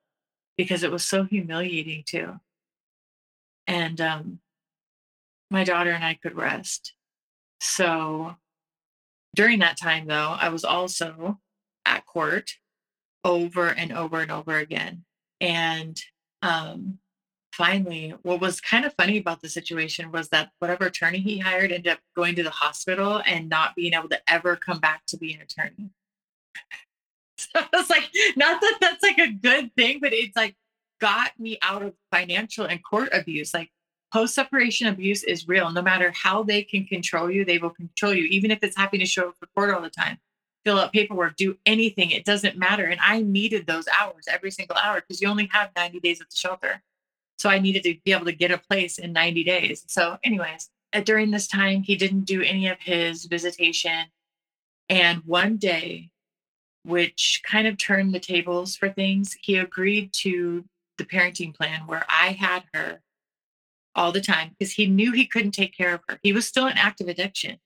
because 0.57 0.83
it 0.83 0.91
was 0.91 1.05
so 1.05 1.23
humiliating 1.23 2.03
too. 2.05 2.41
And 3.69 4.01
um, 4.01 4.41
my 5.49 5.62
daughter 5.62 5.93
and 5.93 6.03
I 6.05 6.15
could 6.15 6.35
rest. 6.35 6.93
So 7.61 8.35
during 9.37 9.61
that 9.61 9.79
time, 9.81 10.09
though, 10.09 10.37
I 10.41 10.49
was 10.49 10.65
also 10.65 11.39
at 11.87 12.05
court 12.05 12.55
over 13.25 13.68
and 13.68 13.93
over 13.93 14.20
and 14.20 14.31
over 14.31 14.57
again. 14.59 15.05
And 15.41 16.01
um, 16.43 16.99
finally, 17.53 18.14
what 18.22 18.41
was 18.41 18.61
kind 18.61 18.85
of 18.85 18.95
funny 18.95 19.18
about 19.18 19.41
the 19.41 19.49
situation 19.49 20.12
was 20.12 20.29
that 20.29 20.51
whatever 20.59 20.87
attorney 20.87 21.18
he 21.18 21.39
hired 21.39 21.72
ended 21.72 21.93
up 21.93 22.01
going 22.14 22.35
to 22.37 22.43
the 22.43 22.51
hospital 22.51 23.22
and 23.27 23.49
not 23.49 23.75
being 23.75 23.95
able 23.95 24.09
to 24.11 24.20
ever 24.29 24.57
come 24.57 24.79
back 24.79 25.07
to 25.07 25.16
be 25.16 25.33
an 25.33 25.41
attorney. 25.41 25.91
so 27.39 27.61
it's 27.72 27.91
like, 27.91 28.11
not 28.37 28.61
that 28.61 28.79
that's 28.81 29.03
like 29.03 29.18
a 29.18 29.33
good 29.33 29.75
thing, 29.75 29.99
but 30.01 30.12
it's 30.12 30.37
like 30.37 30.55
got 31.01 31.33
me 31.39 31.59
out 31.62 31.83
of 31.83 31.95
financial 32.12 32.64
and 32.64 32.85
court 32.85 33.09
abuse. 33.12 33.55
Like 33.55 33.70
post 34.12 34.35
separation 34.35 34.87
abuse 34.87 35.25
is 35.25 35.49
real. 35.49 35.70
No 35.70 35.83
matter 35.83 36.12
how 36.14 36.43
they 36.43 36.62
can 36.62 36.85
control 36.85 37.31
you, 37.31 37.45
they 37.45 37.59
will 37.59 37.70
control 37.70 38.14
you, 38.14 38.25
even 38.25 38.51
if 38.51 38.59
it's 38.62 38.77
having 38.77 39.01
to 39.01 39.07
show 39.07 39.31
up 39.31 39.37
for 39.41 39.47
court 39.55 39.75
all 39.75 39.83
the 39.83 39.91
time 39.91 40.18
fill 40.65 40.79
out 40.79 40.93
paperwork, 40.93 41.37
do 41.37 41.57
anything. 41.67 42.11
It 42.11 42.25
doesn't 42.25 42.57
matter. 42.57 42.85
And 42.87 43.01
I 43.01 43.21
needed 43.21 43.67
those 43.67 43.87
hours 44.01 44.25
every 44.29 44.51
single 44.51 44.77
hour 44.77 45.01
because 45.01 45.21
you 45.21 45.29
only 45.29 45.49
have 45.53 45.71
90 45.77 46.01
days 46.01 46.21
at 46.21 46.31
the 46.31 46.37
shelter. 46.37 46.83
So 47.39 47.51
I 47.51 47.59
needed 47.59 47.83
to 47.85 47.97
be 48.05 48.12
able 48.12 48.27
to 48.27 48.33
get 48.33 48.51
a 48.51 48.59
place 48.59 48.99
in 48.99 49.12
90 49.12 49.45
days. 49.45 49.85
So, 49.89 50.19
anyways, 50.25 50.71
uh, 50.93 51.01
during 51.01 51.31
this 51.31 51.49
time, 51.49 51.83
he 51.83 51.97
didn't 51.97 52.25
do 52.25 52.43
any 52.43 52.69
of 52.69 52.79
his 52.81 53.27
visitation. 53.27 54.07
And 54.89 55.23
one 55.25 55.57
day, 55.57 56.11
which 56.85 57.43
kind 57.45 57.67
of 57.67 57.77
turned 57.77 58.15
the 58.15 58.21
tables 58.21 58.77
for 58.77 58.89
things, 58.89 59.37
he 59.41 59.57
agreed 59.57 60.12
to 60.12 60.65
the 60.99 61.05
parenting 61.05 61.55
plan 61.55 61.87
where 61.87 62.05
I 62.09 62.33
had 62.33 62.65
her 62.73 63.01
all 63.95 64.12
the 64.12 64.21
time 64.21 64.51
because 64.51 64.73
he 64.73 64.87
knew 64.87 65.12
he 65.12 65.27
couldn't 65.27 65.53
take 65.53 65.77
care 65.77 65.95
of 65.95 66.01
her. 66.09 66.19
He 66.23 66.33
was 66.33 66.47
still 66.47 66.67
in 66.67 66.77
active 66.77 67.09
addiction. 67.09 67.59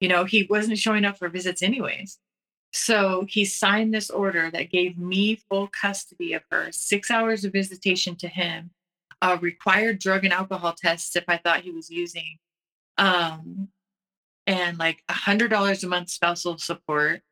You 0.00 0.08
know, 0.08 0.24
he 0.24 0.46
wasn't 0.48 0.78
showing 0.78 1.04
up 1.04 1.18
for 1.18 1.28
visits 1.28 1.62
anyways. 1.62 2.18
So 2.74 3.24
he 3.28 3.44
signed 3.44 3.94
this 3.94 4.10
order 4.10 4.50
that 4.50 4.72
gave 4.72 4.98
me 4.98 5.36
full 5.48 5.68
custody 5.68 6.32
of 6.32 6.42
her, 6.50 6.72
six 6.72 7.08
hours 7.08 7.44
of 7.44 7.52
visitation 7.52 8.16
to 8.16 8.26
him, 8.26 8.72
a 9.22 9.36
required 9.36 10.00
drug 10.00 10.24
and 10.24 10.34
alcohol 10.34 10.74
tests 10.76 11.14
if 11.14 11.22
I 11.28 11.36
thought 11.36 11.60
he 11.60 11.70
was 11.70 11.88
using, 11.88 12.38
um, 12.98 13.68
and 14.48 14.76
like 14.76 15.04
a 15.08 15.12
hundred 15.12 15.50
dollars 15.50 15.84
a 15.84 15.86
month 15.86 16.10
spousal 16.10 16.58
support, 16.58 17.22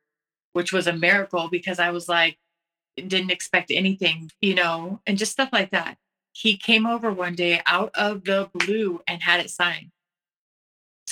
which 0.53 0.72
was 0.72 0.86
a 0.86 0.93
miracle 0.93 1.49
because 1.51 1.80
I 1.80 1.90
was 1.90 2.09
like, 2.09 2.38
didn't 2.97 3.32
expect 3.32 3.72
anything, 3.72 4.30
you 4.40 4.55
know, 4.55 5.01
and 5.09 5.18
just 5.18 5.32
stuff 5.32 5.49
like 5.53 5.72
that. 5.72 5.97
He 6.30 6.57
came 6.57 6.86
over 6.86 7.11
one 7.11 7.34
day 7.34 7.61
out 7.66 7.90
of 7.97 8.22
the 8.22 8.49
blue 8.55 9.03
and 9.09 9.20
had 9.20 9.40
it 9.40 9.51
signed. 9.51 9.90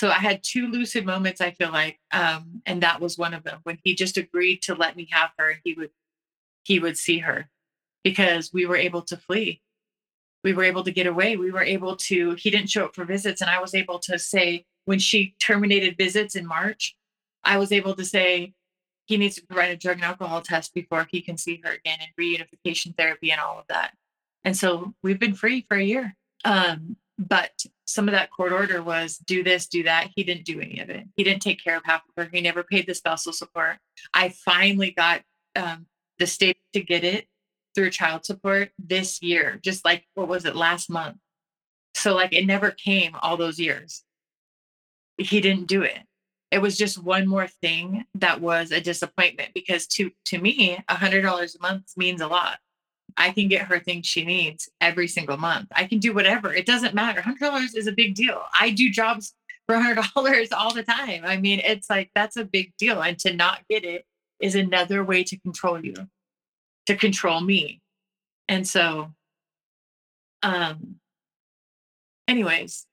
So 0.01 0.09
I 0.09 0.14
had 0.14 0.42
two 0.42 0.66
lucid 0.66 1.05
moments, 1.05 1.42
I 1.42 1.51
feel 1.51 1.70
like. 1.70 2.01
Um, 2.11 2.62
and 2.64 2.82
that 2.82 3.03
was 3.03 3.18
one 3.18 3.34
of 3.34 3.44
them 3.44 3.61
when 3.64 3.76
he 3.84 3.94
just 3.94 4.16
agreed 4.16 4.62
to 4.62 4.74
let 4.74 4.96
me 4.96 5.07
have 5.11 5.28
her 5.38 5.51
and 5.51 5.61
he 5.62 5.74
would 5.74 5.90
he 6.62 6.78
would 6.78 6.96
see 6.96 7.18
her 7.18 7.51
because 8.03 8.51
we 8.51 8.64
were 8.64 8.78
able 8.78 9.03
to 9.03 9.18
flee. 9.18 9.61
We 10.42 10.55
were 10.55 10.64
able 10.64 10.84
to 10.84 10.90
get 10.90 11.07
away. 11.07 11.36
We 11.36 11.51
were 11.51 11.62
able 11.62 11.96
to, 11.96 12.34
he 12.36 12.51
didn't 12.51 12.70
show 12.70 12.86
up 12.86 12.94
for 12.94 13.05
visits. 13.05 13.42
And 13.42 13.51
I 13.51 13.61
was 13.61 13.74
able 13.74 13.98
to 13.98 14.18
say, 14.18 14.64
when 14.86 14.98
she 14.98 15.34
terminated 15.38 15.98
visits 15.98 16.34
in 16.34 16.46
March, 16.46 16.96
I 17.44 17.59
was 17.59 17.70
able 17.70 17.94
to 17.96 18.05
say, 18.05 18.55
he 19.05 19.18
needs 19.18 19.36
to 19.36 19.46
provide 19.46 19.70
a 19.70 19.76
drug 19.76 19.96
and 19.96 20.05
alcohol 20.05 20.40
test 20.40 20.72
before 20.72 21.07
he 21.11 21.20
can 21.20 21.36
see 21.36 21.61
her 21.62 21.72
again 21.72 21.98
and 22.01 22.11
reunification 22.18 22.96
therapy 22.96 23.30
and 23.32 23.40
all 23.40 23.59
of 23.59 23.66
that. 23.68 23.92
And 24.44 24.57
so 24.57 24.94
we've 25.03 25.20
been 25.20 25.34
free 25.34 25.66
for 25.68 25.76
a 25.76 25.84
year. 25.84 26.16
Um, 26.46 26.96
but 27.21 27.51
some 27.85 28.09
of 28.09 28.12
that 28.12 28.31
court 28.31 28.53
order 28.53 28.83
was 28.83 29.18
do 29.18 29.45
this, 29.45 29.66
do 29.66 29.83
that. 29.83 30.09
He 30.16 30.25
didn't 30.25 30.45
do 30.45 30.61
any 30.61 30.81
of 30.81 30.89
it. 30.89 31.05
He 31.16 31.23
didn't 31.23 31.43
take 31.43 31.62
care 31.62 31.77
of 31.77 31.83
half 31.85 32.03
of 32.09 32.25
her. 32.25 32.31
He 32.33 32.41
never 32.41 32.62
paid 32.62 32.87
the 32.87 32.95
spousal 32.95 33.33
support. 33.33 33.77
I 34.14 34.31
finally 34.31 34.93
got 34.93 35.23
um, 35.55 35.87
the 36.18 36.27
state 36.27 36.57
to 36.73 36.81
get 36.81 37.05
it 37.05 37.27
through 37.75 37.91
child 37.91 38.25
support 38.25 38.71
this 38.79 39.23
year, 39.23 39.61
just 39.62 39.85
like 39.85 40.07
what 40.14 40.29
was 40.29 40.47
it 40.47 40.57
last 40.57 40.89
month? 40.89 41.18
So, 41.95 42.14
like, 42.14 42.33
it 42.33 42.47
never 42.47 42.71
came 42.71 43.14
all 43.21 43.37
those 43.37 43.59
years. 43.59 44.03
He 45.18 45.41
didn't 45.41 45.66
do 45.66 45.83
it 45.83 46.01
it 46.51 46.61
was 46.61 46.77
just 46.77 47.03
one 47.03 47.29
more 47.29 47.47
thing 47.47 48.05
that 48.14 48.41
was 48.41 48.73
a 48.73 48.81
disappointment 48.81 49.51
because 49.55 49.87
to 49.87 50.11
to 50.27 50.39
me 50.39 50.83
a 50.89 50.95
hundred 50.95 51.23
dollars 51.23 51.55
a 51.55 51.62
month 51.62 51.93
means 51.97 52.21
a 52.21 52.27
lot 52.27 52.59
i 53.16 53.30
can 53.30 53.48
get 53.48 53.62
her 53.62 53.78
things 53.78 54.06
she 54.06 54.24
needs 54.24 54.68
every 54.80 55.08
single 55.08 55.36
month. 55.36 55.68
I 55.74 55.84
can 55.84 55.98
do 55.98 56.12
whatever. 56.14 56.52
It 56.52 56.66
doesn't 56.66 56.94
matter. 56.94 57.20
Hundred 57.20 57.40
dollars 57.40 57.74
is 57.74 57.86
a 57.86 57.92
big 57.92 58.14
deal. 58.14 58.42
I 58.58 58.70
do 58.70 58.90
jobs 58.90 59.34
for 59.66 59.76
hundred 59.76 60.04
dollars 60.14 60.52
all 60.52 60.74
the 60.74 60.82
time. 60.82 61.22
I 61.24 61.36
mean 61.36 61.61
it's 61.64 61.90
like 61.90 62.11
that's 62.14 62.36
a 62.36 62.44
big 62.44 62.72
deal 62.76 63.02
and 63.02 63.18
to 63.20 63.34
not 63.34 63.61
get 63.68 63.84
it 63.84 64.04
is 64.40 64.54
another 64.54 65.04
way 65.04 65.22
to 65.24 65.38
control 65.38 65.84
you 65.84 65.94
to 66.86 66.96
control 66.96 67.40
me. 67.40 67.80
And 68.48 68.66
so 68.66 69.12
um 70.42 70.96
anyways 72.28 72.86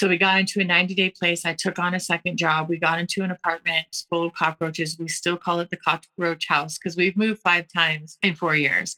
so 0.00 0.08
we 0.08 0.16
got 0.16 0.40
into 0.40 0.60
a 0.60 0.64
90 0.64 0.94
day 0.94 1.10
place. 1.10 1.44
I 1.44 1.52
took 1.52 1.78
on 1.78 1.92
a 1.92 2.00
second 2.00 2.38
job. 2.38 2.70
We 2.70 2.78
got 2.78 2.98
into 2.98 3.22
an 3.22 3.30
apartment 3.30 3.86
full 4.08 4.24
of 4.24 4.32
cockroaches. 4.32 4.96
We 4.98 5.08
still 5.08 5.36
call 5.36 5.60
it 5.60 5.68
the 5.68 5.76
cockroach 5.76 6.48
house 6.48 6.78
because 6.78 6.96
we've 6.96 7.18
moved 7.18 7.42
five 7.42 7.66
times 7.68 8.16
in 8.22 8.34
four 8.34 8.56
years. 8.56 8.96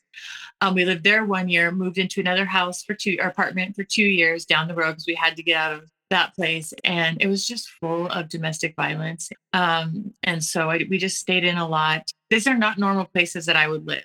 Um, 0.60 0.76
we 0.76 0.84
lived 0.84 1.02
there 1.02 1.24
one 1.24 1.48
year, 1.48 1.72
moved 1.72 1.98
into 1.98 2.20
another 2.20 2.44
house 2.44 2.84
for 2.84 2.94
two, 2.94 3.18
apartment 3.20 3.74
for 3.74 3.82
two 3.82 4.04
years 4.04 4.44
down 4.44 4.68
the 4.68 4.76
road 4.76 4.92
because 4.92 5.08
we 5.08 5.16
had 5.16 5.34
to 5.38 5.42
get 5.42 5.56
out 5.56 5.72
of 5.72 5.90
that 6.10 6.36
place. 6.36 6.72
And 6.84 7.20
it 7.20 7.26
was 7.26 7.48
just 7.48 7.68
full 7.68 8.06
of 8.06 8.28
domestic 8.28 8.76
violence. 8.76 9.28
Um, 9.52 10.14
and 10.22 10.44
so 10.44 10.70
I, 10.70 10.86
we 10.88 10.98
just 10.98 11.18
stayed 11.18 11.42
in 11.42 11.58
a 11.58 11.66
lot. 11.66 12.12
These 12.30 12.46
are 12.46 12.56
not 12.56 12.78
normal 12.78 13.06
places 13.06 13.46
that 13.46 13.56
I 13.56 13.66
would 13.66 13.88
live. 13.88 14.04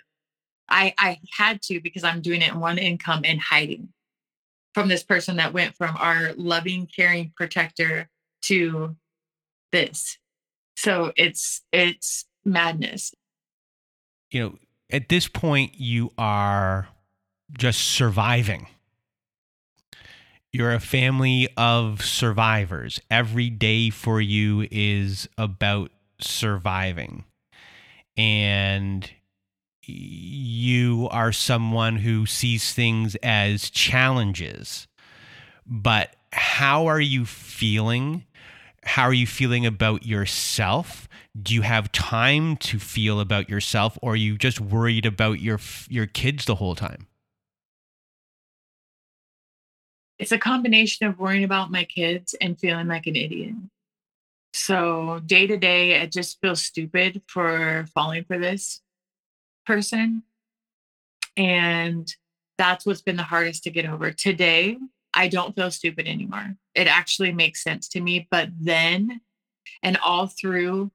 I, 0.68 0.96
I 0.98 1.20
had 1.38 1.62
to 1.64 1.80
because 1.80 2.04
I'm 2.04 2.22
doing 2.22 2.42
it 2.42 2.54
in 2.54 2.60
one 2.60 2.80
income 2.80 3.22
and 3.24 3.40
hiding 3.40 3.90
from 4.78 4.90
this 4.90 5.02
person 5.02 5.38
that 5.38 5.54
went 5.54 5.76
from 5.76 5.98
our 5.98 6.34
loving, 6.38 6.86
caring 6.86 7.34
protector 7.36 8.08
to 8.44 8.96
this. 9.72 10.20
So 10.76 11.14
it's 11.18 11.64
it's 11.72 12.26
madness. 12.46 13.12
You 14.30 14.40
know, 14.40 14.56
at 14.92 15.10
this 15.10 15.28
point 15.28 15.74
you 15.80 16.12
are 16.16 16.90
just 17.58 17.82
surviving. 17.86 18.68
You're 20.54 20.74
a 20.74 20.80
family 20.80 21.50
of 21.58 22.06
survivors. 22.06 23.02
Every 23.10 23.50
day 23.50 23.90
for 23.90 24.22
you 24.22 24.68
is 24.70 25.28
about 25.40 25.90
surviving. 26.22 27.24
And 28.16 29.10
you 29.88 31.08
are 31.12 31.32
someone 31.32 31.98
who 31.98 32.26
sees 32.26 32.74
things 32.74 33.16
as 33.24 33.70
challenges. 33.70 34.88
But 35.66 36.16
how 36.32 36.88
are 36.88 37.00
you 37.00 37.26
feeling? 37.26 38.26
How 38.84 39.04
are 39.04 39.14
you 39.14 39.28
feeling 39.28 39.66
about 39.66 40.06
yourself? 40.06 41.08
Do 41.40 41.54
you 41.54 41.62
have 41.62 41.92
time 41.92 42.58
to 42.58 42.80
feel 42.80 43.20
about 43.20 43.50
yourself 43.50 43.98
or 44.02 44.14
are 44.14 44.18
you 44.18 44.38
just 44.38 44.60
worried 44.60 45.06
about 45.06 45.40
your 45.40 45.60
your 45.90 46.06
kids 46.06 46.46
the 46.46 46.56
whole 46.56 46.76
time? 46.76 47.08
It's 50.20 50.32
a 50.32 50.40
combination 50.40 51.06
of 51.06 51.20
worrying 51.20 51.44
about 51.44 51.70
my 51.70 51.84
kids 51.84 52.34
and 52.42 52.60
feeling 52.60 52.88
like 52.88 53.06
an 53.06 53.16
idiot. 53.16 53.54
So 54.54 55.22
day 55.26 55.46
to 55.46 55.58
day, 55.58 56.02
I 56.02 56.08
just 56.08 56.42
feel 56.42 56.56
stupid 56.56 57.22
for 57.28 57.86
falling 57.94 58.24
for 58.24 58.40
this 58.40 58.82
person. 59.68 60.24
And 61.36 62.12
that's 62.58 62.86
what's 62.86 63.02
been 63.02 63.18
the 63.18 63.24
hardest 63.24 63.64
to 63.64 63.70
get 63.70 63.86
over. 63.86 64.12
Today, 64.12 64.78
I 65.14 65.28
don't 65.28 65.56
feel 65.56 65.70
stupid 65.70 66.08
anymore. 66.08 66.56
It 66.74 66.88
actually 66.88 67.32
makes 67.32 67.64
sense 67.64 67.88
to 67.90 68.02
me. 68.02 68.28
But 68.32 68.50
then, 68.60 69.22
and 69.84 69.98
all 69.98 70.28
through 70.28 70.92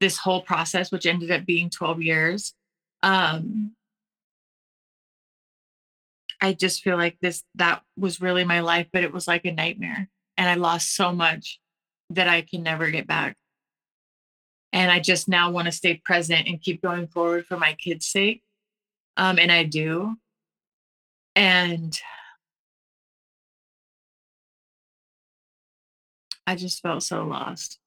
this 0.00 0.18
whole 0.18 0.42
process, 0.42 0.90
which 0.90 1.06
ended 1.06 1.30
up 1.30 1.46
being 1.46 1.70
12 1.70 2.02
years, 2.02 2.54
um, 3.02 3.72
I 6.40 6.52
just 6.52 6.82
feel 6.82 6.96
like 6.96 7.16
this, 7.20 7.44
that 7.54 7.82
was 7.96 8.20
really 8.20 8.44
my 8.44 8.60
life, 8.60 8.88
but 8.92 9.04
it 9.04 9.12
was 9.12 9.28
like 9.28 9.44
a 9.44 9.52
nightmare. 9.52 10.08
And 10.36 10.48
I 10.48 10.54
lost 10.54 10.94
so 10.96 11.12
much 11.12 11.60
that 12.10 12.28
I 12.28 12.42
can 12.42 12.62
never 12.62 12.90
get 12.90 13.06
back. 13.06 13.36
And 14.74 14.90
I 14.90 14.98
just 14.98 15.28
now 15.28 15.52
want 15.52 15.66
to 15.66 15.72
stay 15.72 16.02
present 16.04 16.48
and 16.48 16.60
keep 16.60 16.82
going 16.82 17.06
forward 17.06 17.46
for 17.46 17.56
my 17.56 17.74
kids' 17.74 18.08
sake. 18.08 18.42
Um, 19.16 19.38
and 19.38 19.52
I 19.52 19.62
do. 19.62 20.16
And 21.36 21.96
I 26.44 26.56
just 26.56 26.82
felt 26.82 27.04
so 27.04 27.24
lost. 27.24 27.78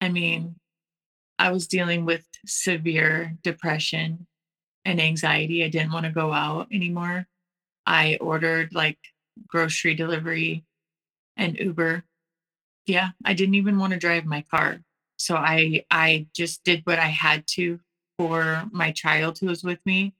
I 0.00 0.08
mean, 0.08 0.56
I 1.38 1.52
was 1.52 1.68
dealing 1.68 2.04
with 2.04 2.26
severe 2.46 3.36
depression 3.44 4.26
and 4.84 5.00
anxiety. 5.00 5.62
I 5.62 5.68
didn't 5.68 5.92
want 5.92 6.04
to 6.06 6.12
go 6.12 6.32
out 6.32 6.66
anymore. 6.72 7.28
I 7.86 8.18
ordered 8.20 8.74
like 8.74 8.98
grocery 9.46 9.94
delivery 9.94 10.64
and 11.36 11.56
Uber. 11.56 12.02
Yeah, 12.86 13.10
I 13.24 13.34
didn't 13.34 13.54
even 13.54 13.78
want 13.78 13.92
to 13.92 13.98
drive 14.00 14.24
my 14.24 14.42
car. 14.50 14.80
So 15.20 15.36
I 15.36 15.84
I 15.90 16.26
just 16.34 16.64
did 16.64 16.80
what 16.84 16.98
I 16.98 17.08
had 17.08 17.46
to 17.48 17.78
for 18.18 18.64
my 18.72 18.90
child 18.90 19.38
who 19.38 19.48
was 19.48 19.62
with 19.62 19.78
me 19.84 20.14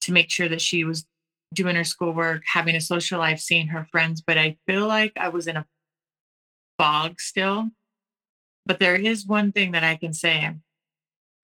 to 0.00 0.12
make 0.12 0.30
sure 0.32 0.48
that 0.48 0.60
she 0.60 0.82
was 0.82 1.06
doing 1.54 1.76
her 1.76 1.84
schoolwork, 1.84 2.42
having 2.52 2.74
a 2.74 2.80
social 2.80 3.20
life, 3.20 3.38
seeing 3.38 3.68
her 3.68 3.86
friends. 3.92 4.20
But 4.20 4.38
I 4.38 4.56
feel 4.66 4.88
like 4.88 5.12
I 5.16 5.28
was 5.28 5.46
in 5.46 5.56
a 5.56 5.66
fog 6.76 7.20
still. 7.20 7.68
But 8.66 8.80
there 8.80 8.96
is 8.96 9.26
one 9.26 9.52
thing 9.52 9.72
that 9.72 9.84
I 9.84 9.94
can 9.94 10.12
say 10.12 10.56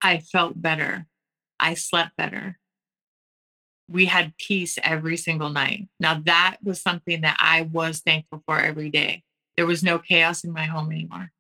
I 0.01 0.18
felt 0.18 0.61
better. 0.61 1.07
I 1.61 1.74
slept 1.74 2.16
better. 2.16 2.59
We 3.90 4.07
had 4.07 4.38
peace 4.38 4.78
every 4.82 5.18
single 5.18 5.51
night. 5.51 5.88
Now, 6.01 6.20
that 6.24 6.57
was 6.62 6.80
something 6.80 7.20
that 7.20 7.36
I 7.40 7.62
was 7.62 8.01
thankful 8.01 8.42
for 8.47 8.59
every 8.59 8.90
day. 8.90 9.22
There 9.57 9.66
was 9.66 9.82
no 9.82 9.99
chaos 9.99 10.44
in 10.44 10.53
my 10.53 10.64
home 10.64 10.90
anymore 10.90 11.30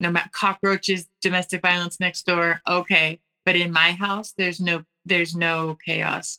no 0.00 0.10
matter 0.10 0.30
cockroaches, 0.32 1.08
domestic 1.20 1.62
violence 1.62 2.00
next 2.00 2.26
door, 2.26 2.60
okay. 2.68 3.20
But 3.44 3.56
in 3.56 3.72
my 3.72 3.92
house, 3.92 4.32
there's 4.36 4.60
no 4.60 4.84
there's 5.04 5.34
no 5.34 5.76
chaos. 5.84 6.38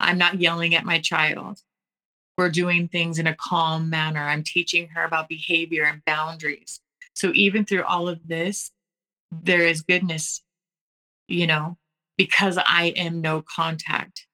I'm 0.00 0.18
not 0.18 0.40
yelling 0.40 0.74
at 0.74 0.84
my 0.84 1.00
child. 1.00 1.60
we're 2.36 2.50
doing 2.50 2.86
things 2.88 3.18
in 3.18 3.26
a 3.26 3.34
calm 3.34 3.90
manner. 3.90 4.22
I'm 4.22 4.44
teaching 4.44 4.88
her 4.94 5.04
about 5.04 5.28
behavior 5.28 5.84
and 5.84 6.04
boundaries. 6.04 6.80
So 7.14 7.32
even 7.34 7.64
through 7.64 7.82
all 7.82 8.08
of 8.08 8.28
this, 8.28 8.70
there 9.32 9.62
is 9.62 9.82
goodness, 9.82 10.42
you 11.26 11.48
know, 11.48 11.78
because 12.16 12.56
I 12.56 12.92
am 12.96 13.20
no 13.20 13.42
contact 13.42 14.26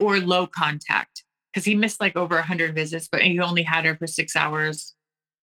or 0.00 0.18
low 0.18 0.48
contact. 0.48 1.24
Because 1.52 1.64
he 1.64 1.76
missed 1.76 2.00
like 2.00 2.16
over 2.16 2.34
100 2.34 2.74
visits, 2.74 3.08
but 3.10 3.22
he 3.22 3.38
only 3.40 3.62
had 3.62 3.84
her 3.84 3.96
for 3.96 4.08
six 4.08 4.34
hours 4.34 4.94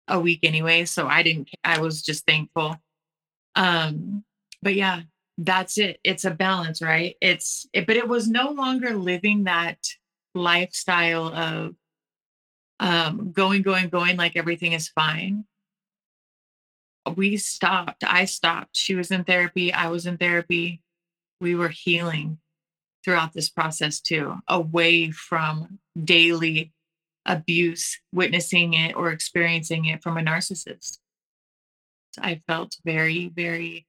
a 0.08 0.20
week 0.20 0.40
anyway. 0.44 0.86
So 0.86 1.08
I 1.08 1.24
didn't, 1.24 1.50
I 1.64 1.80
was 1.80 2.02
just 2.02 2.26
thankful. 2.26 2.78
Um, 3.56 4.24
but 4.62 4.76
yeah, 4.76 5.02
that's 5.38 5.78
it. 5.78 6.00
It's 6.04 6.26
a 6.26 6.32
balance, 6.32 6.82
right? 6.82 7.16
It's, 7.22 7.68
it, 7.74 7.88
but 7.88 7.98
it 7.98 8.08
was 8.08 8.28
no 8.28 8.52
longer 8.52 8.96
living 8.96 9.46
that 9.46 9.80
lifestyle 10.34 11.34
of 11.34 11.76
um, 12.80 13.32
going, 13.32 13.62
going, 13.62 13.90
going 13.90 14.18
like 14.18 14.36
everything 14.36 14.74
is 14.74 14.90
fine. 14.90 15.46
We 17.16 17.38
stopped. 17.38 18.04
I 18.04 18.26
stopped. 18.26 18.76
She 18.76 18.96
was 18.96 19.12
in 19.12 19.24
therapy. 19.24 19.72
I 19.72 19.90
was 19.90 20.06
in 20.06 20.18
therapy. 20.18 20.82
We 21.40 21.56
were 21.56 21.70
healing 21.70 22.40
throughout 23.04 23.34
this 23.34 23.50
process 23.50 24.00
too, 24.00 24.38
away 24.48 25.12
from 25.12 25.80
daily 26.04 26.74
abuse, 27.26 28.00
witnessing 28.12 28.74
it 28.74 28.96
or 28.96 29.12
experiencing 29.12 29.86
it 29.86 30.04
from 30.04 30.18
a 30.18 30.22
narcissist. 30.22 31.00
I 32.20 32.42
felt 32.48 32.78
very, 32.86 33.30
very 33.30 33.88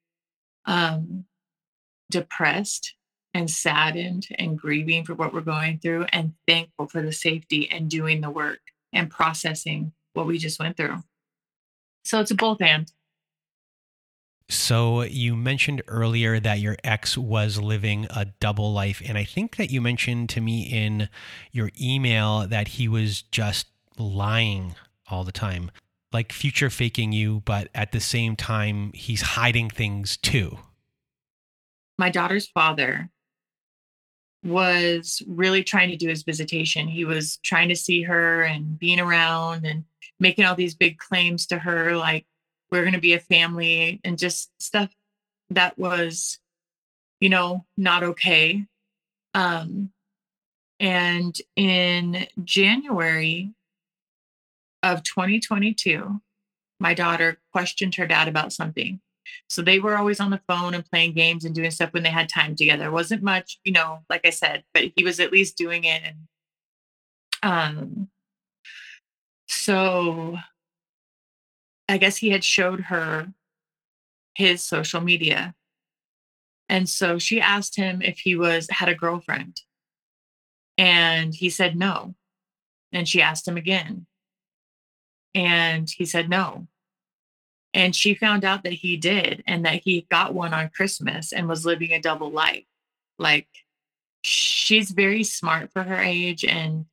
um, 0.64 1.26
depressed 2.10 2.94
and 3.34 3.50
saddened 3.50 4.26
and 4.38 4.58
grieving 4.58 5.04
for 5.04 5.14
what 5.14 5.32
we're 5.32 5.42
going 5.42 5.78
through 5.78 6.04
and 6.04 6.32
thankful 6.48 6.88
for 6.88 7.02
the 7.02 7.12
safety 7.12 7.68
and 7.70 7.90
doing 7.90 8.20
the 8.20 8.30
work 8.30 8.60
and 8.92 9.10
processing 9.10 9.92
what 10.14 10.26
we 10.26 10.38
just 10.38 10.58
went 10.58 10.76
through. 10.76 11.02
So 12.04 12.20
it's 12.20 12.30
a 12.30 12.34
both 12.34 12.62
and. 12.62 12.90
So 14.48 15.02
you 15.02 15.34
mentioned 15.34 15.82
earlier 15.88 16.38
that 16.38 16.60
your 16.60 16.76
ex 16.84 17.18
was 17.18 17.58
living 17.58 18.06
a 18.10 18.26
double 18.38 18.72
life. 18.72 19.02
And 19.04 19.18
I 19.18 19.24
think 19.24 19.56
that 19.56 19.70
you 19.70 19.80
mentioned 19.80 20.28
to 20.30 20.40
me 20.40 20.62
in 20.62 21.08
your 21.50 21.70
email 21.80 22.46
that 22.46 22.68
he 22.68 22.86
was 22.86 23.22
just 23.22 23.66
lying 23.98 24.74
all 25.08 25.24
the 25.24 25.32
time, 25.32 25.70
like 26.12 26.32
future 26.32 26.70
faking 26.70 27.12
you, 27.12 27.42
but 27.44 27.68
at 27.74 27.90
the 27.90 28.00
same 28.00 28.36
time, 28.36 28.92
he's 28.94 29.22
hiding 29.22 29.68
things 29.68 30.16
too. 30.16 30.58
My 31.98 32.10
daughter's 32.10 32.46
father 32.46 33.10
was 34.44 35.22
really 35.26 35.64
trying 35.64 35.90
to 35.90 35.96
do 35.96 36.08
his 36.08 36.22
visitation. 36.22 36.86
He 36.86 37.04
was 37.04 37.38
trying 37.38 37.68
to 37.68 37.76
see 37.76 38.02
her 38.02 38.42
and 38.42 38.78
being 38.78 39.00
around 39.00 39.66
and 39.66 39.84
making 40.20 40.44
all 40.44 40.54
these 40.54 40.74
big 40.74 40.98
claims 40.98 41.46
to 41.46 41.58
her, 41.58 41.96
like, 41.96 42.26
we're 42.70 42.82
going 42.82 42.94
to 42.94 43.00
be 43.00 43.14
a 43.14 43.20
family 43.20 44.00
and 44.04 44.18
just 44.18 44.50
stuff 44.60 44.90
that 45.50 45.78
was 45.78 46.38
you 47.20 47.28
know 47.28 47.64
not 47.76 48.02
okay. 48.02 48.66
Um 49.34 49.90
and 50.78 51.34
in 51.56 52.26
january 52.44 53.54
of 54.82 55.02
2022 55.02 56.20
my 56.78 56.92
daughter 56.92 57.38
questioned 57.52 57.94
her 57.94 58.06
dad 58.06 58.28
about 58.28 58.52
something. 58.52 59.00
So 59.48 59.62
they 59.62 59.78
were 59.78 59.96
always 59.96 60.20
on 60.20 60.30
the 60.30 60.42
phone 60.46 60.74
and 60.74 60.84
playing 60.84 61.14
games 61.14 61.46
and 61.46 61.54
doing 61.54 61.70
stuff 61.70 61.94
when 61.94 62.02
they 62.02 62.10
had 62.10 62.28
time 62.28 62.54
together. 62.54 62.86
It 62.86 62.92
wasn't 62.92 63.22
much 63.22 63.58
you 63.64 63.72
know 63.72 64.00
like 64.10 64.26
i 64.26 64.30
said 64.30 64.64
but 64.74 64.92
he 64.94 65.04
was 65.04 65.20
at 65.20 65.32
least 65.32 65.56
doing 65.56 65.84
it 65.84 66.02
and 66.04 66.16
um 67.42 68.08
so 69.48 70.36
I 71.88 71.98
guess 71.98 72.16
he 72.16 72.30
had 72.30 72.44
showed 72.44 72.80
her 72.82 73.32
his 74.34 74.62
social 74.62 75.00
media. 75.00 75.54
And 76.68 76.88
so 76.88 77.18
she 77.18 77.40
asked 77.40 77.76
him 77.76 78.02
if 78.02 78.18
he 78.18 78.36
was 78.36 78.68
had 78.70 78.88
a 78.88 78.94
girlfriend. 78.94 79.60
And 80.76 81.34
he 81.34 81.48
said 81.48 81.76
no. 81.76 82.14
And 82.92 83.08
she 83.08 83.22
asked 83.22 83.46
him 83.46 83.56
again. 83.56 84.06
And 85.34 85.88
he 85.88 86.04
said 86.04 86.28
no. 86.28 86.66
And 87.72 87.94
she 87.94 88.14
found 88.14 88.44
out 88.44 88.64
that 88.64 88.72
he 88.72 88.96
did 88.96 89.44
and 89.46 89.64
that 89.64 89.82
he 89.84 90.06
got 90.10 90.34
one 90.34 90.54
on 90.54 90.70
Christmas 90.70 91.32
and 91.32 91.46
was 91.46 91.66
living 91.66 91.92
a 91.92 92.00
double 92.00 92.30
life. 92.30 92.64
Like 93.18 93.48
she's 94.22 94.90
very 94.90 95.22
smart 95.22 95.72
for 95.72 95.82
her 95.82 95.98
age 95.98 96.44
and 96.44 96.86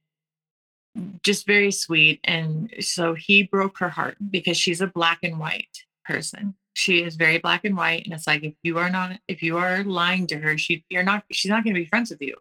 just 1.23 1.45
very 1.47 1.71
sweet. 1.71 2.19
And 2.23 2.71
so 2.79 3.13
he 3.13 3.43
broke 3.43 3.77
her 3.79 3.89
heart 3.89 4.17
because 4.29 4.57
she's 4.57 4.81
a 4.81 4.87
black 4.87 5.19
and 5.23 5.39
white 5.39 5.85
person. 6.05 6.55
She 6.75 7.03
is 7.03 7.15
very 7.15 7.37
black 7.37 7.65
and 7.65 7.77
white. 7.77 8.05
And 8.05 8.13
it's 8.13 8.27
like, 8.27 8.43
if 8.43 8.53
you 8.63 8.77
are 8.77 8.89
not, 8.89 9.19
if 9.27 9.41
you 9.41 9.57
are 9.57 9.83
lying 9.83 10.27
to 10.27 10.37
her, 10.37 10.57
she, 10.57 10.83
you're 10.89 11.03
not, 11.03 11.23
she's 11.31 11.49
not 11.49 11.63
going 11.63 11.73
to 11.73 11.79
be 11.79 11.85
friends 11.85 12.09
with 12.09 12.21
you 12.21 12.35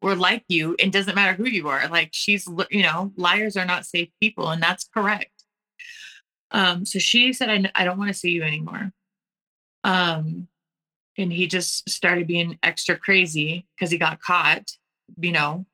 or 0.00 0.14
like 0.14 0.44
you. 0.48 0.76
It 0.78 0.92
doesn't 0.92 1.14
matter 1.14 1.34
who 1.34 1.48
you 1.48 1.68
are. 1.68 1.88
Like 1.88 2.10
she's, 2.12 2.48
you 2.70 2.82
know, 2.82 3.12
liars 3.16 3.56
are 3.56 3.64
not 3.64 3.86
safe 3.86 4.10
people. 4.20 4.50
And 4.50 4.62
that's 4.62 4.88
correct. 4.92 5.30
Um, 6.50 6.84
so 6.84 6.98
she 6.98 7.32
said, 7.32 7.48
I, 7.48 7.82
I 7.82 7.84
don't 7.84 7.98
want 7.98 8.08
to 8.08 8.18
see 8.18 8.30
you 8.30 8.42
anymore. 8.42 8.92
Um, 9.84 10.48
and 11.18 11.32
he 11.32 11.46
just 11.46 11.88
started 11.88 12.26
being 12.26 12.58
extra 12.62 12.96
crazy 12.96 13.66
because 13.74 13.90
he 13.90 13.98
got 13.98 14.20
caught, 14.20 14.70
you 15.18 15.32
know. 15.32 15.66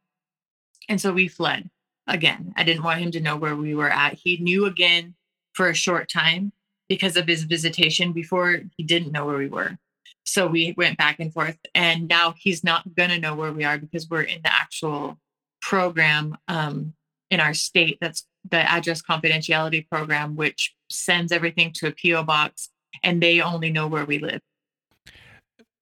And 0.89 1.01
so 1.01 1.13
we 1.13 1.29
fled 1.29 1.69
again. 2.09 2.53
I 2.57 2.65
didn't 2.65 2.83
want 2.83 3.01
him 3.01 3.11
to 3.13 3.21
know 3.21 3.37
where 3.37 3.55
we 3.55 3.75
were 3.75 3.91
at. 3.91 4.15
He 4.15 4.39
knew 4.39 4.67
again 4.67 5.15
for 5.53 5.69
a 5.69 5.75
short 5.75 6.09
time 6.09 6.53
because 6.89 7.17
of 7.17 7.27
his 7.27 7.45
visitation 7.45 8.13
before 8.13 8.63
he 8.77 8.83
didn't 8.83 9.13
know 9.13 9.27
where 9.27 9.37
we 9.37 9.49
were. 9.49 9.79
So 10.25 10.47
we 10.47 10.75
went 10.77 10.99
back 10.99 11.21
and 11.21 11.33
forth. 11.33 11.59
And 11.75 12.09
now 12.09 12.35
he's 12.37 12.65
not 12.65 12.95
going 12.95 13.11
to 13.11 13.19
know 13.19 13.35
where 13.35 13.53
we 13.53 13.65
are 13.65 13.79
because 13.79 14.09
we're 14.09 14.23
in 14.23 14.43
the 14.43 14.53
actual 14.53 15.19
program 15.61 16.37
um, 16.49 16.95
in 17.31 17.41
our 17.41 17.55
state. 17.55 17.99
That's 18.01 18.27
the 18.49 18.59
address 18.59 19.03
confidentiality 19.03 19.89
program, 19.89 20.37
which 20.37 20.75
sends 20.91 21.33
everything 21.33 21.73
to 21.75 21.89
a 21.89 21.93
PO 21.93 22.25
box 22.25 22.71
and 23.03 23.23
they 23.23 23.41
only 23.41 23.71
know 23.71 23.87
where 23.87 24.05
we 24.05 24.19
live. 24.19 24.41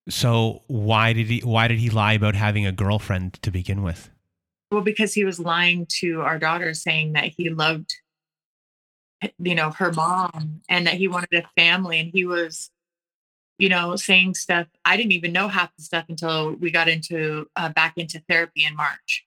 So 0.08 0.62
why 0.68 1.12
did 1.12 1.26
he 1.26 1.40
why 1.40 1.66
did 1.66 1.78
he 1.78 1.90
lie 1.90 2.12
about 2.12 2.36
having 2.36 2.64
a 2.64 2.72
girlfriend 2.72 3.34
to 3.42 3.50
begin 3.50 3.82
with? 3.82 4.10
Well, 4.70 4.80
because 4.82 5.14
he 5.14 5.24
was 5.24 5.38
lying 5.38 5.86
to 6.00 6.22
our 6.22 6.38
daughter, 6.38 6.74
saying 6.74 7.12
that 7.12 7.32
he 7.36 7.50
loved, 7.50 7.94
you 9.38 9.54
know, 9.54 9.70
her 9.70 9.92
mom 9.92 10.62
and 10.68 10.86
that 10.86 10.94
he 10.94 11.08
wanted 11.08 11.32
a 11.32 11.48
family. 11.60 12.00
And 12.00 12.10
he 12.12 12.24
was, 12.24 12.70
you 13.58 13.68
know, 13.68 13.94
saying 13.96 14.34
stuff. 14.34 14.66
I 14.84 14.96
didn't 14.96 15.12
even 15.12 15.32
know 15.32 15.48
half 15.48 15.74
the 15.76 15.84
stuff 15.84 16.06
until 16.08 16.52
we 16.54 16.70
got 16.70 16.88
into 16.88 17.46
uh, 17.54 17.68
back 17.68 17.94
into 17.96 18.20
therapy 18.28 18.64
in 18.64 18.74
March. 18.74 19.24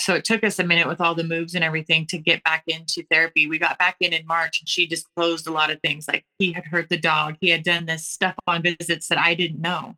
So 0.00 0.14
it 0.14 0.24
took 0.24 0.42
us 0.42 0.58
a 0.58 0.64
minute 0.64 0.88
with 0.88 1.00
all 1.00 1.14
the 1.14 1.24
moves 1.24 1.54
and 1.54 1.62
everything 1.62 2.06
to 2.06 2.18
get 2.18 2.42
back 2.42 2.64
into 2.66 3.04
therapy. 3.10 3.46
We 3.46 3.58
got 3.58 3.78
back 3.78 3.96
in 4.00 4.14
in 4.14 4.26
March 4.26 4.60
and 4.60 4.68
she 4.68 4.86
disclosed 4.86 5.46
a 5.46 5.52
lot 5.52 5.70
of 5.70 5.78
things 5.82 6.08
like 6.08 6.24
he 6.38 6.52
had 6.52 6.64
hurt 6.64 6.88
the 6.88 6.96
dog. 6.96 7.36
He 7.40 7.50
had 7.50 7.62
done 7.62 7.84
this 7.84 8.08
stuff 8.08 8.34
on 8.46 8.62
visits 8.62 9.08
that 9.08 9.18
I 9.18 9.34
didn't 9.34 9.60
know, 9.60 9.96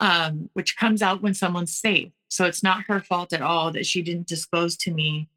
um, 0.00 0.48
which 0.54 0.76
comes 0.76 1.02
out 1.02 1.22
when 1.22 1.34
someone's 1.34 1.76
safe. 1.76 2.12
So 2.32 2.46
it's 2.46 2.62
not 2.62 2.84
her 2.88 2.98
fault 2.98 3.34
at 3.34 3.42
all 3.42 3.70
that 3.72 3.84
she 3.84 4.00
didn't 4.00 4.26
disclose 4.26 4.74
to 4.78 4.90
me 4.90 5.28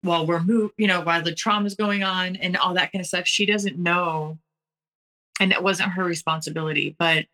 while 0.00 0.26
we're 0.26 0.42
moved, 0.42 0.72
you 0.78 0.86
know, 0.86 1.02
while 1.02 1.20
the 1.22 1.34
trauma 1.34 1.66
is 1.66 1.74
going 1.74 2.02
on 2.02 2.36
and 2.36 2.56
all 2.56 2.72
that 2.72 2.92
kind 2.92 3.00
of 3.00 3.06
stuff. 3.06 3.26
She 3.26 3.44
doesn't 3.44 3.78
know. 3.78 4.38
And 5.38 5.52
it 5.52 5.62
wasn't 5.62 5.92
her 5.92 6.02
responsibility. 6.02 6.96
But 6.98 7.26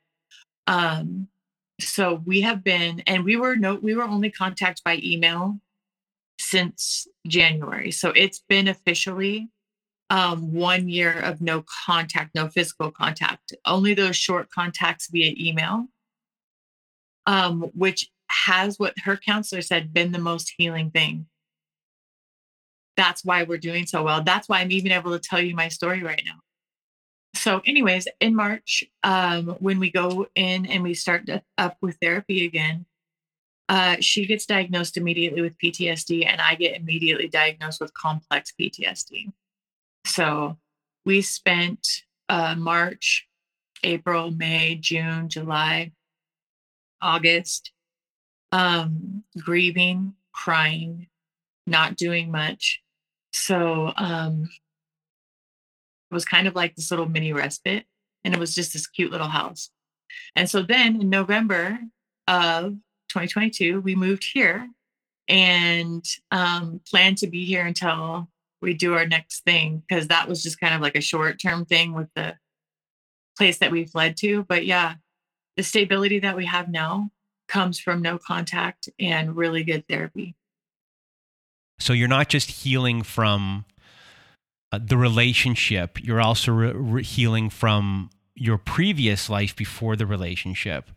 um, 0.67 1.29
so 1.79 2.21
we 2.27 2.41
have 2.41 2.65
been, 2.65 3.05
and 3.07 3.25
we 3.25 3.37
were 3.37 3.55
no, 3.55 3.77
we 3.77 3.95
were 3.95 4.03
only 4.03 4.29
contacted 4.29 4.83
by 4.85 4.99
email 5.05 5.61
since 6.41 7.07
January. 7.29 7.93
So 7.93 8.11
it's 8.17 8.43
been 8.49 8.67
officially 8.67 9.51
um, 10.09 10.53
one 10.53 10.89
year 10.89 11.13
of 11.21 11.41
no 11.41 11.65
contact, 11.87 12.35
no 12.35 12.49
physical 12.49 12.91
contact, 12.91 13.55
only 13.65 13.95
those 13.95 14.17
short 14.17 14.51
contacts 14.51 15.09
via 15.13 15.33
email, 15.39 15.87
um, 17.27 17.71
which 17.73 18.11
has 18.31 18.79
what 18.79 18.95
her 19.05 19.17
counselor 19.17 19.63
said 19.63 19.93
been 19.93 20.13
the 20.13 20.19
most 20.19 20.55
healing 20.57 20.91
thing. 20.91 21.27
That's 22.97 23.25
why 23.25 23.43
we're 23.43 23.59
doing 23.59 23.87
so 23.87 24.03
well. 24.03 24.23
That's 24.23 24.49
why 24.49 24.61
I'm 24.61 24.73
even 24.73 24.93
able 24.93 25.13
to 25.13 25.19
tell 25.19 25.41
you 25.41 25.55
my 25.55 25.69
story 25.69 26.03
right 26.03 26.23
now. 26.25 26.41
So, 27.35 27.61
anyways, 27.65 28.09
in 28.21 28.35
March, 28.35 28.85
um, 29.03 29.57
when 29.61 29.79
we 29.79 29.91
go 29.91 30.27
in 30.35 30.67
and 30.67 30.83
we 30.83 30.95
start 30.95 31.29
up 31.57 31.77
with 31.81 31.97
therapy 32.03 32.45
again, 32.45 32.87
uh, 33.69 33.97
she 34.01 34.27
gets 34.27 34.47
diagnosed 34.47 34.97
immediately 34.97 35.41
with 35.41 35.57
PTSD, 35.59 36.27
and 36.27 36.41
I 36.41 36.57
get 36.57 36.77
immediately 36.77 37.29
diagnosed 37.29 37.81
with 37.81 37.95
complex 37.95 38.53
PTSD. 38.61 39.33
So, 40.07 40.59
we 41.07 41.23
spent 41.23 41.87
uh, 42.29 42.57
March, 42.57 43.29
April, 43.85 44.31
May, 44.31 44.75
June, 44.75 45.29
July, 45.29 45.93
August 47.01 47.73
um, 48.53 49.25
grieving, 49.39 50.15
crying, 50.33 51.09
not 51.67 51.97
doing 51.97 52.31
much. 52.31 52.83
So 53.33 53.93
um, 53.97 54.49
it 56.11 56.15
was 56.15 56.25
kind 56.25 56.49
of 56.49 56.55
like 56.55 56.75
this 56.75 56.91
little 56.91 57.09
mini 57.09 57.33
respite, 57.33 57.85
and 58.25 58.35
it 58.35 58.41
was 58.41 58.55
just 58.55 58.73
this 58.73 58.87
cute 58.87 59.13
little 59.13 59.29
house. 59.29 59.71
And 60.35 60.51
so 60.51 60.63
then 60.63 61.01
in 61.01 61.11
November 61.11 61.79
of 62.27 62.73
2022, 63.09 63.81
we 63.81 63.95
moved 63.95 64.25
here 64.33 64.69
and 65.29 66.05
um, 66.33 66.81
plan 66.89 67.15
to 67.17 67.29
be 67.29 67.45
here 67.45 67.65
until 67.65 68.29
we 68.61 68.75
do 68.75 68.95
our 68.95 69.07
next 69.07 69.45
thing 69.45 69.83
because 69.89 70.09
that 70.09 70.29
was 70.29 70.43
just 70.43 70.61
kind 70.61 70.75
of 70.75 70.81
like 70.81 70.97
a 70.97 71.01
short 71.01 71.41
term 71.41 71.65
thing 71.65 71.95
with 71.95 72.09
the 72.15 72.37
place 73.39 73.59
that 73.59 73.71
we 73.71 73.87
fled 73.87 74.17
to. 74.19 74.45
But 74.45 74.67
yeah, 74.67 74.95
the 75.57 75.63
stability 75.63 76.19
that 76.21 76.37
we 76.37 76.47
have 76.47 76.69
now 76.69 77.11
comes 77.51 77.79
from 77.79 78.01
no 78.01 78.17
contact 78.17 78.89
and 78.99 79.37
really 79.37 79.65
good 79.65 79.87
therapy. 79.89 80.35
So 81.79 81.93
you're 81.93 82.09
not 82.09 82.29
just 82.29 82.51
healing 82.51 83.03
from 83.03 83.65
uh, 84.73 84.79
the 84.83 84.97
relationship, 84.97 86.03
you're 86.03 86.21
also 86.21 86.53
re- 86.53 86.73
re- 86.73 87.03
healing 87.03 87.51
from 87.51 88.11
your 88.37 88.57
previous 88.57 89.29
life 89.29 89.57
before 89.57 89.97
the 89.97 90.07
relationship. 90.07 90.91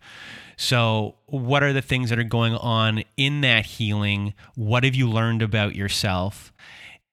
So, 0.55 1.15
what 1.25 1.63
are 1.63 1.73
the 1.73 1.81
things 1.81 2.11
that 2.11 2.19
are 2.19 2.23
going 2.23 2.53
on 2.53 3.03
in 3.17 3.41
that 3.41 3.65
healing? 3.65 4.35
What 4.55 4.83
have 4.83 4.93
you 4.93 5.09
learned 5.09 5.41
about 5.41 5.75
yourself? 5.75 6.53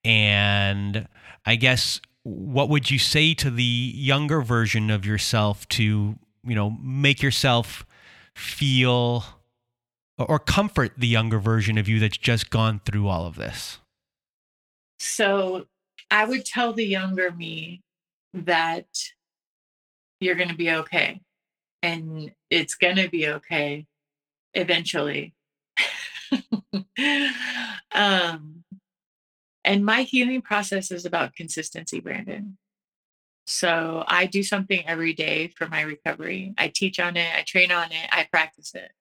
And 0.04 1.08
I 1.46 1.56
guess 1.56 2.00
what 2.22 2.68
would 2.68 2.90
you 2.90 2.98
say 2.98 3.32
to 3.34 3.50
the 3.50 3.62
younger 3.62 4.42
version 4.42 4.90
of 4.90 5.06
yourself 5.06 5.66
to, 5.68 6.16
you 6.44 6.54
know, 6.54 6.76
make 6.82 7.22
yourself 7.22 7.86
feel 8.34 9.24
or 10.18 10.38
comfort 10.38 10.92
the 10.96 11.06
younger 11.06 11.38
version 11.38 11.78
of 11.78 11.88
you 11.88 11.98
that's 11.98 12.18
just 12.18 12.50
gone 12.50 12.80
through 12.84 13.08
all 13.08 13.26
of 13.26 13.36
this? 13.36 13.78
So, 14.98 15.66
I 16.10 16.24
would 16.24 16.44
tell 16.44 16.72
the 16.72 16.84
younger 16.84 17.30
me 17.30 17.82
that 18.34 18.86
you're 20.20 20.34
going 20.34 20.48
to 20.48 20.56
be 20.56 20.70
okay 20.70 21.20
and 21.82 22.32
it's 22.50 22.74
going 22.74 22.96
to 22.96 23.08
be 23.08 23.28
okay 23.28 23.86
eventually. 24.54 25.34
um, 27.92 28.64
and 29.64 29.84
my 29.84 30.02
healing 30.02 30.42
process 30.42 30.90
is 30.90 31.04
about 31.04 31.34
consistency, 31.34 32.00
Brandon. 32.00 32.58
So 33.50 34.04
I 34.06 34.26
do 34.26 34.42
something 34.42 34.86
every 34.86 35.12
day 35.12 35.48
for 35.48 35.66
my 35.66 35.80
recovery. 35.82 36.54
I 36.56 36.68
teach 36.68 37.00
on 37.00 37.16
it, 37.16 37.34
I 37.36 37.42
train 37.42 37.72
on 37.72 37.90
it, 37.90 38.08
I 38.10 38.28
practice 38.30 38.74
it. 38.74 38.92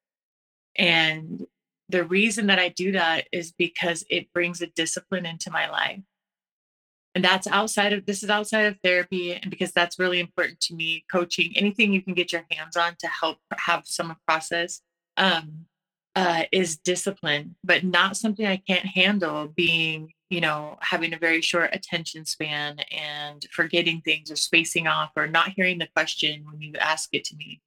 And 0.76 1.45
the 1.89 2.04
reason 2.04 2.47
that 2.47 2.60
I 2.60 2.70
do 2.70 2.93
that 2.93 3.28
is 3.32 3.52
because 3.52 4.06
it 4.10 4.32
brings 4.34 4.62
a 4.62 4.68
discipline 4.68 5.26
into 5.26 5.52
my 5.52 5.70
life 5.70 6.02
and 7.16 7.24
that's 7.24 7.47
outside 7.47 7.93
of 7.93 8.06
this 8.06 8.24
is 8.24 8.30
outside 8.30 8.66
of 8.66 8.78
therapy 8.84 9.34
and 9.34 9.50
because 9.50 9.72
that's 9.72 10.00
really 10.00 10.20
important 10.20 10.60
to 10.62 10.76
me 10.76 11.04
coaching 11.12 11.52
anything 11.56 11.91
you 11.91 12.02
can 12.02 12.14
get 12.14 12.32
your 12.32 12.45
hands 12.52 12.78
on 12.78 12.95
to 13.00 13.08
help 13.08 13.39
have 13.58 13.84
some 13.86 14.16
process 14.28 14.82
um, 15.18 15.66
uh, 16.20 16.43
is 16.51 16.78
discipline 16.78 17.55
but 17.63 17.84
not 17.84 18.17
something 18.17 18.45
i 18.45 18.57
can't 18.57 18.86
handle 18.86 19.47
being 19.47 20.11
you 20.30 20.41
know 20.41 20.78
having 20.82 21.13
a 21.13 21.17
very 21.17 21.41
short 21.41 21.70
attention 21.74 22.26
span 22.26 22.80
and 22.91 23.45
forgetting 23.51 24.01
things 24.01 24.30
or 24.30 24.36
spacing 24.36 24.86
off 24.86 25.11
or 25.15 25.28
not 25.28 25.53
hearing 25.55 25.78
the 25.78 25.88
question 25.95 26.43
when 26.45 26.61
you 26.61 26.74
ask 26.80 27.09
it 27.13 27.24
to 27.24 27.36
me. 27.36 27.61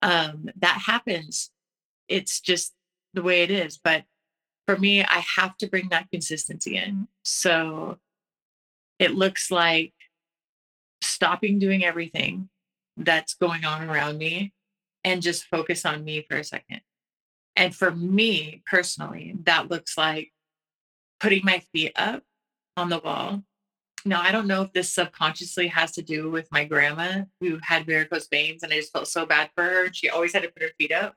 Um, 0.00 0.48
that 0.56 0.82
happens. 0.86 1.50
It's 2.08 2.40
just 2.40 2.72
the 3.14 3.22
way 3.22 3.42
it 3.42 3.50
is 3.50 3.78
but 3.82 4.04
for 4.66 4.78
me 4.78 5.02
i 5.04 5.22
have 5.36 5.54
to 5.58 5.66
bring 5.66 5.90
that 5.90 6.10
consistency 6.10 6.76
in. 6.76 7.08
So 7.24 7.98
it 8.98 9.12
looks 9.12 9.50
like 9.50 9.92
stopping 11.02 11.58
doing 11.58 11.84
everything 11.84 12.48
that's 12.96 13.34
going 13.34 13.64
on 13.66 13.88
around 13.88 14.16
me 14.16 14.54
and 15.04 15.20
just 15.20 15.44
focus 15.44 15.84
on 15.84 16.04
me 16.04 16.24
for 16.28 16.38
a 16.38 16.44
second. 16.44 16.80
And 17.56 17.74
for 17.74 17.90
me 17.90 18.62
personally, 18.66 19.34
that 19.44 19.70
looks 19.70 19.98
like 19.98 20.32
putting 21.20 21.44
my 21.44 21.62
feet 21.72 21.92
up 21.96 22.22
on 22.76 22.88
the 22.88 22.98
wall. 22.98 23.42
Now, 24.04 24.20
I 24.20 24.32
don't 24.32 24.48
know 24.48 24.62
if 24.62 24.72
this 24.72 24.92
subconsciously 24.92 25.68
has 25.68 25.92
to 25.92 26.02
do 26.02 26.30
with 26.30 26.50
my 26.50 26.64
grandma 26.64 27.22
who 27.40 27.58
had 27.62 27.86
varicose 27.86 28.28
veins 28.28 28.62
and 28.62 28.72
I 28.72 28.76
just 28.76 28.92
felt 28.92 29.06
so 29.06 29.26
bad 29.26 29.50
for 29.54 29.62
her. 29.62 29.92
She 29.92 30.08
always 30.08 30.32
had 30.32 30.42
to 30.42 30.48
put 30.48 30.62
her 30.62 30.70
feet 30.78 30.92
up 30.92 31.14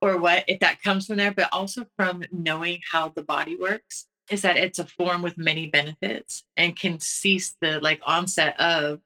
or 0.00 0.18
what, 0.18 0.44
if 0.48 0.58
that 0.60 0.82
comes 0.82 1.06
from 1.06 1.16
there, 1.16 1.32
but 1.32 1.48
also 1.52 1.86
from 1.96 2.24
knowing 2.32 2.80
how 2.90 3.10
the 3.10 3.22
body 3.22 3.56
works 3.56 4.06
is 4.30 4.42
that 4.42 4.56
it's 4.56 4.80
a 4.80 4.86
form 4.86 5.22
with 5.22 5.38
many 5.38 5.68
benefits 5.68 6.42
and 6.56 6.76
can 6.76 6.98
cease 6.98 7.54
the 7.60 7.78
like 7.80 8.00
onset 8.04 8.58
of 8.60 9.00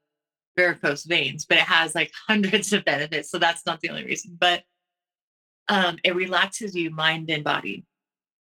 varicose 0.57 1.05
veins, 1.05 1.45
but 1.45 1.59
it 1.59 1.65
has 1.65 1.95
like 1.95 2.13
hundreds 2.29 2.73
of 2.73 2.85
benefits. 2.85 3.31
So 3.31 3.39
that's 3.39 3.67
not 3.67 3.81
the 3.81 3.91
only 3.91 4.05
reason, 4.05 4.37
but 4.41 4.63
um, 5.69 5.99
it 6.05 6.15
relaxes 6.15 6.75
you 6.75 6.91
mind 6.91 7.31
and 7.31 7.45
body. 7.45 7.85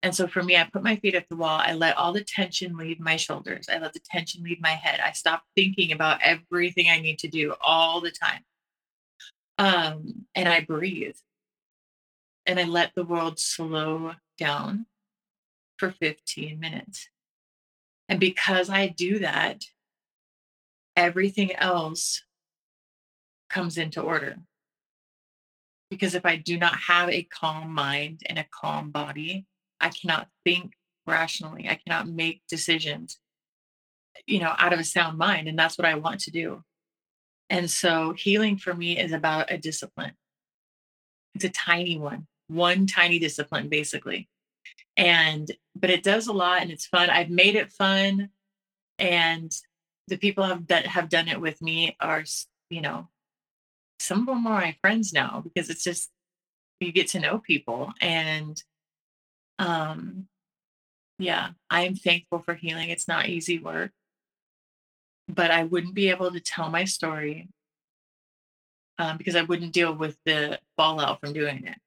And 0.01 0.13
so 0.13 0.27
for 0.27 0.43
me, 0.43 0.57
I 0.57 0.65
put 0.65 0.83
my 0.83 0.97
feet 0.97 1.15
at 1.15 1.29
the 1.29 1.37
wall. 1.37 1.61
I 1.63 1.73
let 1.73 1.95
all 1.95 2.11
the 2.11 2.23
tension 2.23 2.75
leave 2.75 2.99
my 2.99 3.15
shoulders. 3.15 3.67
I 3.69 3.79
let 3.79 3.93
the 3.93 4.01
tension 4.01 4.43
leave 4.43 4.61
my 4.61 4.71
head. 4.71 4.99
I 4.99 5.13
stop 5.13 5.43
thinking 5.55 5.93
about 5.93 6.19
everything 6.21 6.87
I 6.89 6.99
need 6.99 7.19
to 7.19 7.29
do 7.29 7.55
all 7.61 8.01
the 8.01 8.11
time. 8.11 8.41
Um, 9.57 10.25
and 10.35 10.49
I 10.49 10.59
breathe. 10.59 11.15
And 12.45 12.59
I 12.59 12.63
let 12.63 12.91
the 12.95 13.05
world 13.05 13.39
slow 13.39 14.15
down 14.37 14.87
for 15.77 15.91
15 15.91 16.59
minutes. 16.59 17.07
And 18.09 18.19
because 18.19 18.69
I 18.69 18.87
do 18.87 19.19
that, 19.19 19.63
everything 20.97 21.55
else 21.55 22.23
comes 23.49 23.77
into 23.77 24.01
order. 24.01 24.37
Because 25.93 26.15
if 26.15 26.25
I 26.25 26.35
do 26.35 26.57
not 26.57 26.75
have 26.87 27.09
a 27.09 27.23
calm 27.23 27.73
mind 27.73 28.21
and 28.27 28.39
a 28.39 28.45
calm 28.51 28.91
body, 28.91 29.45
I 29.79 29.89
cannot 29.89 30.27
think 30.45 30.73
rationally. 31.05 31.67
I 31.67 31.75
cannot 31.75 32.07
make 32.07 32.41
decisions, 32.49 33.19
you 34.25 34.39
know, 34.39 34.53
out 34.57 34.73
of 34.73 34.79
a 34.79 34.83
sound 34.83 35.17
mind. 35.17 35.47
And 35.47 35.57
that's 35.57 35.77
what 35.77 35.87
I 35.87 35.95
want 35.95 36.21
to 36.21 36.31
do. 36.31 36.63
And 37.49 37.69
so 37.69 38.13
healing 38.17 38.57
for 38.57 38.73
me 38.73 38.99
is 38.99 39.11
about 39.11 39.51
a 39.51 39.57
discipline. 39.57 40.13
It's 41.35 41.45
a 41.45 41.49
tiny 41.49 41.97
one, 41.97 42.27
one 42.47 42.87
tiny 42.87 43.19
discipline, 43.19 43.69
basically 43.69 44.29
and 44.97 45.51
but 45.75 45.89
it 45.89 46.03
does 46.03 46.27
a 46.27 46.33
lot 46.33 46.61
and 46.61 46.71
it's 46.71 46.85
fun 46.85 47.09
i've 47.09 47.29
made 47.29 47.55
it 47.55 47.71
fun 47.71 48.29
and 48.99 49.51
the 50.07 50.17
people 50.17 50.43
have, 50.43 50.67
that 50.67 50.85
have 50.85 51.09
done 51.09 51.27
it 51.27 51.41
with 51.41 51.61
me 51.61 51.95
are 51.99 52.23
you 52.69 52.81
know 52.81 53.07
some 54.03 54.21
of 54.21 54.25
them 54.27 54.47
are 54.47 54.61
my 54.61 54.75
friends 54.81 55.13
now 55.13 55.41
because 55.43 55.69
it's 55.69 55.83
just 55.83 56.09
you 56.79 56.91
get 56.91 57.07
to 57.07 57.19
know 57.19 57.37
people 57.37 57.93
and 58.01 58.61
um 59.59 60.27
yeah 61.19 61.49
i'm 61.69 61.95
thankful 61.95 62.39
for 62.39 62.53
healing 62.53 62.89
it's 62.89 63.07
not 63.07 63.29
easy 63.29 63.59
work 63.59 63.91
but 65.29 65.51
i 65.51 65.63
wouldn't 65.63 65.93
be 65.93 66.09
able 66.09 66.31
to 66.31 66.39
tell 66.39 66.69
my 66.69 66.83
story 66.83 67.47
um, 68.99 69.17
because 69.17 69.35
i 69.35 69.41
wouldn't 69.41 69.73
deal 69.73 69.93
with 69.93 70.17
the 70.25 70.59
fallout 70.77 71.19
from 71.21 71.33
doing 71.33 71.65
it 71.65 71.77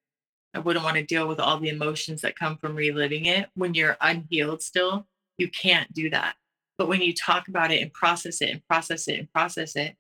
I 0.57 0.59
wouldn't 0.59 0.87
want 0.87 0.97
to 0.97 1.03
deal 1.05 1.29
with 1.29 1.39
all 1.39 1.61
the 1.61 1.69
emotions 1.69 2.23
that 2.23 2.39
come 2.39 2.57
from 2.57 2.75
reliving 2.75 3.27
it. 3.27 3.51
When 3.57 3.75
you're 3.75 3.99
unhealed 4.01 4.63
still, 4.63 5.07
you 5.37 5.51
can't 5.51 5.93
do 5.93 6.09
that. 6.09 6.35
But 6.79 6.89
when 6.89 7.03
you 7.03 7.13
talk 7.13 7.49
about 7.49 7.71
it 7.71 7.83
and 7.83 7.93
process 7.93 8.41
it 8.41 8.49
and 8.49 8.67
process 8.67 9.07
it 9.07 9.19
and 9.19 9.31
process 9.31 9.77
it, 9.77 9.97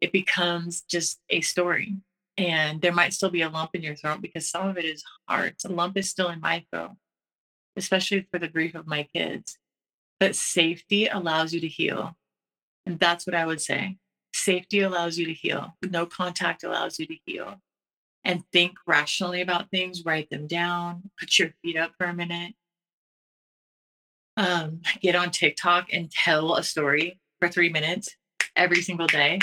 it 0.00 0.12
becomes 0.12 0.82
just 0.82 1.20
a 1.30 1.40
story. 1.40 1.96
And 2.36 2.80
there 2.80 2.92
might 2.92 3.12
still 3.12 3.30
be 3.30 3.42
a 3.42 3.48
lump 3.48 3.74
in 3.74 3.82
your 3.82 3.96
throat 3.96 4.22
because 4.22 4.48
some 4.48 4.68
of 4.68 4.78
it 4.78 4.84
is 4.84 5.02
hard. 5.28 5.56
A 5.64 5.68
lump 5.68 5.96
is 5.96 6.08
still 6.08 6.28
in 6.28 6.40
my 6.40 6.64
throat, 6.70 6.92
especially 7.76 8.26
for 8.30 8.38
the 8.38 8.48
grief 8.48 8.74
of 8.74 8.86
my 8.86 9.08
kids. 9.12 9.58
But 10.20 10.36
safety 10.36 11.06
allows 11.06 11.52
you 11.52 11.60
to 11.60 11.68
heal. 11.68 12.16
And 12.86 12.98
that's 12.98 13.26
what 13.26 13.34
I 13.34 13.44
would 13.44 13.60
say. 13.60 13.98
Safety 14.32 14.80
allows 14.80 15.18
you 15.18 15.26
to 15.26 15.32
heal. 15.32 15.76
No 15.82 16.06
contact 16.06 16.62
allows 16.62 16.98
you 16.98 17.06
to 17.06 17.16
heal 17.26 17.60
and 18.24 18.44
think 18.52 18.76
rationally 18.86 19.40
about 19.40 19.70
things, 19.70 20.04
write 20.04 20.28
them 20.30 20.46
down, 20.46 21.10
put 21.18 21.38
your 21.38 21.50
feet 21.62 21.76
up 21.76 21.92
for 21.96 22.06
a 22.06 22.14
minute. 22.14 22.54
Um, 24.36 24.82
get 25.00 25.16
on 25.16 25.30
TikTok 25.30 25.88
and 25.92 26.10
tell 26.10 26.54
a 26.54 26.62
story 26.62 27.18
for 27.40 27.48
three 27.48 27.70
minutes 27.70 28.14
every 28.54 28.82
single 28.82 29.06
day, 29.06 29.40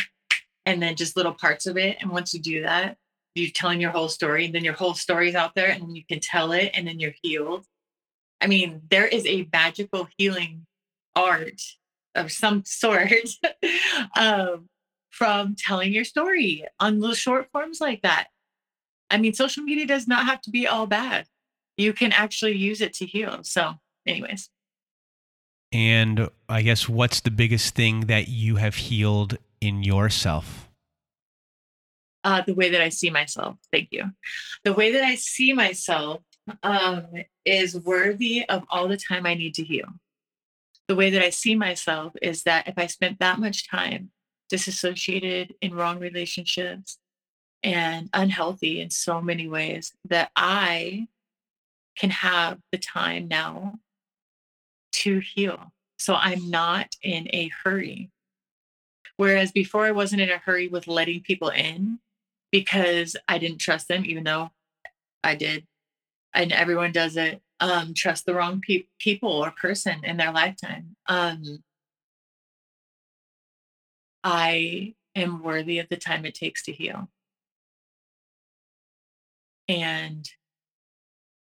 and 0.65 0.81
then 0.81 0.95
just 0.95 1.15
little 1.15 1.33
parts 1.33 1.67
of 1.67 1.77
it. 1.77 1.97
And 1.99 2.11
once 2.11 2.33
you 2.33 2.41
do 2.41 2.63
that, 2.63 2.97
you're 3.35 3.51
telling 3.51 3.81
your 3.81 3.91
whole 3.91 4.07
story, 4.07 4.45
and 4.45 4.55
then 4.55 4.63
your 4.63 4.73
whole 4.73 4.93
story 4.93 5.29
is 5.29 5.35
out 5.35 5.55
there, 5.55 5.69
and 5.69 5.95
you 5.95 6.03
can 6.07 6.19
tell 6.19 6.51
it, 6.53 6.71
and 6.73 6.87
then 6.87 6.99
you're 6.99 7.13
healed. 7.21 7.65
I 8.41 8.47
mean, 8.47 8.81
there 8.89 9.07
is 9.07 9.25
a 9.25 9.47
magical 9.51 10.07
healing 10.17 10.65
art 11.15 11.61
of 12.15 12.31
some 12.31 12.63
sort 12.65 13.11
um, 14.17 14.69
from 15.09 15.55
telling 15.57 15.93
your 15.93 16.03
story 16.03 16.65
on 16.79 16.99
little 16.99 17.15
short 17.15 17.49
forms 17.51 17.79
like 17.81 18.01
that. 18.03 18.27
I 19.09 19.17
mean, 19.17 19.33
social 19.33 19.63
media 19.63 19.85
does 19.85 20.07
not 20.07 20.25
have 20.25 20.41
to 20.41 20.49
be 20.49 20.67
all 20.67 20.87
bad. 20.87 21.27
You 21.77 21.93
can 21.93 22.11
actually 22.11 22.55
use 22.55 22.81
it 22.81 22.93
to 22.95 23.05
heal. 23.05 23.39
So, 23.43 23.73
anyways. 24.05 24.49
And 25.71 26.29
I 26.47 26.61
guess 26.61 26.87
what's 26.87 27.19
the 27.19 27.31
biggest 27.31 27.75
thing 27.75 28.01
that 28.01 28.29
you 28.29 28.55
have 28.55 28.75
healed 28.75 29.37
in 29.65 29.83
yourself? 29.83 30.69
Uh, 32.23 32.41
the 32.41 32.53
way 32.53 32.69
that 32.69 32.81
I 32.81 32.89
see 32.89 33.09
myself. 33.09 33.57
Thank 33.71 33.89
you. 33.91 34.11
The 34.63 34.73
way 34.73 34.91
that 34.93 35.03
I 35.03 35.15
see 35.15 35.53
myself 35.53 36.21
um, 36.63 37.07
is 37.45 37.79
worthy 37.79 38.47
of 38.47 38.63
all 38.69 38.87
the 38.87 38.97
time 38.97 39.25
I 39.25 39.33
need 39.33 39.55
to 39.55 39.63
heal. 39.63 39.87
The 40.87 40.95
way 40.95 41.09
that 41.09 41.23
I 41.23 41.31
see 41.31 41.55
myself 41.55 42.13
is 42.21 42.43
that 42.43 42.67
if 42.67 42.75
I 42.77 42.87
spent 42.87 43.19
that 43.19 43.39
much 43.39 43.69
time 43.69 44.11
disassociated 44.49 45.55
in 45.61 45.73
wrong 45.73 45.99
relationships 45.99 46.99
and 47.63 48.09
unhealthy 48.13 48.81
in 48.81 48.91
so 48.91 49.21
many 49.21 49.47
ways, 49.47 49.91
that 50.09 50.29
I 50.35 51.07
can 51.97 52.11
have 52.11 52.59
the 52.71 52.77
time 52.77 53.27
now 53.27 53.75
to 54.93 55.19
heal. 55.19 55.73
So 55.97 56.15
I'm 56.15 56.49
not 56.49 56.95
in 57.01 57.27
a 57.33 57.49
hurry. 57.63 58.11
Whereas 59.17 59.51
before, 59.51 59.85
I 59.85 59.91
wasn't 59.91 60.21
in 60.21 60.29
a 60.29 60.37
hurry 60.37 60.67
with 60.67 60.87
letting 60.87 61.21
people 61.21 61.49
in 61.49 61.99
because 62.51 63.15
I 63.27 63.37
didn't 63.37 63.59
trust 63.59 63.87
them, 63.87 64.05
even 64.05 64.23
though 64.23 64.51
I 65.23 65.35
did. 65.35 65.65
And 66.33 66.51
everyone 66.51 66.91
does 66.91 67.17
it. 67.17 67.41
Um, 67.59 67.93
trust 67.93 68.25
the 68.25 68.33
wrong 68.33 68.61
pe- 68.61 68.87
people 68.99 69.31
or 69.31 69.51
person 69.51 70.03
in 70.03 70.17
their 70.17 70.33
lifetime. 70.33 70.97
Um, 71.07 71.63
I 74.23 74.95
am 75.15 75.41
worthy 75.43 75.79
of 75.79 75.87
the 75.89 75.97
time 75.97 76.25
it 76.25 76.35
takes 76.35 76.63
to 76.63 76.73
heal. 76.73 77.09
And 79.67 80.29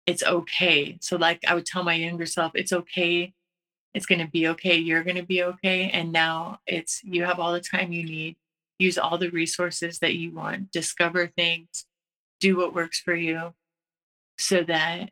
it's 0.05 0.24
okay. 0.24 0.97
So, 1.01 1.15
like 1.17 1.39
I 1.47 1.53
would 1.55 1.65
tell 1.65 1.84
my 1.84 1.93
younger 1.93 2.26
self, 2.26 2.53
it's 2.55 2.74
okay. 2.74 3.34
It's 3.94 4.06
going 4.06 4.20
to 4.20 4.32
be 4.32 4.48
okay. 4.50 4.78
You're 4.78 5.04
going 5.04 5.18
to 5.18 5.24
be 5.24 5.44
okay. 5.44 5.89
And 5.89 6.12
now 6.12 6.60
it's 6.66 7.04
you 7.04 7.26
have 7.26 7.39
all 7.39 7.52
the 7.52 7.60
time 7.60 7.92
you 7.92 8.04
need. 8.04 8.38
Use 8.80 8.98
all 8.98 9.18
the 9.18 9.30
resources 9.30 10.00
that 10.00 10.16
you 10.16 10.32
want. 10.34 10.72
Discover 10.72 11.28
things. 11.28 11.86
Do 12.39 12.58
what 12.58 12.74
works 12.74 13.00
for 13.00 13.14
you 13.14 13.54
so 14.38 14.64
that 14.64 15.12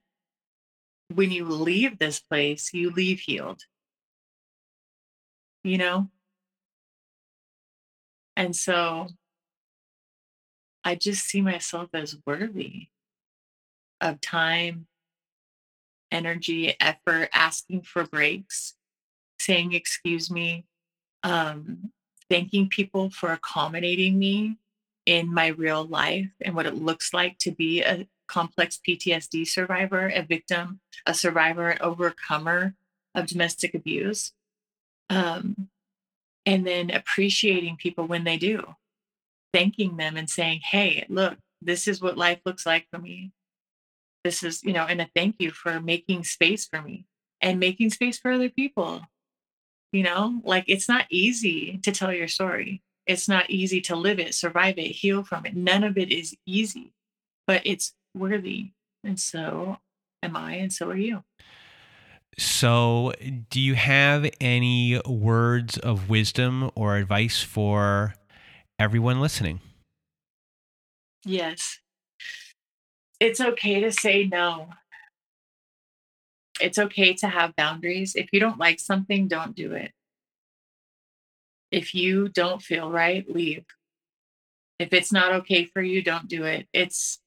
when 1.14 1.32
you 1.32 1.46
leave 1.46 2.00
this 2.00 2.20
place, 2.20 2.74
you 2.74 2.92
leave 2.92 3.20
healed. 3.20 3.62
You 5.64 5.78
know? 5.78 6.10
And 8.36 8.56
so 8.56 9.08
I 10.84 10.96
just 10.96 11.26
see 11.26 11.42
myself 11.42 11.90
as 11.94 12.18
worthy 12.26 12.88
of 14.02 14.22
time, 14.22 14.88
energy, 16.12 16.76
effort, 16.80 17.30
asking 17.34 17.84
for 17.84 18.04
breaks, 18.06 18.76
saying, 19.40 19.74
excuse 19.74 20.30
me, 20.30 20.66
um, 21.24 21.92
thanking 22.30 22.70
people 22.70 23.10
for 23.10 23.32
accommodating 23.32 24.18
me 24.18 24.58
in 25.06 25.34
my 25.34 25.48
real 25.48 25.86
life 25.86 26.30
and 26.42 26.56
what 26.56 26.66
it 26.66 26.76
looks 26.76 27.14
like 27.14 27.38
to 27.40 27.52
be 27.52 27.82
a 27.82 28.08
complex 28.28 28.80
PTSD 28.88 29.48
survivor, 29.48 30.08
a 30.08 30.22
victim, 30.22 30.80
a 31.06 31.14
survivor, 31.14 31.70
an 31.70 31.80
overcomer 31.82 32.76
of 33.16 33.26
domestic 33.26 33.74
abuse. 33.74 34.32
Um, 35.10 35.70
and 36.46 36.66
then 36.66 36.92
appreciating 36.92 37.78
people 37.78 38.06
when 38.06 38.24
they 38.24 38.38
do, 38.38 38.76
thanking 39.54 39.98
them 39.98 40.16
and 40.16 40.30
saying, 40.30 40.62
hey, 40.64 41.06
look, 41.10 41.38
this 41.62 41.88
is 41.88 42.02
what 42.02 42.18
life 42.18 42.40
looks 42.46 42.66
like 42.66 42.88
for 42.92 43.00
me 43.00 43.32
this 44.24 44.44
is 44.44 44.64
you 44.64 44.74
know 44.74 44.86
and 44.86 45.02
a 45.02 45.10
thank 45.16 45.36
you 45.40 45.52
for 45.52 45.80
making 45.80 46.24
space 46.24 46.66
for 46.66 46.82
me 46.82 47.06
and 47.42 47.60
making 47.60 47.90
space 47.90 48.18
for 48.18 48.32
other 48.32 48.50
people. 48.50 49.02
You 49.92 50.04
know 50.04 50.42
like 50.44 50.66
it's 50.68 50.90
not 50.90 51.06
easy 51.10 51.80
to 51.84 51.92
tell 51.92 52.14
your 52.14 52.28
story. 52.28 52.82
It's 53.08 53.28
not 53.28 53.50
easy 53.50 53.82
to 53.82 53.96
live 53.96 54.20
it 54.20 54.36
survive 54.36 54.78
it 54.78 54.88
heal 54.88 55.24
from 55.24 55.46
it. 55.46 55.56
None 55.56 55.84
of 55.84 55.98
it 55.98 56.12
is 56.12 56.36
easy 56.46 56.94
but 57.50 57.64
it's 57.66 57.96
worthy 58.14 58.70
and 59.04 59.20
so 59.20 59.78
am 60.22 60.38
i 60.38 60.54
and 60.54 60.72
so 60.72 60.88
are 60.88 60.96
you. 60.96 61.24
So 62.38 63.12
do 63.50 63.60
you 63.60 63.74
have 63.74 64.30
any 64.40 65.02
words 65.06 65.80
of 65.80 66.10
wisdom 66.10 66.70
or 66.76 66.96
advice 66.96 67.42
for 67.42 68.14
everyone 68.78 69.20
listening? 69.20 69.62
Yes 71.26 71.80
it's 73.20 73.42
okay 73.42 73.82
to 73.82 73.92
say 73.92 74.26
no. 74.26 74.70
It's 76.62 76.78
okay 76.78 77.14
to 77.16 77.28
have 77.28 77.56
boundaries. 77.56 78.16
If 78.16 78.30
you 78.32 78.40
don't 78.40 78.58
like 78.58 78.80
something, 78.80 79.28
don't 79.28 79.56
do 79.56 79.74
it. 79.74 79.92
If 81.72 81.94
you 81.94 82.30
don't 82.30 82.62
feel 82.62 82.90
right, 82.90 83.30
leave. 83.30 83.66
If 84.80 84.94
it's 84.94 85.12
not 85.12 85.34
okay 85.34 85.66
for 85.66 85.82
you, 85.82 86.02
don't 86.02 86.28
do 86.28 86.46
it. 86.46 86.68
It's, 86.74 87.20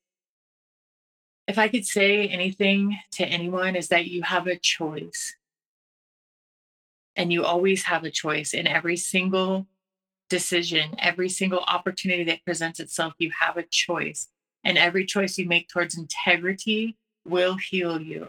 if 1.46 1.58
I 1.58 1.68
could 1.68 1.86
say 1.86 2.28
anything 2.28 2.98
to 3.12 3.24
anyone, 3.24 3.76
is 3.76 3.88
that 3.88 4.06
you 4.06 4.22
have 4.22 4.46
a 4.46 4.58
choice. 4.58 5.34
And 7.14 7.32
you 7.32 7.44
always 7.44 7.84
have 7.84 8.04
a 8.04 8.10
choice 8.10 8.54
in 8.54 8.66
every 8.66 8.96
single 8.96 9.66
decision, 10.30 10.94
every 10.98 11.28
single 11.28 11.60
opportunity 11.60 12.24
that 12.24 12.44
presents 12.44 12.80
itself, 12.80 13.12
you 13.18 13.30
have 13.38 13.58
a 13.58 13.62
choice. 13.62 14.28
And 14.64 14.78
every 14.78 15.04
choice 15.04 15.38
you 15.38 15.46
make 15.46 15.68
towards 15.68 15.96
integrity 15.96 16.96
will 17.24 17.56
heal 17.56 18.00
you. 18.00 18.28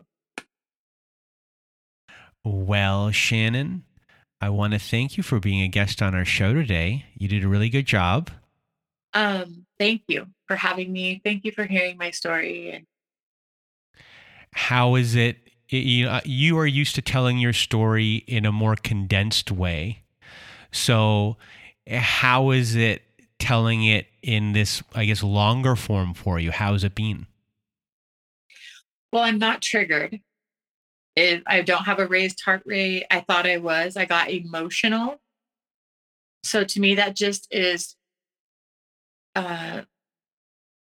Well, 2.43 3.11
Shannon, 3.11 3.83
I 4.41 4.49
want 4.49 4.73
to 4.73 4.79
thank 4.79 5.15
you 5.15 5.23
for 5.23 5.39
being 5.39 5.61
a 5.61 5.67
guest 5.67 6.01
on 6.01 6.13
our 6.13 6.25
show 6.25 6.53
today. 6.53 7.05
You 7.15 7.27
did 7.27 7.43
a 7.43 7.47
really 7.47 7.69
good 7.69 7.85
job. 7.85 8.29
Um, 9.13 9.65
thank 9.79 10.01
you 10.07 10.27
for 10.47 10.55
having 10.55 10.91
me. 10.91 11.21
Thank 11.23 11.45
you 11.45 11.51
for 11.51 11.63
hearing 11.65 11.97
my 11.97 12.11
story. 12.11 12.71
And 12.71 12.85
how 14.51 14.95
is 14.95 15.15
it? 15.15 15.37
You 15.69 16.05
know, 16.05 16.19
you 16.25 16.57
are 16.57 16.67
used 16.67 16.95
to 16.95 17.01
telling 17.01 17.37
your 17.37 17.53
story 17.53 18.15
in 18.27 18.45
a 18.45 18.51
more 18.51 18.75
condensed 18.75 19.51
way. 19.51 20.03
So, 20.71 21.37
how 21.89 22.51
is 22.51 22.75
it 22.75 23.03
telling 23.43 23.83
it 23.83 24.07
in 24.21 24.53
this, 24.53 24.81
I 24.95 25.03
guess, 25.03 25.21
longer 25.21 25.75
form 25.75 26.13
for 26.13 26.39
you? 26.39 26.49
How's 26.51 26.85
it 26.85 26.95
been? 26.95 27.27
Well, 29.11 29.23
I'm 29.23 29.37
not 29.37 29.61
triggered. 29.61 30.21
It, 31.17 31.43
I 31.45 31.61
don't 31.61 31.83
have 31.83 31.99
a 31.99 32.07
raised 32.07 32.41
heart 32.41 32.63
rate. 32.65 33.05
I 33.11 33.19
thought 33.19 33.45
I 33.45 33.57
was. 33.57 33.97
I 33.97 34.05
got 34.05 34.31
emotional. 34.31 35.21
So 36.43 36.63
to 36.63 36.79
me, 36.79 36.95
that 36.95 37.17
just 37.17 37.47
is, 37.51 37.95
uh, 39.35 39.81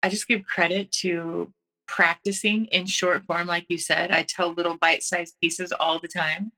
I 0.01 0.09
just 0.09 0.27
give 0.27 0.45
credit 0.45 0.91
to 1.03 1.51
practicing 1.87 2.65
in 2.67 2.85
short 2.85 3.25
form. 3.27 3.47
Like 3.47 3.65
you 3.67 3.77
said, 3.77 4.11
I 4.11 4.23
tell 4.23 4.53
little 4.53 4.77
bite 4.77 5.03
sized 5.03 5.35
pieces 5.41 5.73
all 5.77 5.99
the 5.99 6.07
time 6.07 6.53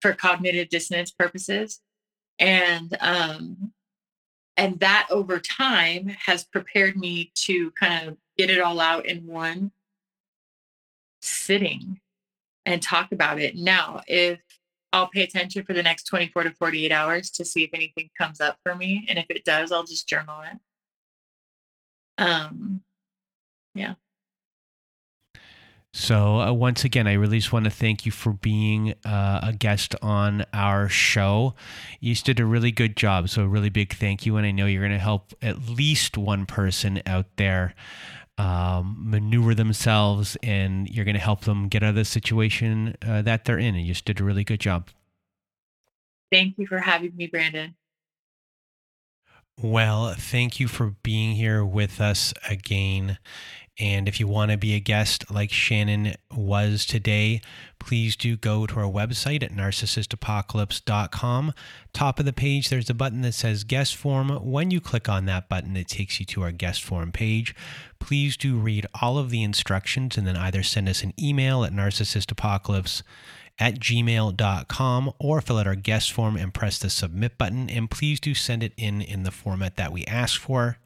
for 0.00 0.14
cognitive 0.14 0.70
dissonance 0.70 1.10
purposes. 1.10 1.80
And 2.38 2.96
um, 3.00 3.72
and 4.58 4.80
that 4.80 5.06
over 5.08 5.38
time 5.38 6.08
has 6.26 6.44
prepared 6.44 6.96
me 6.96 7.30
to 7.34 7.70
kind 7.70 8.08
of 8.08 8.16
get 8.36 8.50
it 8.50 8.60
all 8.60 8.80
out 8.80 9.06
in 9.06 9.24
one 9.24 9.70
sitting 11.22 12.00
and 12.66 12.82
talk 12.82 13.12
about 13.12 13.40
it. 13.40 13.56
Now 13.56 14.02
if 14.06 14.40
i'll 14.92 15.08
pay 15.08 15.22
attention 15.22 15.62
for 15.64 15.74
the 15.74 15.82
next 15.82 16.04
24 16.04 16.44
to 16.44 16.50
48 16.52 16.90
hours 16.90 17.30
to 17.30 17.44
see 17.44 17.62
if 17.62 17.70
anything 17.74 18.08
comes 18.16 18.40
up 18.40 18.56
for 18.62 18.74
me 18.74 19.04
and 19.10 19.18
if 19.18 19.26
it 19.28 19.44
does 19.44 19.70
i'll 19.70 19.84
just 19.84 20.08
journal 20.08 20.40
it. 20.42 20.58
Um 22.18 22.82
yeah 23.74 23.94
so, 25.94 26.40
uh, 26.40 26.52
once 26.52 26.84
again, 26.84 27.06
I 27.06 27.14
really 27.14 27.38
just 27.38 27.52
want 27.52 27.64
to 27.64 27.70
thank 27.70 28.04
you 28.04 28.12
for 28.12 28.32
being 28.32 28.94
uh, 29.04 29.40
a 29.42 29.52
guest 29.52 29.94
on 30.02 30.44
our 30.52 30.88
show. 30.88 31.54
You 32.00 32.12
just 32.12 32.26
did 32.26 32.40
a 32.40 32.44
really 32.44 32.70
good 32.70 32.96
job. 32.96 33.28
So, 33.30 33.42
a 33.42 33.48
really 33.48 33.70
big 33.70 33.94
thank 33.94 34.26
you. 34.26 34.36
And 34.36 34.46
I 34.46 34.50
know 34.50 34.66
you're 34.66 34.82
going 34.82 34.92
to 34.92 34.98
help 34.98 35.32
at 35.40 35.68
least 35.68 36.18
one 36.18 36.44
person 36.44 37.02
out 37.06 37.26
there 37.36 37.74
um, 38.38 38.96
maneuver 38.98 39.54
themselves 39.54 40.36
and 40.42 40.88
you're 40.88 41.04
going 41.04 41.16
to 41.16 41.20
help 41.20 41.40
them 41.42 41.68
get 41.68 41.82
out 41.82 41.90
of 41.90 41.94
the 41.96 42.04
situation 42.04 42.94
uh, 43.06 43.22
that 43.22 43.44
they're 43.44 43.58
in. 43.58 43.74
And 43.74 43.84
you 43.84 43.92
just 43.92 44.04
did 44.04 44.20
a 44.20 44.24
really 44.24 44.44
good 44.44 44.60
job. 44.60 44.88
Thank 46.30 46.58
you 46.58 46.66
for 46.66 46.78
having 46.78 47.16
me, 47.16 47.26
Brandon. 47.26 47.74
Well, 49.60 50.14
thank 50.16 50.60
you 50.60 50.68
for 50.68 50.94
being 51.02 51.34
here 51.34 51.64
with 51.64 52.00
us 52.00 52.32
again. 52.48 53.18
And 53.80 54.08
if 54.08 54.18
you 54.18 54.26
want 54.26 54.50
to 54.50 54.56
be 54.56 54.74
a 54.74 54.80
guest 54.80 55.30
like 55.30 55.52
Shannon 55.52 56.14
was 56.34 56.84
today, 56.84 57.40
please 57.78 58.16
do 58.16 58.36
go 58.36 58.66
to 58.66 58.80
our 58.80 58.90
website 58.90 59.44
at 59.44 59.52
narcissistapocalypse.com. 59.52 61.52
Top 61.92 62.18
of 62.18 62.24
the 62.24 62.32
page, 62.32 62.70
there's 62.70 62.90
a 62.90 62.94
button 62.94 63.20
that 63.22 63.34
says 63.34 63.62
guest 63.62 63.94
form. 63.94 64.30
When 64.30 64.72
you 64.72 64.80
click 64.80 65.08
on 65.08 65.26
that 65.26 65.48
button, 65.48 65.76
it 65.76 65.86
takes 65.86 66.18
you 66.18 66.26
to 66.26 66.42
our 66.42 66.50
guest 66.50 66.82
form 66.82 67.12
page. 67.12 67.54
Please 68.00 68.36
do 68.36 68.56
read 68.56 68.84
all 69.00 69.16
of 69.16 69.30
the 69.30 69.44
instructions 69.44 70.16
and 70.16 70.26
then 70.26 70.36
either 70.36 70.64
send 70.64 70.88
us 70.88 71.04
an 71.04 71.14
email 71.18 71.64
at 71.64 71.72
narcissistapocalypse 71.72 73.02
at 73.60 73.78
gmail.com 73.78 75.12
or 75.18 75.40
fill 75.40 75.58
out 75.58 75.66
our 75.66 75.74
guest 75.74 76.12
form 76.12 76.36
and 76.36 76.54
press 76.54 76.78
the 76.78 76.90
submit 76.90 77.38
button. 77.38 77.70
And 77.70 77.88
please 77.88 78.18
do 78.18 78.34
send 78.34 78.64
it 78.64 78.72
in 78.76 79.02
in 79.02 79.22
the 79.22 79.30
format 79.30 79.76
that 79.76 79.92
we 79.92 80.04
ask 80.06 80.40
for. 80.40 80.78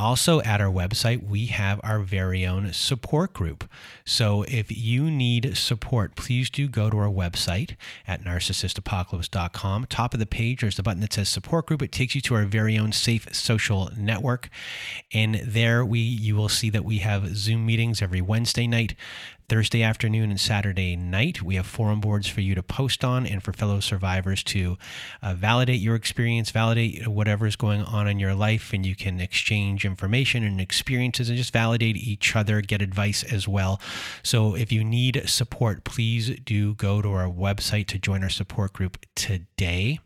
Also, 0.00 0.40
at 0.42 0.60
our 0.60 0.72
website, 0.72 1.24
we 1.28 1.46
have 1.46 1.80
our 1.84 2.00
very 2.00 2.44
own 2.44 2.72
support 2.72 3.32
group. 3.32 3.70
So, 4.04 4.42
if 4.42 4.76
you 4.76 5.08
need 5.08 5.56
support, 5.56 6.16
please 6.16 6.50
do 6.50 6.66
go 6.66 6.90
to 6.90 6.98
our 6.98 7.08
website 7.08 7.76
at 8.04 8.24
narcissistapocalypse.com. 8.24 9.86
Top 9.86 10.12
of 10.12 10.18
the 10.18 10.26
page, 10.26 10.62
there's 10.62 10.76
the 10.76 10.82
button 10.82 11.00
that 11.00 11.12
says 11.12 11.28
support 11.28 11.66
group. 11.66 11.80
It 11.80 11.92
takes 11.92 12.16
you 12.16 12.20
to 12.22 12.34
our 12.34 12.44
very 12.44 12.76
own 12.76 12.90
safe 12.90 13.32
social 13.32 13.88
network. 13.96 14.48
And 15.12 15.36
there 15.36 15.84
we 15.84 16.00
you 16.00 16.34
will 16.34 16.48
see 16.48 16.70
that 16.70 16.84
we 16.84 16.98
have 16.98 17.36
Zoom 17.36 17.64
meetings 17.64 18.02
every 18.02 18.20
Wednesday 18.20 18.66
night. 18.66 18.96
Thursday 19.48 19.82
afternoon 19.82 20.30
and 20.30 20.40
Saturday 20.40 20.96
night. 20.96 21.42
We 21.42 21.56
have 21.56 21.66
forum 21.66 22.00
boards 22.00 22.28
for 22.28 22.40
you 22.40 22.54
to 22.54 22.62
post 22.62 23.04
on 23.04 23.26
and 23.26 23.42
for 23.42 23.52
fellow 23.52 23.80
survivors 23.80 24.42
to 24.44 24.78
uh, 25.22 25.34
validate 25.34 25.80
your 25.80 25.94
experience, 25.94 26.50
validate 26.50 27.06
whatever 27.06 27.46
is 27.46 27.56
going 27.56 27.82
on 27.82 28.08
in 28.08 28.18
your 28.18 28.34
life, 28.34 28.72
and 28.72 28.86
you 28.86 28.96
can 28.96 29.20
exchange 29.20 29.84
information 29.84 30.42
and 30.44 30.60
experiences 30.60 31.28
and 31.28 31.36
just 31.36 31.52
validate 31.52 31.96
each 31.96 32.34
other, 32.34 32.60
get 32.60 32.80
advice 32.80 33.22
as 33.22 33.46
well. 33.46 33.80
So 34.22 34.54
if 34.54 34.72
you 34.72 34.82
need 34.82 35.22
support, 35.26 35.84
please 35.84 36.30
do 36.40 36.74
go 36.74 37.02
to 37.02 37.10
our 37.10 37.28
website 37.28 37.86
to 37.88 37.98
join 37.98 38.22
our 38.22 38.30
support 38.30 38.72
group 38.72 38.98
today. 39.14 40.00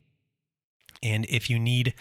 And 1.03 1.27
if 1.29 1.49
you 1.49 1.59
need 1.59 1.95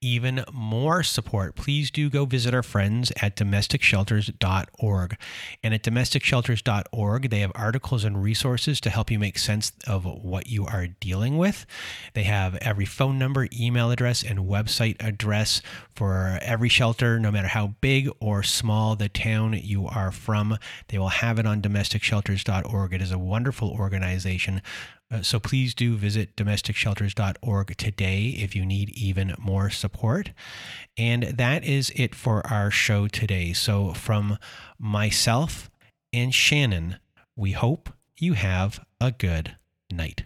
even 0.00 0.44
more 0.52 1.02
support, 1.02 1.56
please 1.56 1.90
do 1.90 2.10
go 2.10 2.24
visit 2.26 2.54
our 2.54 2.62
friends 2.62 3.10
at 3.22 3.36
domesticshelters.org. 3.36 5.16
And 5.62 5.74
at 5.74 5.82
domesticshelters.org, 5.82 7.30
they 7.30 7.40
have 7.40 7.52
articles 7.54 8.04
and 8.04 8.22
resources 8.22 8.80
to 8.82 8.90
help 8.90 9.10
you 9.10 9.18
make 9.18 9.38
sense 9.38 9.72
of 9.86 10.04
what 10.04 10.46
you 10.48 10.66
are 10.66 10.86
dealing 10.86 11.38
with. 11.38 11.64
They 12.12 12.24
have 12.24 12.56
every 12.56 12.84
phone 12.84 13.18
number, 13.18 13.48
email 13.52 13.90
address, 13.90 14.22
and 14.22 14.40
website 14.40 14.96
address 15.00 15.62
for 15.94 16.38
every 16.42 16.68
shelter, 16.68 17.18
no 17.18 17.30
matter 17.30 17.48
how 17.48 17.68
big 17.80 18.10
or 18.20 18.42
small 18.42 18.96
the 18.96 19.08
town 19.08 19.54
you 19.54 19.86
are 19.86 20.12
from. 20.12 20.58
They 20.88 20.98
will 20.98 21.08
have 21.08 21.38
it 21.38 21.46
on 21.46 21.62
domesticshelters.org. 21.62 22.92
It 22.92 23.02
is 23.02 23.12
a 23.12 23.18
wonderful 23.18 23.70
organization 23.70 24.60
uh, 25.14 25.22
so 25.22 25.38
please 25.38 25.74
do 25.74 25.94
visit 25.94 26.34
domesticshelters.org 26.34 27.76
today 27.76 28.34
if 28.36 28.56
you 28.56 28.66
need 28.66 28.90
even 28.90 29.34
more 29.38 29.70
support. 29.70 30.32
And 30.98 31.22
that 31.22 31.64
is 31.64 31.92
it 31.94 32.14
for 32.14 32.44
our 32.46 32.70
show 32.70 33.06
today. 33.06 33.52
So, 33.52 33.92
from 33.92 34.38
myself 34.78 35.70
and 36.12 36.34
Shannon, 36.34 36.96
we 37.36 37.52
hope 37.52 37.90
you 38.18 38.32
have 38.32 38.84
a 39.00 39.12
good 39.12 39.56
night. 39.92 40.24